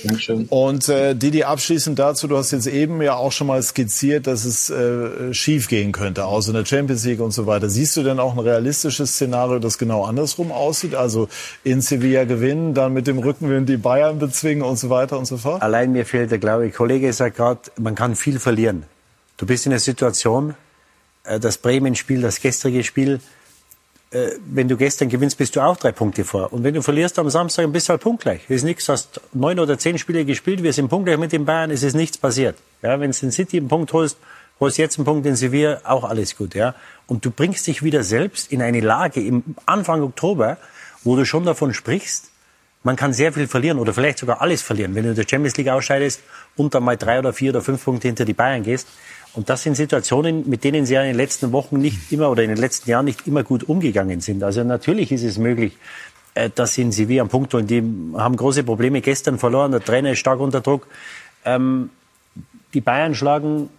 [0.03, 0.45] Dankeschön.
[0.49, 4.45] Und äh, Didi, abschließend dazu, du hast jetzt eben ja auch schon mal skizziert, dass
[4.45, 7.69] es äh, schief gehen könnte, außer in der Champions League und so weiter.
[7.69, 10.95] Siehst du denn auch ein realistisches Szenario, das genau andersrum aussieht?
[10.95, 11.27] Also
[11.63, 15.37] in Sevilla gewinnen, dann mit dem Rückenwind die Bayern bezwingen und so weiter und so
[15.37, 15.61] fort?
[15.61, 16.69] Allein mir fehlt der Glaube.
[16.69, 18.83] Kollege sagt gerade, man kann viel verlieren.
[19.37, 20.55] Du bist in einer Situation,
[21.23, 23.19] äh, das Bremen-Spiel, das gestrige Spiel,
[24.15, 26.53] äh, wenn du gestern gewinnst, bist du auch drei Punkte vor.
[26.53, 28.41] Und wenn du verlierst am Samstag, bist du halt punktgleich.
[28.45, 31.69] Es ist nichts, hast neun oder zehn Spiele gespielt, wir sind punktgleich mit den Bayern,
[31.69, 32.55] es ist nichts passiert.
[32.81, 34.17] Ja, wenn du den City einen Punkt holst,
[34.61, 36.55] holst jetzt einen Punkt in Sevilla, auch alles gut.
[36.55, 36.75] Ja.
[37.07, 40.57] Und du bringst dich wieder selbst in eine Lage im Anfang Oktober,
[41.03, 42.31] wo du schon davon sprichst,
[42.83, 44.95] man kann sehr viel verlieren oder vielleicht sogar alles verlieren.
[44.95, 46.21] Wenn du in der Champions League ausscheidest
[46.55, 48.87] und dann mal drei oder vier oder fünf Punkte hinter die Bayern gehst,
[49.35, 52.43] und das sind Situationen, mit denen Sie ja in den letzten Wochen nicht immer oder
[52.43, 54.43] in den letzten Jahren nicht immer gut umgegangen sind.
[54.43, 55.77] Also natürlich ist es möglich,
[56.33, 57.67] äh, dass Sie in Sevilla am Punkt holen.
[57.67, 57.83] Die
[58.17, 59.71] haben große Probleme gestern verloren.
[59.71, 60.87] Der Trainer ist stark unter Druck.
[61.43, 61.89] Ähm,
[62.73, 63.69] die Bayern schlagen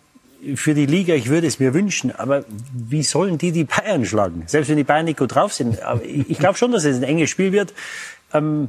[0.55, 4.45] für die Liga, ich würde es mir wünschen, aber wie sollen die die Bayern schlagen?
[4.47, 5.83] Selbst wenn die Bayern nicht gut drauf sind.
[5.83, 7.73] Aber ich glaube schon, dass es ein enges Spiel wird.
[8.33, 8.69] Ähm,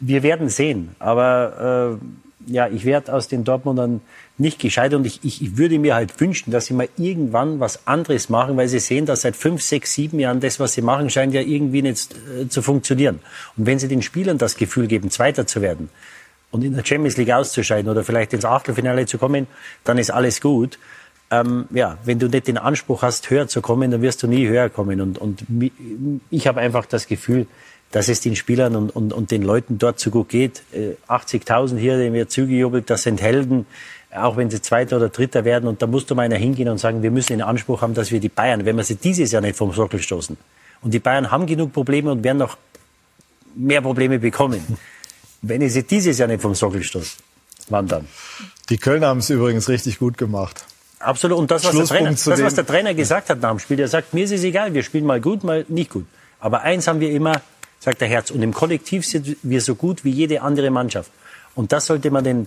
[0.00, 0.94] wir werden sehen.
[0.98, 4.00] Aber äh, ja, ich werde aus den Dortmundern
[4.38, 4.94] nicht gescheit.
[4.94, 8.68] Und ich, ich, würde mir halt wünschen, dass sie mal irgendwann was anderes machen, weil
[8.68, 11.82] sie sehen, dass seit fünf, sechs, sieben Jahren das, was sie machen, scheint ja irgendwie
[11.82, 13.20] nicht äh, zu funktionieren.
[13.56, 15.90] Und wenn sie den Spielern das Gefühl geben, Zweiter zu werden
[16.50, 19.46] und in der Champions League auszuscheiden oder vielleicht ins Achtelfinale zu kommen,
[19.84, 20.78] dann ist alles gut.
[21.30, 24.48] ähm, ja, wenn du nicht den Anspruch hast, höher zu kommen, dann wirst du nie
[24.48, 25.00] höher kommen.
[25.00, 25.42] Und, und
[26.30, 27.46] ich habe einfach das Gefühl,
[27.90, 30.62] dass es den Spielern und, und, und den Leuten dort so gut geht.
[30.72, 33.66] Äh, 80.000 hier, die mir zugejubelt, das sind Helden,
[34.14, 35.68] auch wenn sie Zweiter oder Dritter werden.
[35.68, 38.10] Und da musst du mal einer hingehen und sagen, wir müssen den Anspruch haben, dass
[38.10, 40.36] wir die Bayern, wenn wir sie dieses Jahr nicht vom Sockel stoßen.
[40.80, 42.56] Und die Bayern haben genug Probleme und werden noch
[43.54, 44.78] mehr Probleme bekommen.
[45.42, 47.16] wenn ich sie dieses Jahr nicht vom Sockel stoße,
[47.68, 48.06] wann dann?
[48.68, 50.64] Die Kölner haben es übrigens richtig gut gemacht.
[50.98, 51.38] Absolut.
[51.38, 53.88] Und das, was, der Trainer, das, was der Trainer gesagt hat nach dem Spiel, der
[53.88, 56.06] sagt, mir ist es egal, wir spielen mal gut, mal nicht gut.
[56.40, 57.40] Aber eins haben wir immer,
[57.78, 61.10] sagt der Herz, und im Kollektiv sind wir so gut wie jede andere Mannschaft.
[61.54, 62.46] Und das sollte man den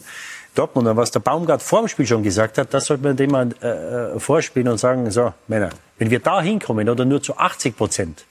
[0.56, 3.52] Dortmunder, was der Baumgart vor dem Spiel schon gesagt hat, das sollte man dem mal
[3.62, 8.26] äh, vorspielen und sagen, so, Männer, wenn wir da hinkommen oder nur zu 80 Prozent,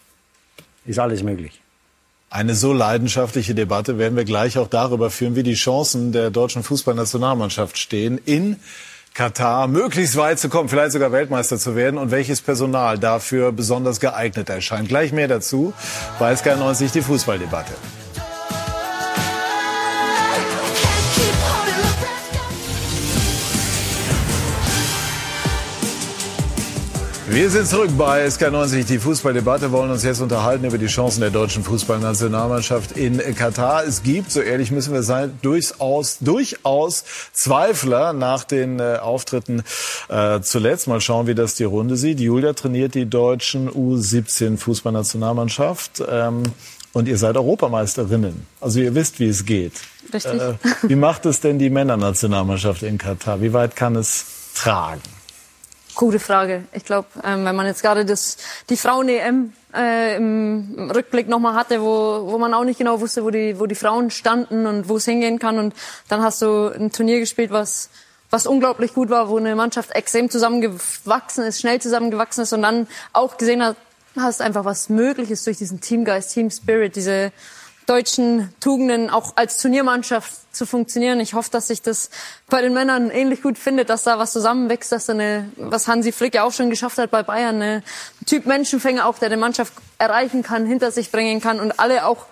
[0.85, 1.61] ist alles möglich.
[2.29, 6.62] Eine so leidenschaftliche Debatte werden wir gleich auch darüber führen, wie die Chancen der deutschen
[6.62, 8.57] Fußballnationalmannschaft stehen in
[9.14, 13.99] Katar möglichst weit zu kommen, vielleicht sogar Weltmeister zu werden und welches Personal dafür besonders
[13.99, 14.89] geeignet erscheint.
[14.89, 15.73] Gleich mehr dazu
[16.18, 17.73] bei SK90 die Fußballdebatte.
[27.33, 31.31] Wir sind zurück bei SK90, die Fußballdebatte, wollen uns jetzt unterhalten über die Chancen der
[31.31, 33.85] deutschen Fußballnationalmannschaft in Katar.
[33.85, 39.62] Es gibt, so ehrlich müssen wir sein, durchaus, durchaus Zweifler nach den äh, Auftritten
[40.09, 40.89] äh, zuletzt.
[40.89, 42.18] Mal schauen, wie das die Runde sieht.
[42.18, 46.03] Julia trainiert die deutschen U17 Fußballnationalmannschaft.
[46.11, 46.43] Ähm,
[46.93, 48.45] und ihr seid Europameisterinnen.
[48.61, 49.74] Also ihr wisst, wie es geht.
[50.12, 50.41] Richtig.
[50.41, 53.41] Äh, wie macht es denn die Männernationalmannschaft in Katar?
[53.41, 54.26] Wie weit kann es
[54.57, 55.01] tragen?
[55.95, 56.64] Gute Frage.
[56.72, 58.36] Ich glaube, ähm, wenn man jetzt gerade das
[58.68, 63.30] die Frauen-EM äh, im Rückblick nochmal hatte, wo, wo man auch nicht genau wusste, wo
[63.30, 65.59] die, wo die Frauen standen und wo es hingehen kann.
[65.59, 65.74] Und
[66.09, 67.91] dann hast du ein Turnier gespielt, was,
[68.30, 72.86] was unglaublich gut war, wo eine Mannschaft extrem zusammengewachsen ist, schnell zusammengewachsen ist und dann
[73.12, 73.76] auch gesehen hat,
[74.16, 77.32] hast einfach was möglich ist durch diesen Teamgeist, Team Spirit, diese
[77.91, 81.18] deutschen Tugenden auch als Turniermannschaft zu funktionieren.
[81.18, 82.11] Ich hoffe, dass sich das
[82.49, 86.12] bei den Männern ähnlich gut findet, dass da was zusammenwächst, dass da eine, was Hansi
[86.12, 87.82] Flick ja auch schon geschafft hat bei Bayern, eine
[88.26, 92.26] Typ Menschenfänger auch, der die Mannschaft erreichen kann, hinter sich bringen kann und alle auch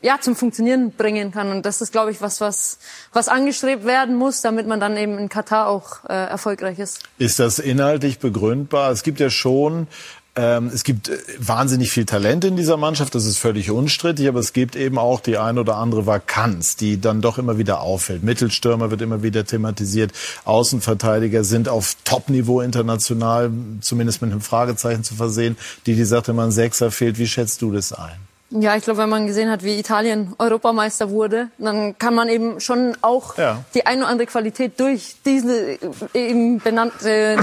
[0.00, 1.50] ja, zum Funktionieren bringen kann.
[1.50, 2.78] Und das ist, glaube ich, was, was,
[3.12, 7.02] was angestrebt werden muss, damit man dann eben in Katar auch äh, erfolgreich ist.
[7.18, 8.92] Ist das inhaltlich begründbar?
[8.92, 9.88] Es gibt ja schon
[10.34, 14.52] es gibt äh, wahnsinnig viel Talent in dieser Mannschaft, das ist völlig unstrittig, aber es
[14.52, 18.22] gibt eben auch die ein oder andere Vakanz, die dann doch immer wieder auffällt.
[18.22, 20.12] Mittelstürmer wird immer wieder thematisiert,
[20.44, 23.50] Außenverteidiger sind auf Top-Niveau international,
[23.80, 25.56] zumindest mit einem Fragezeichen zu versehen.
[25.86, 28.29] Die, die sagte, man Sechser fehlt, wie schätzt du das ein?
[28.52, 32.58] Ja, ich glaube, wenn man gesehen hat, wie Italien Europameister wurde, dann kann man eben
[32.58, 33.62] schon auch ja.
[33.74, 35.78] die eine oder andere Qualität durch diese
[36.14, 37.38] eben benannte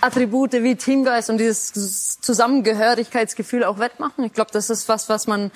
[0.00, 4.24] Attribute wie Teamgeist und dieses Zusammengehörigkeitsgefühl auch wettmachen.
[4.24, 5.50] Ich glaube, das ist was, was man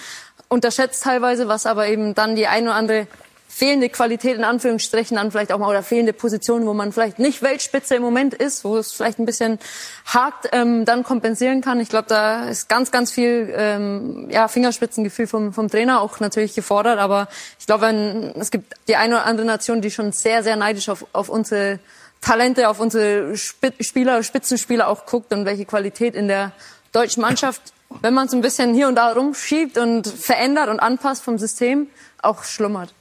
[0.49, 3.07] unterschätzt teilweise, was aber eben dann die eine oder andere
[3.53, 7.43] fehlende Qualität in Anführungsstrichen dann vielleicht auch mal oder fehlende Positionen, wo man vielleicht nicht
[7.43, 9.59] Weltspitze im Moment ist, wo es vielleicht ein bisschen
[10.07, 11.81] hakt, ähm, dann kompensieren kann.
[11.81, 16.55] Ich glaube, da ist ganz, ganz viel ähm, ja, Fingerspitzengefühl vom, vom Trainer auch natürlich
[16.55, 17.01] gefordert.
[17.01, 17.29] Aber
[17.59, 21.05] ich glaube, es gibt die eine oder andere Nation, die schon sehr, sehr neidisch auf,
[21.13, 21.81] auf unsere
[22.21, 26.53] Talente, auf unsere Spieler, Spitzenspieler auch guckt und welche Qualität in der
[26.93, 27.61] deutschen Mannschaft,
[28.01, 31.89] wenn man es ein bisschen hier und da rumschiebt und verändert und anpasst vom System,
[32.23, 32.95] auch schlummert.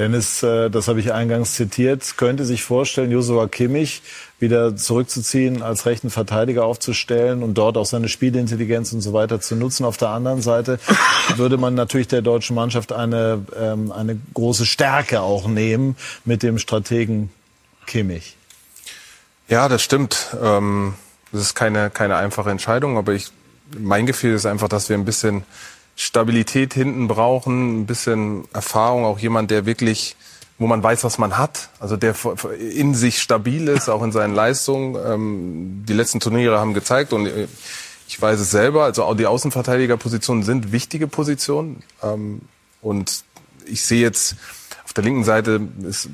[0.00, 4.00] Dennis, äh, das habe ich eingangs zitiert, könnte sich vorstellen, Josua Kimmich
[4.38, 9.56] wieder zurückzuziehen, als rechten Verteidiger aufzustellen und dort auch seine Spielintelligenz und so weiter zu
[9.56, 9.84] nutzen.
[9.84, 10.78] Auf der anderen Seite
[11.36, 16.58] würde man natürlich der deutschen Mannschaft eine, ähm, eine große Stärke auch nehmen mit dem
[16.58, 17.28] Strategen
[17.84, 18.38] Kimmich.
[19.48, 20.34] Ja, das stimmt.
[20.42, 20.94] Ähm,
[21.30, 23.32] das ist keine, keine einfache Entscheidung, aber ich,
[23.78, 25.44] mein Gefühl ist einfach, dass wir ein bisschen
[26.02, 30.16] Stabilität hinten brauchen, ein bisschen Erfahrung, auch jemand, der wirklich,
[30.58, 32.14] wo man weiß, was man hat, also der
[32.58, 34.96] in sich stabil ist, auch in seinen Leistungen.
[35.06, 37.48] Ähm, die letzten Turniere haben gezeigt und äh,
[38.08, 42.40] ich weiß es selber, also auch die Außenverteidigerpositionen sind wichtige Positionen ähm,
[42.80, 43.22] und
[43.66, 44.36] ich sehe jetzt
[44.86, 46.08] auf der linken Seite ist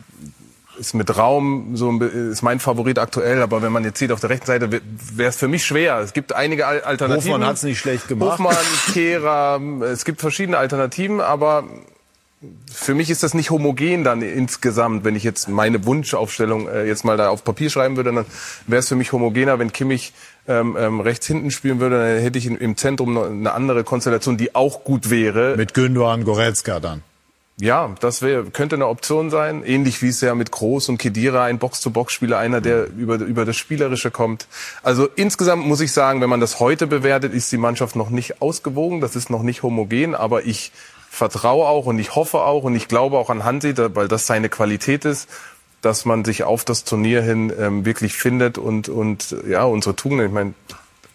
[0.79, 4.31] ist mit Raum so ist mein Favorit aktuell, aber wenn man jetzt sieht auf der
[4.31, 5.99] rechten Seite, wäre es für mich schwer.
[5.99, 7.33] Es gibt einige Alternativen.
[7.33, 8.33] Hofmann hat es nicht schlecht gemacht.
[8.33, 8.57] Hofmann,
[8.93, 11.65] Kehrer, es gibt verschiedene Alternativen, aber
[12.71, 15.05] für mich ist das nicht homogen dann insgesamt.
[15.05, 18.27] Wenn ich jetzt meine Wunschaufstellung äh, jetzt mal da auf Papier schreiben würde, dann
[18.67, 19.59] wäre es für mich homogener.
[19.59, 20.13] Wenn Kimmich
[20.47, 24.55] ähm, ähm, rechts hinten spielen würde, dann hätte ich im Zentrum eine andere Konstellation, die
[24.55, 25.57] auch gut wäre.
[25.57, 27.03] Mit Gündogan, Goretzka dann.
[27.59, 29.63] Ja, das wär, könnte eine Option sein.
[29.65, 33.57] Ähnlich wie es ja mit Groß und Kedira ein Box-to-Box-Spieler, einer, der über, über das
[33.57, 34.47] Spielerische kommt.
[34.83, 38.43] Also insgesamt muss ich sagen, wenn man das heute bewertet, ist die Mannschaft noch nicht
[38.43, 39.01] ausgewogen.
[39.01, 40.71] Das ist noch nicht homogen, aber ich
[41.09, 44.51] vertraue auch und ich hoffe auch und ich glaube auch an Hansi, weil das seine
[44.51, 45.27] Qualität ist,
[45.81, 50.27] dass man sich auf das Turnier hin ähm, wirklich findet und, und ja, unsere Tugenden,
[50.27, 50.53] ich meine,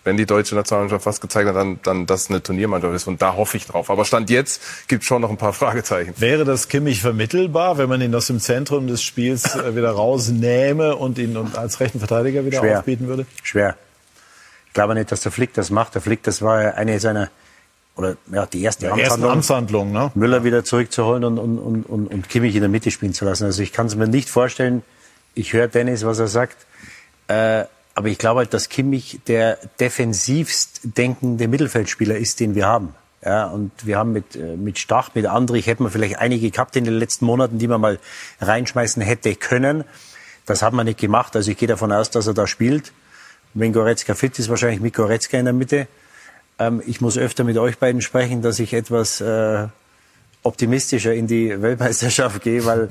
[0.04, 3.08] wenn die deutsche Nationalmannschaft was gezeigt hat, dann, dann das eine Turniermannschaft ist.
[3.08, 3.90] Und da hoffe ich drauf.
[3.90, 6.14] Aber Stand jetzt gibt schon noch ein paar Fragezeichen.
[6.18, 10.96] Wäre das Kimmich vermittelbar, wenn man ihn aus dem Zentrum des Spiels äh, wieder rausnähme
[10.96, 12.80] und ihn als rechten Verteidiger wieder Schwer.
[12.80, 13.26] aufbieten würde?
[13.44, 13.76] Schwer.
[14.68, 15.94] Ich glaube nicht, dass der Flick das macht.
[15.96, 17.30] Der Flick, das war ja eine seiner,
[17.96, 20.12] oder ja, die erste Ja, ersten Amtshandlung, ne?
[20.16, 23.44] Müller wieder zurückzuholen und, und, und, und, und Kimmich in der Mitte spielen zu lassen.
[23.44, 24.82] Also ich kann es mir nicht vorstellen.
[25.36, 26.66] Ich höre Dennis, was er sagt.
[27.28, 27.66] Äh,
[27.96, 32.96] aber ich glaube halt, dass Kimmich der defensivst denkende Mittelfeldspieler ist, den wir haben.
[33.24, 36.76] Ja, und wir haben mit, äh, mit Stach, mit Andrich hätten wir vielleicht einige gehabt
[36.76, 38.00] in den letzten Monaten, die man mal
[38.40, 39.84] reinschmeißen hätte können.
[40.48, 41.36] Das hat man nicht gemacht.
[41.36, 42.94] Also ich gehe davon aus, dass er da spielt.
[43.54, 45.88] Wenn Goretzka fit ist, wahrscheinlich mit Goretzka in der Mitte.
[46.58, 49.68] Ähm, ich muss öfter mit euch beiden sprechen, dass ich etwas äh,
[50.42, 52.90] optimistischer in die Weltmeisterschaft gehe, weil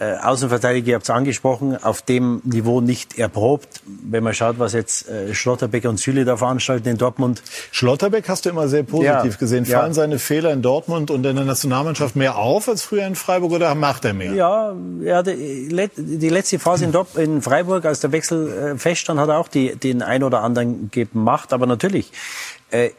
[0.00, 3.82] äh, Außenverteidiger, ihr habt es angesprochen, auf dem Niveau nicht erprobt.
[4.02, 7.42] Wenn man schaut, was jetzt äh, Schlotterbeck und Süle da veranstalten in Dortmund.
[7.70, 9.04] Schlotterbeck hast du immer sehr positiv
[9.34, 9.64] Ja, gesehen.
[9.66, 9.78] ja.
[9.80, 13.52] Fallen seine Fehler in Dortmund und in der Nationalmannschaft mehr auf als früher in Freiburg
[13.52, 14.32] oder macht er mehr?
[14.32, 14.74] Ja,
[15.04, 19.20] er hatte let- die letzte Phase in, Dort, in Freiburg, als der Wechsel äh, feststand,
[19.20, 21.52] hat er auch die, den ein oder anderen gemacht.
[21.52, 22.10] Aber natürlich,
[22.70, 22.90] äh,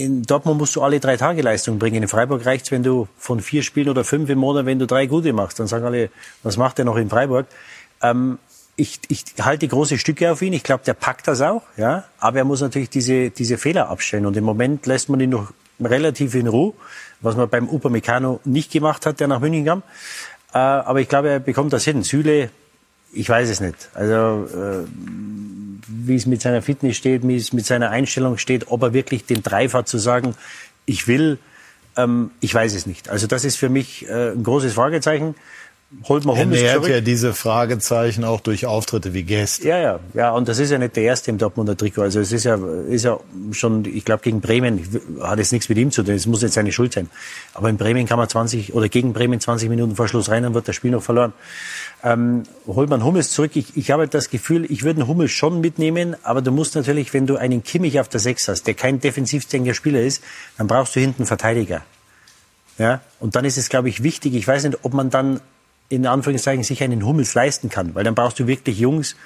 [0.00, 2.02] in Dortmund musst du alle drei Tage Leistung bringen.
[2.02, 5.06] In Freiburg reicht's, wenn du von vier Spielen oder fünf im Monat, wenn du drei
[5.06, 5.60] gute machst.
[5.60, 6.10] Dann sagen alle,
[6.42, 7.46] was macht er noch in Freiburg?
[8.02, 8.38] Ähm,
[8.76, 10.52] ich, ich halte große Stücke auf ihn.
[10.52, 11.62] Ich glaube, der packt das auch.
[11.76, 14.26] Ja, aber er muss natürlich diese diese Fehler abstellen.
[14.26, 16.74] Und im Moment lässt man ihn noch relativ in Ruhe,
[17.20, 19.82] was man beim Upamecano nicht gemacht hat, der nach München kam.
[20.52, 22.02] Äh, aber ich glaube, er bekommt das hin.
[22.02, 22.50] Süle,
[23.12, 23.90] ich weiß es nicht.
[23.94, 24.86] Also äh,
[25.88, 29.24] wie es mit seiner Fitness steht, wie es mit seiner Einstellung steht, ob er wirklich
[29.24, 30.34] den Drive hat zu sagen,
[30.86, 31.38] ich will,
[31.96, 33.08] ähm, ich weiß es nicht.
[33.08, 35.34] Also das ist für mich äh, ein großes Fragezeichen.
[36.04, 36.88] Holt man Hummels zurück.
[36.88, 39.66] ja diese Fragezeichen auch durch Auftritte wie gestern.
[39.66, 42.02] Ja, ja, ja, und das ist ja nicht der erste im Dortmunder Trikot.
[42.02, 42.56] Also es ist ja,
[42.88, 43.18] ist ja
[43.50, 44.86] schon, ich glaube gegen Bremen
[45.20, 46.14] hat es nichts mit ihm zu tun.
[46.14, 47.10] Es muss nicht seine Schuld sein.
[47.54, 50.54] Aber in Bremen kann man 20 oder gegen Bremen 20 Minuten vor Schluss rein, dann
[50.54, 51.32] wird das Spiel noch verloren.
[52.04, 53.50] Ähm, holt man Hummels zurück.
[53.54, 56.76] Ich, ich habe halt das Gefühl, ich würde einen Hummels schon mitnehmen, aber du musst
[56.76, 60.22] natürlich, wenn du einen Kimmich auf der Sechs hast, der kein defensiv denkender Spieler ist,
[60.56, 61.82] dann brauchst du hinten einen Verteidiger.
[62.78, 64.34] Ja, und dann ist es, glaube ich, wichtig.
[64.34, 65.40] Ich weiß nicht, ob man dann
[65.90, 69.16] in Anführungszeichen sich einen Hummels leisten kann, weil dann brauchst du wirklich Jungs,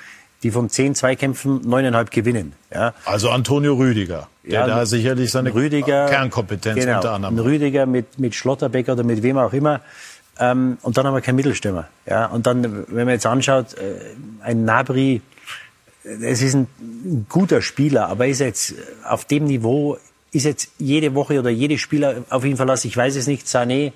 [0.42, 2.54] die vom 10 Zweikämpfen neuneinhalb gewinnen.
[2.72, 2.94] Ja.
[3.04, 7.86] Also Antonio Rüdiger, der Ja, da sicherlich seine Rüdiger, Kernkompetenz genau, unter anderem Ein Rüdiger
[7.86, 9.80] mit, mit Schlotterbeck oder mit wem auch immer.
[10.40, 11.88] Ähm, und dann haben wir keinen Mittelstürmer.
[12.06, 13.94] Ja, und dann, wenn man jetzt anschaut, äh,
[14.42, 15.20] ein Nabri,
[16.02, 18.74] es ist ein, ein guter Spieler, aber ist jetzt
[19.08, 19.98] auf dem Niveau,
[20.32, 22.88] ist jetzt jede Woche oder jede Spieler auf ihn verlassen.
[22.88, 23.46] Ich weiß es nicht.
[23.46, 23.92] Sané,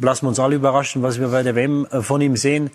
[0.00, 2.70] lassen wir uns alle überraschen, was wir bei der WM äh, von ihm sehen.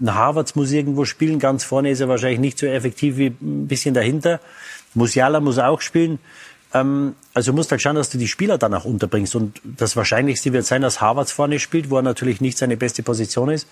[0.00, 1.38] Ein Harvards muss irgendwo spielen.
[1.38, 4.40] Ganz vorne ist er wahrscheinlich nicht so effektiv wie ein bisschen dahinter.
[4.94, 6.18] Musiala muss auch spielen.
[6.74, 9.34] Ähm, also du musst halt schauen, dass du die Spieler danach unterbringst.
[9.34, 13.02] Und das Wahrscheinlichste wird sein, dass Harvards vorne spielt, wo er natürlich nicht seine beste
[13.02, 13.66] Position ist.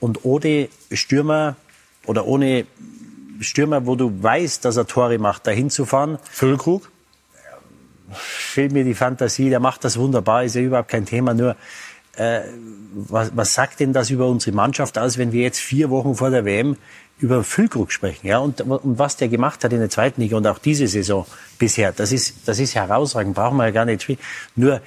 [0.00, 1.56] Und ohne Stürmer
[2.06, 2.66] oder ohne
[3.40, 6.18] Stürmer, wo du weißt, dass er Tore macht, dahin zu fahren.
[6.30, 6.90] Füllkrug?
[8.12, 11.34] Fehlt mir die Fantasie, der macht das wunderbar, ist ja überhaupt kein Thema.
[11.34, 11.56] Nur,
[12.16, 12.42] äh,
[12.94, 16.30] was, was sagt denn das über unsere Mannschaft aus, wenn wir jetzt vier Wochen vor
[16.30, 16.76] der WM
[17.18, 20.46] über Füllkrug sprechen, ja, und, und was der gemacht hat in der zweiten Liga und
[20.46, 21.26] auch diese Saison
[21.58, 24.02] bisher, das ist, das ist herausragend, brauchen wir ja gar nicht.
[24.02, 24.18] spielen.
[24.54, 24.82] Nur,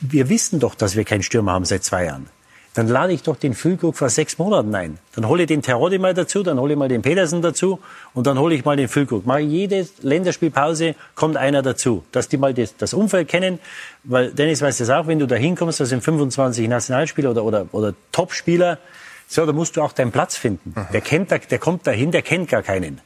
[0.00, 2.26] wir wissen doch, dass wir keinen Stürmer haben seit zwei Jahren.
[2.74, 4.98] Dann lade ich doch den Füllkrug vor sechs Monaten ein.
[5.16, 7.80] Dann hole ich den Terodde mal dazu, dann hole ich mal den Petersen dazu
[8.14, 9.26] und dann hole ich mal den Füllkrug.
[9.26, 13.58] Mal jede Länderspielpause kommt einer dazu, dass die mal das, das Umfeld kennen.
[14.04, 17.66] Weil Dennis weiß das auch, wenn du da hinkommst, das sind 25 Nationalspieler oder, oder,
[17.72, 18.78] oder Topspieler,
[19.26, 20.74] so, da musst du auch deinen Platz finden.
[20.92, 23.00] Der kennt, da- der kommt dahin, der kennt gar keinen.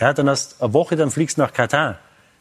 [0.00, 1.98] Ja, dann hast du eine Woche, dann fliegst du nach Katar.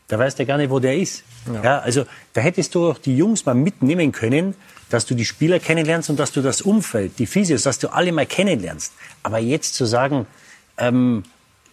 [0.07, 1.23] Da weiß der gar nicht, wo der ist.
[1.63, 1.79] Ja.
[1.79, 4.55] also da hättest du doch die Jungs mal mitnehmen können,
[4.91, 8.11] dass du die Spieler kennenlernst und dass du das Umfeld, die Physios, dass du alle
[8.11, 8.93] mal kennenlernst.
[9.23, 10.27] Aber jetzt zu sagen,
[10.77, 11.23] ähm,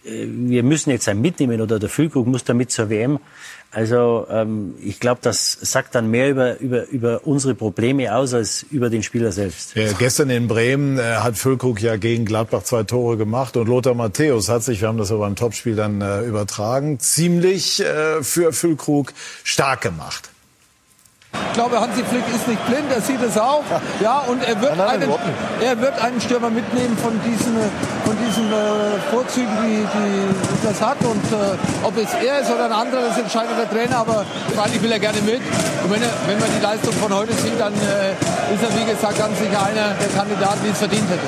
[0.05, 3.19] äh, wir müssen jetzt einen mitnehmen oder der Füllkrug muss da mit zur WM.
[3.71, 8.63] Also ähm, ich glaube, das sagt dann mehr über, über, über unsere Probleme aus als
[8.71, 9.77] über den Spieler selbst.
[9.77, 13.93] Äh, gestern in Bremen äh, hat Füllkrug ja gegen Gladbach zwei Tore gemacht und Lothar
[13.93, 18.53] Matthäus hat sich, wir haben das aber beim Topspiel dann äh, übertragen, ziemlich äh, für
[18.53, 19.13] Füllkrug
[19.43, 20.31] stark gemacht.
[21.59, 23.63] Glaube, Hansi Flick ist nicht blind, er sieht es auch.
[23.99, 25.11] Ja, und er wird, einen,
[25.59, 27.67] er wird einen Stürmer mitnehmen von diesen, äh,
[28.05, 31.03] von diesen äh, Vorzügen, die, die das hat.
[31.03, 33.97] Und äh, ob es er ist oder ein anderer, das entscheidet der Trainer.
[33.97, 34.23] Aber
[34.55, 35.41] freilich will er gerne mit.
[35.83, 38.15] Und wenn, er, wenn man die Leistung von heute sieht, dann äh,
[38.55, 41.27] ist er, wie gesagt, ganz sicher einer der Kandidaten, die es verdient hätte.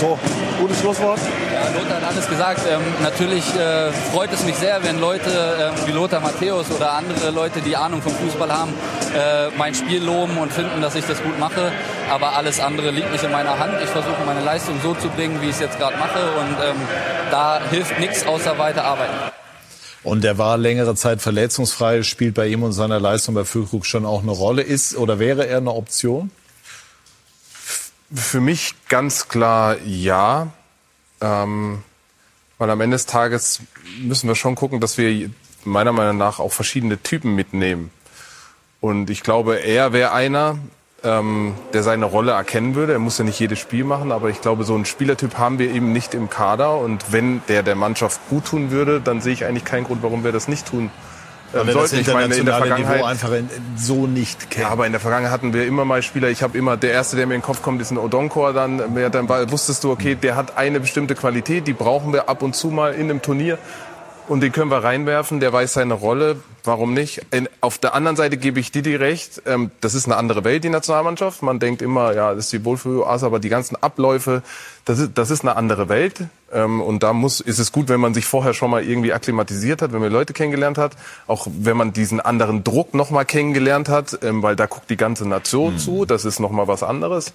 [0.00, 0.18] So,
[0.60, 1.20] gutes Schlusswort.
[1.56, 2.60] Ja, Lothar hat alles gesagt.
[2.70, 7.30] Ähm, natürlich äh, freut es mich sehr, wenn Leute äh, wie Lothar Matthäus oder andere
[7.30, 8.74] Leute, die Ahnung vom Fußball haben,
[9.16, 11.72] äh, mein Spiel loben und finden, dass ich das gut mache.
[12.10, 13.72] Aber alles andere liegt nicht in meiner Hand.
[13.82, 16.18] Ich versuche meine Leistung so zu bringen, wie ich es jetzt gerade mache.
[16.38, 16.76] Und ähm,
[17.30, 19.14] da hilft nichts außer weiter arbeiten.
[20.02, 24.04] Und er war längere Zeit verletzungsfrei, spielt bei ihm und seiner Leistung bei Füllkrug schon
[24.04, 24.60] auch eine Rolle.
[24.60, 26.30] Ist oder wäre er eine Option?
[28.14, 30.48] Für mich ganz klar ja.
[31.20, 31.82] Ähm,
[32.58, 33.60] weil am Ende des Tages
[34.00, 35.30] müssen wir schon gucken, dass wir
[35.64, 37.90] meiner Meinung nach auch verschiedene Typen mitnehmen.
[38.80, 40.58] Und ich glaube, er wäre einer,
[41.02, 42.92] ähm, der seine Rolle erkennen würde.
[42.92, 45.70] Er muss ja nicht jedes Spiel machen, aber ich glaube, so einen Spielertyp haben wir
[45.70, 46.78] eben nicht im Kader.
[46.78, 50.24] Und wenn der der Mannschaft gut tun würde, dann sehe ich eigentlich keinen Grund, warum
[50.24, 50.90] wir das nicht tun.
[51.56, 52.00] Weil Ähm, wir das sollten.
[52.02, 54.62] Ich meine, in der internationale Vergangenheit Niveau einfach in- so nicht kennen.
[54.66, 56.28] ja, aber in der Vergangenheit hatten wir immer mal Spieler.
[56.28, 58.52] Ich habe immer, der erste, der mir in den Kopf kommt, ist ein Odonkor.
[58.52, 58.78] Dann,
[59.10, 62.68] dann wusstest du, okay, der hat eine bestimmte Qualität, die brauchen wir ab und zu
[62.68, 63.58] mal in einem Turnier.
[64.28, 66.40] Und den können wir reinwerfen, der weiß seine Rolle.
[66.64, 67.22] Warum nicht?
[67.30, 69.42] In, auf der anderen Seite gebe ich Didi recht.
[69.46, 71.42] Ähm, das ist eine andere Welt, die Nationalmannschaft.
[71.42, 74.42] Man denkt immer, ja, das ist die Wohlfühloase, aber die ganzen Abläufe,
[74.84, 76.24] das ist, das ist eine andere Welt.
[76.52, 79.80] Ähm, und da muss, ist es gut, wenn man sich vorher schon mal irgendwie akklimatisiert
[79.80, 80.96] hat, wenn man Leute kennengelernt hat.
[81.28, 84.96] Auch wenn man diesen anderen Druck noch mal kennengelernt hat, ähm, weil da guckt die
[84.96, 86.04] ganze Nation zu.
[86.04, 87.32] Das ist noch mal was anderes.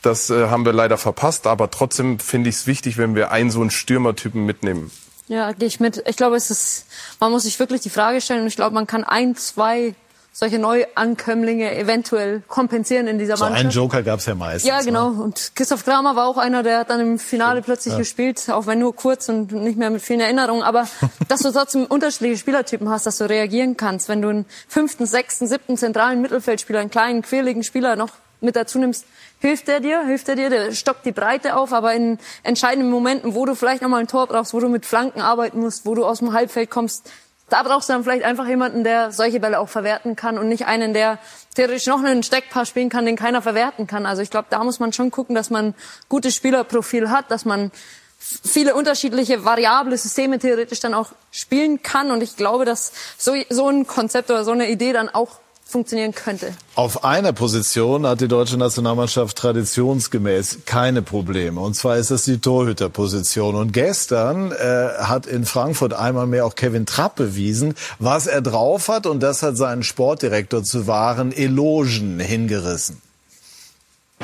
[0.00, 3.50] Das äh, haben wir leider verpasst, aber trotzdem finde ich es wichtig, wenn wir einen
[3.50, 4.90] so einen Stürmertypen mitnehmen.
[5.28, 6.02] Ja, gehe ich mit.
[6.06, 6.86] Ich glaube, es ist,
[7.20, 9.94] man muss sich wirklich die Frage stellen und ich glaube, man kann ein, zwei
[10.32, 13.60] solche Neuankömmlinge eventuell kompensieren in dieser So Mannschaft.
[13.64, 14.68] einen Joker gab es ja meistens.
[14.68, 15.10] Ja, genau.
[15.10, 15.22] Ne?
[15.22, 17.98] Und Christoph Kramer war auch einer, der hat dann im Finale plötzlich Ja.
[17.98, 20.62] gespielt, auch wenn nur kurz und nicht mehr mit vielen Erinnerungen.
[20.62, 20.86] Aber
[21.28, 24.08] dass du trotzdem unterschiedliche Spielertypen hast, dass du reagieren kannst.
[24.10, 28.10] Wenn du einen fünften, sechsten, siebten zentralen Mittelfeldspieler, einen kleinen, quirligen Spieler noch
[28.42, 29.06] mit dazu nimmst,
[29.40, 33.34] hilft der dir, hilft der dir, der stockt die Breite auf, aber in entscheidenden Momenten,
[33.34, 36.04] wo du vielleicht nochmal ein Tor brauchst, wo du mit Flanken arbeiten musst, wo du
[36.04, 37.10] aus dem Halbfeld kommst,
[37.48, 40.66] da brauchst du dann vielleicht einfach jemanden, der solche Bälle auch verwerten kann und nicht
[40.66, 41.18] einen, der
[41.54, 44.04] theoretisch noch einen Steckpass spielen kann, den keiner verwerten kann.
[44.04, 45.74] Also ich glaube, da muss man schon gucken, dass man
[46.08, 47.70] gutes Spielerprofil hat, dass man
[48.18, 52.10] viele unterschiedliche variable Systeme theoretisch dann auch spielen kann.
[52.10, 56.14] Und ich glaube, dass so, so ein Konzept oder so eine Idee dann auch funktionieren
[56.14, 56.52] könnte.
[56.76, 61.60] Auf einer Position hat die deutsche Nationalmannschaft traditionsgemäß keine Probleme.
[61.60, 63.56] Und zwar ist das die Torhüterposition.
[63.56, 68.88] Und gestern äh, hat in Frankfurt einmal mehr auch Kevin Trapp bewiesen, was er drauf
[68.88, 69.06] hat.
[69.06, 73.02] Und das hat seinen Sportdirektor zu wahren Elogen hingerissen.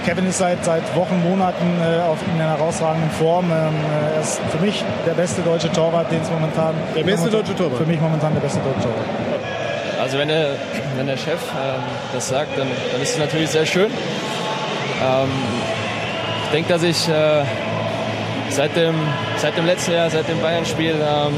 [0.07, 3.47] Kevin ist seit, seit Wochen, Monaten äh, auf, in einer herausragenden Form.
[3.47, 6.75] Ähm, äh, er ist für mich der beste deutsche Torwart, den es momentan...
[6.95, 7.79] Der beste momentan, deutsche Torwart?
[7.79, 9.32] Für mich momentan der beste deutsche Torwart.
[10.03, 10.57] Also wenn der,
[10.97, 11.81] wenn der Chef ähm,
[12.13, 13.87] das sagt, dann, dann ist es natürlich sehr schön.
[13.87, 15.31] Ähm,
[16.45, 17.45] ich denke, dass ich äh,
[18.49, 18.97] seit, dem,
[19.37, 21.35] seit dem letzten Jahr, seit dem Bayern-Spiel ähm,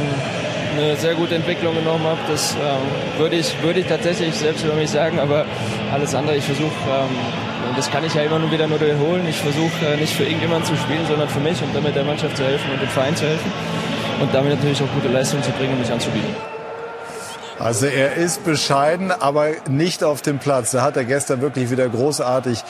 [0.78, 2.18] eine sehr gute Entwicklung genommen habe.
[2.26, 5.44] Das ähm, würde ich, würde ich tatsächlich selbst über mich sagen, aber
[5.92, 9.26] alles andere, ich versuche, ähm, und das kann ich ja immer nur wieder nur wiederholen,
[9.28, 12.38] ich versuche äh, nicht für irgendjemanden zu spielen, sondern für mich und damit der Mannschaft
[12.38, 13.52] zu helfen und dem Verein zu helfen
[14.22, 16.53] und damit natürlich auch gute Leistungen zu bringen und mich anzubieten.
[17.58, 20.72] Also er ist bescheiden, aber nicht auf dem Platz.
[20.72, 22.62] Da hat er gestern wirklich wieder großartig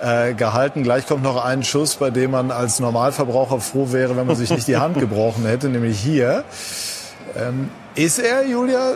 [0.00, 0.82] äh, gehalten.
[0.82, 4.50] Gleich kommt noch ein Schuss, bei dem man als Normalverbraucher froh wäre, wenn man sich
[4.50, 6.44] nicht die Hand gebrochen hätte, nämlich hier.
[7.36, 8.94] Ähm, ist er, Julia,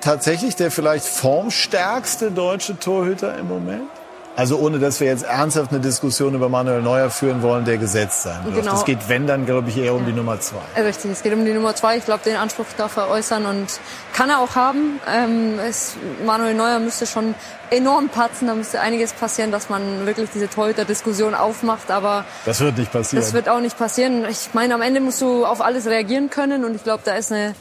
[0.00, 3.90] tatsächlich der vielleicht formstärkste deutsche Torhüter im Moment?
[4.36, 8.24] Also ohne, dass wir jetzt ernsthaft eine Diskussion über Manuel Neuer führen wollen, der gesetzt
[8.24, 8.56] sein wird.
[8.56, 8.74] Genau.
[8.74, 10.58] Es geht, wenn, dann glaube ich eher um die Nummer zwei.
[10.76, 11.98] Richtig, es geht um die Nummer zwei.
[11.98, 13.66] Ich glaube, den Anspruch darf er äußern und
[14.12, 14.98] kann er auch haben.
[15.08, 15.94] Ähm, es,
[16.26, 17.36] Manuel Neuer müsste schon
[17.70, 21.90] enorm patzen, da müsste einiges passieren, dass man wirklich diese Torhüter-Diskussion aufmacht.
[21.92, 23.22] Aber Das wird nicht passieren.
[23.22, 24.24] das wird auch nicht passieren.
[24.28, 27.30] Ich meine, am Ende musst du auf alles reagieren können und ich glaube, da ist
[27.30, 27.54] eine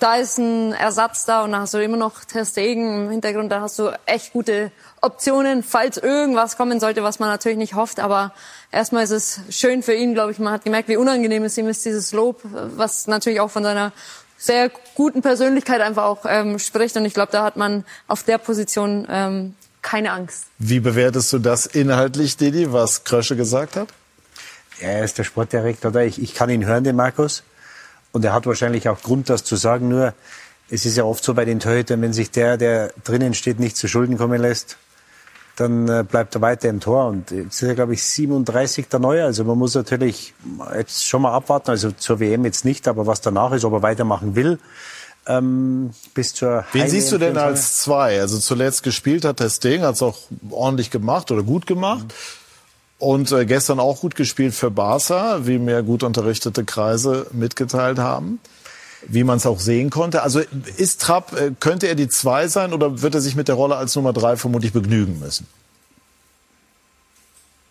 [0.00, 3.52] da ist ein Ersatz da und da hast du immer noch Ter Stegen im Hintergrund,
[3.52, 8.00] da hast du echt gute Optionen, falls irgendwas kommen sollte, was man natürlich nicht hofft,
[8.00, 8.32] aber
[8.72, 11.68] erstmal ist es schön für ihn, glaube ich, man hat gemerkt, wie unangenehm es ihm
[11.68, 13.92] ist, dieses Lob, was natürlich auch von seiner
[14.38, 18.38] sehr guten Persönlichkeit einfach auch ähm, spricht und ich glaube, da hat man auf der
[18.38, 20.46] Position ähm, keine Angst.
[20.58, 23.88] Wie bewertest du das inhaltlich, Didi, was Krösche gesagt hat?
[24.80, 26.00] Er ist der Sportdirektor da.
[26.00, 27.42] Ich, ich kann ihn hören, den Markus.
[28.12, 29.88] Und er hat wahrscheinlich auch Grund, das zu sagen.
[29.88, 30.14] Nur,
[30.68, 33.76] es ist ja oft so bei den Torhütern, wenn sich der, der drinnen steht, nicht
[33.76, 34.76] zu Schulden kommen lässt,
[35.56, 37.06] dann äh, bleibt er weiter im Tor.
[37.06, 39.24] Und jetzt ist er, glaube ich, 37 der Neue.
[39.24, 40.32] Also man muss natürlich
[40.76, 41.70] jetzt schon mal abwarten.
[41.70, 44.58] Also zur WM jetzt nicht, aber was danach ist, ob er weitermachen will.
[45.26, 48.20] Ähm, bis zur Wen Heim- siehst du denn als zwei?
[48.20, 50.18] Also zuletzt gespielt hat der Sting, hat es auch
[50.50, 52.06] ordentlich gemacht oder gut gemacht.
[53.00, 58.38] Und äh, gestern auch gut gespielt für Barca, wie mir gut unterrichtete Kreise mitgeteilt haben.
[59.08, 60.22] Wie man es auch sehen konnte.
[60.22, 60.42] Also
[60.76, 63.76] ist Trapp, äh, könnte er die zwei sein oder wird er sich mit der Rolle
[63.76, 65.46] als Nummer drei vermutlich begnügen müssen?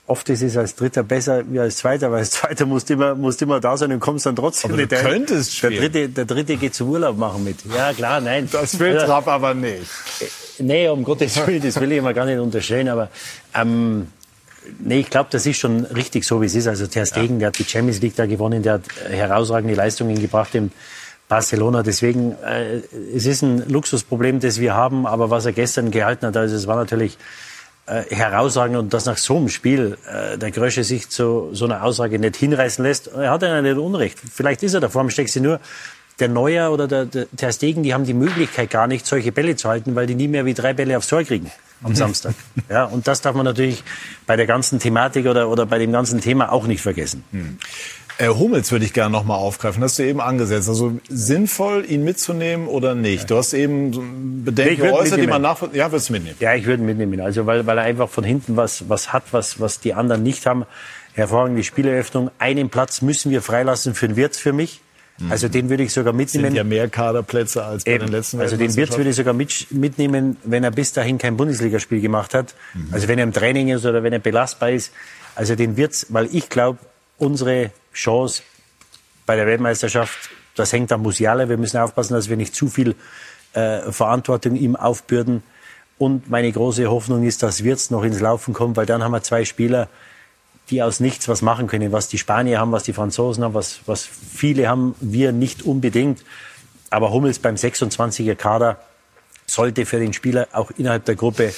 [0.07, 3.14] Oft ist es als Dritter besser wie als Zweiter, weil als Zweiter musst du immer,
[3.14, 4.91] musst immer da sein und kommst dann trotzdem Aber du nicht.
[4.91, 5.81] Der- könntest der spielen.
[5.84, 7.57] Dritte, der Dritte geht zum Urlaub machen mit.
[7.76, 8.49] Ja, klar, nein.
[8.51, 9.06] Das will Ja.
[9.06, 9.85] Trapp aber nicht.
[10.57, 13.10] Nee, um Gottes Willen, das will ich immer gar nicht unterstellen, aber
[13.53, 14.07] ähm,
[14.80, 16.68] nee, ich glaube, das ist schon richtig so, wie es ist.
[16.68, 20.19] Also Ter Stegen, der hat die Champions League da gewonnen, der hat äh, herausragende Leistungen
[20.19, 20.72] gebracht im
[21.27, 21.84] Barcelona.
[21.84, 22.81] Deswegen, äh,
[23.15, 26.68] es ist ein Luxusproblem, das wir haben, aber was er gestern gehalten hat, also es
[26.68, 27.18] war natürlich
[27.86, 31.84] äh, herausragend und dass nach so einem Spiel äh, der Grösche sich zu so einer
[31.84, 34.19] Aussage nicht hinreißen lässt, er hat ja nicht Unrecht.
[34.34, 35.60] Vielleicht ist er da vorm Steckt sie nur.
[36.19, 39.56] Der Neuer oder der, der Ter Stegen, die haben die Möglichkeit gar nicht, solche Bälle
[39.56, 41.49] zu halten, weil die nie mehr wie drei Bälle aufs Tor kriegen
[41.84, 42.34] am Samstag.
[42.69, 43.84] Ja, und das darf man natürlich
[44.27, 47.23] bei der ganzen Thematik oder, oder bei dem ganzen Thema auch nicht vergessen.
[48.19, 49.81] Äh, Hummels würde ich gerne noch mal aufgreifen.
[49.81, 50.68] Hast du eben angesetzt.
[50.68, 53.31] Also sinnvoll, ihn mitzunehmen oder nicht?
[53.31, 55.61] Du hast eben Bedenken geäußert, die man nach...
[55.73, 56.35] Ja, würdest du mitnehmen?
[56.39, 57.22] Ja, ich würde ihn mitnehmen.
[57.22, 60.45] Also weil, weil er einfach von hinten was, was hat, was, was die anderen nicht
[60.45, 60.65] haben.
[61.14, 62.30] Hervorragende Spieleröffnung.
[62.39, 64.81] Einen Platz müssen wir freilassen für den Wirtz für mich.
[65.30, 66.48] Also den würde ich sogar mitnehmen.
[66.48, 68.06] Sind ja mehr Kaderplätze als bei Eben.
[68.06, 71.36] den letzten Also den Wirtz würde ich sogar mit, mitnehmen, wenn er bis dahin kein
[71.36, 72.56] Bundesligaspiel gemacht hat.
[72.74, 72.90] Mhm.
[72.91, 74.94] Also wenn er im Training ist oder wenn er belastbar ist.
[75.36, 76.80] Also den Wirtz, weil ich glaube,
[77.18, 78.44] unsere Chance
[79.26, 81.50] bei der Weltmeisterschaft, das hängt am Musiala.
[81.50, 82.96] Wir müssen aufpassen, dass wir nicht zu viel
[83.54, 85.44] äh, Verantwortung ihm aufbürden.
[85.98, 89.22] Und meine große Hoffnung ist, dass Wirtz noch ins Laufen kommt, weil dann haben wir
[89.22, 89.90] zwei Spieler,
[90.70, 93.80] die aus nichts was machen können, was die Spanier haben, was die Franzosen haben, was,
[93.86, 96.24] was viele haben, wir nicht unbedingt.
[96.90, 98.78] Aber Hummels beim 26er Kader
[99.46, 101.54] sollte für den Spieler auch innerhalb der Gruppe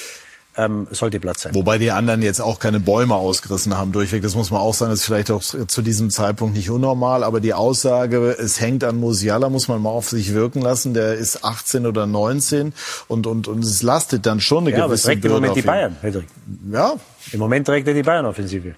[0.58, 1.56] ähm, sollte Platz sein.
[1.56, 4.22] Wobei die anderen jetzt auch keine Bäume ausgerissen haben durchweg.
[4.22, 7.24] Das muss man auch sagen, das ist vielleicht auch zu diesem Zeitpunkt nicht unnormal.
[7.24, 10.94] Aber die Aussage, es hängt an Musiala, muss man mal auf sich wirken lassen.
[10.94, 12.74] Der ist 18 oder 19
[13.08, 15.62] und, und, und es lastet dann schon eine Ja, aber gewisse trägt im Moment die.
[15.62, 16.28] Bayern, Hedrick.
[16.70, 16.96] Ja.
[17.32, 18.76] Im Moment trägt er die Bayern-Offensive.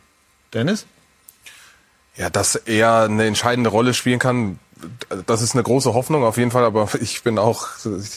[0.54, 0.86] Dennis?
[2.16, 4.60] Ja, dass er eine entscheidende Rolle spielen kann,
[5.26, 7.68] das ist eine große Hoffnung auf jeden Fall, aber ich bin auch,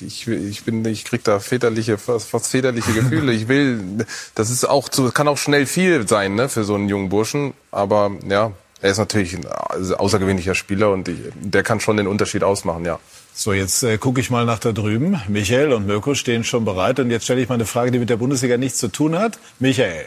[0.01, 3.33] ich, ich bin, ich krieg da väterliche, fast, fast väterliche Gefühle.
[3.33, 6.89] Ich will, das ist auch zu, kann auch schnell viel sein, ne, für so einen
[6.89, 7.55] jungen Burschen.
[7.71, 12.45] Aber ja, er ist natürlich ein außergewöhnlicher Spieler und ich, der kann schon den Unterschied
[12.45, 12.99] ausmachen, ja.
[13.35, 15.21] So, jetzt äh, gucke ich mal nach da drüben.
[15.29, 16.99] Michael und Mirko stehen schon bereit.
[17.01, 19.39] Und jetzt stelle ich mal eine Frage, die mit der Bundesliga nichts zu tun hat.
[19.59, 20.07] Michael,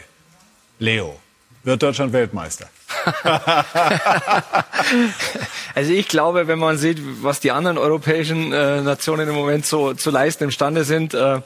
[0.80, 1.16] Leo,
[1.62, 2.68] wird Deutschland Weltmeister?
[5.74, 9.94] Also ich glaube, wenn man sieht, was die anderen europäischen äh, Nationen im Moment so
[9.94, 11.40] zu leisten imstande sind, äh,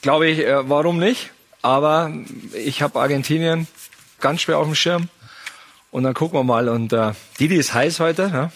[0.00, 1.30] glaube ich, äh, warum nicht?
[1.60, 2.12] Aber
[2.54, 3.66] ich habe Argentinien
[4.20, 5.08] ganz schwer auf dem Schirm.
[5.94, 6.68] Und dann gucken wir mal.
[6.68, 8.22] Und äh, Didi ist heiß heute.
[8.22, 8.50] Ja?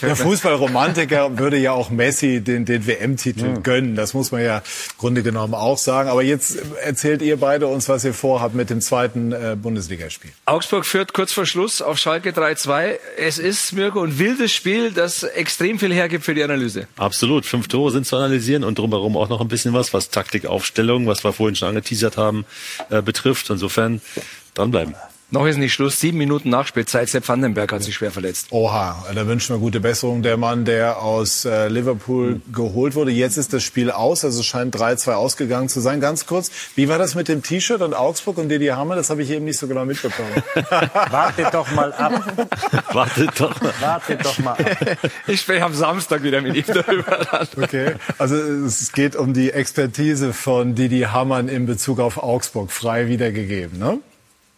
[0.00, 0.16] Der mir.
[0.16, 3.94] Fußballromantiker würde ja auch Messi den, den WM-Titel gönnen.
[3.94, 4.62] Das muss man ja im
[4.96, 6.08] Grunde genommen auch sagen.
[6.08, 10.30] Aber jetzt erzählt ihr beide uns, was ihr vorhabt mit dem zweiten äh, Bundesligaspiel.
[10.46, 12.94] Augsburg führt kurz vor Schluss auf Schalke 3-2.
[13.18, 16.88] Es ist, Mirko, ein wildes Spiel, das extrem viel hergibt für die Analyse.
[16.96, 17.44] Absolut.
[17.44, 21.06] Fünf Tore sind zu analysieren und drumherum auch noch ein bisschen was, was Taktik, Aufstellung,
[21.06, 22.46] was wir vorhin schon angeteasert haben,
[22.88, 23.50] äh, betrifft.
[23.50, 24.00] Insofern
[24.54, 24.94] dranbleiben.
[25.30, 26.00] Noch ist nicht Schluss.
[26.00, 27.10] Sieben Minuten Nachspielzeit.
[27.10, 28.46] Sepp Vandenberg hat sich schwer verletzt.
[28.48, 30.22] Oha, da wünschen wir gute Besserung.
[30.22, 33.10] Der Mann, der aus äh, Liverpool geholt wurde.
[33.10, 36.00] Jetzt ist das Spiel aus, also es scheint 3-2 ausgegangen zu sein.
[36.00, 38.96] Ganz kurz, wie war das mit dem T-Shirt und Augsburg und Didi Hammer?
[38.96, 40.30] Das habe ich eben nicht so genau mitbekommen.
[41.10, 42.24] Wartet doch mal ab.
[42.94, 43.74] Wartet doch mal.
[43.80, 44.98] Wartet doch mal ab.
[45.26, 47.46] Ich spreche am Samstag wieder mit ihm darüber.
[47.54, 53.08] Okay, also es geht um die Expertise von Didi Hamann in Bezug auf Augsburg, frei
[53.08, 53.98] wiedergegeben, ne?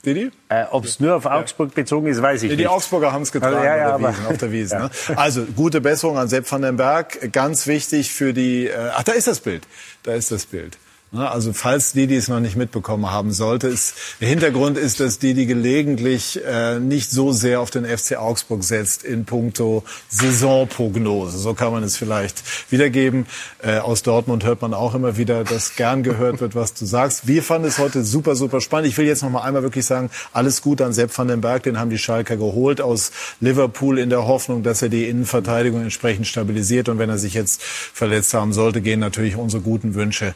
[0.04, 0.30] Didi?
[0.48, 2.68] Äh, Ob es nur auf Augsburg bezogen ist, weiß ich Die nicht.
[2.68, 4.78] Augsburger haben es getragen Also, ja, ja, auf, der Wiesen, auf der Wiesen.
[5.08, 5.14] Ja.
[5.14, 5.18] Ne?
[5.18, 7.32] Also gute Besserung an Sepp van den Berg.
[7.32, 8.66] Ganz wichtig für die.
[8.68, 9.66] Äh, ach, da ist das Bild.
[10.02, 10.78] Da ist das Bild.
[11.12, 11.28] Ne?
[11.28, 15.46] Also falls Didi es noch nicht mitbekommen haben sollte, ist, der Hintergrund ist, dass Didi
[15.46, 21.36] gelegentlich äh, nicht so sehr auf den FC Augsburg setzt in puncto Saisonprognose.
[21.38, 23.26] So kann man es vielleicht wiedergeben.
[23.60, 27.26] Äh, aus Dortmund hört man auch immer wieder, dass gern gehört wird, was du sagst.
[27.26, 28.88] Wir fanden es heute super, super spannend.
[28.88, 31.64] Ich will jetzt noch mal einmal wirklich sagen, alles gut an Sepp van den Berg.
[31.64, 33.10] Den haben die Schalker geholt aus
[33.40, 36.88] Liverpool in der Hoffnung, dass er die Innenverteidigung entsprechend stabilisiert.
[36.88, 40.34] Und wenn er sich jetzt verletzt haben sollte, gehen natürlich unsere guten Wünsche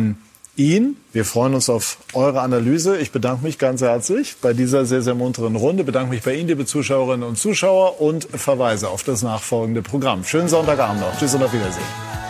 [0.00, 0.18] an
[0.56, 0.96] ihn.
[1.12, 2.98] Wir freuen uns auf eure Analyse.
[2.98, 5.84] Ich bedanke mich ganz herzlich bei dieser sehr, sehr munteren Runde.
[5.84, 10.24] Bedanke mich bei Ihnen, liebe Zuschauerinnen und Zuschauer, und verweise auf das nachfolgende Programm.
[10.24, 11.18] Schönen Sonntagabend noch.
[11.18, 12.29] Tschüss und auf Wiedersehen.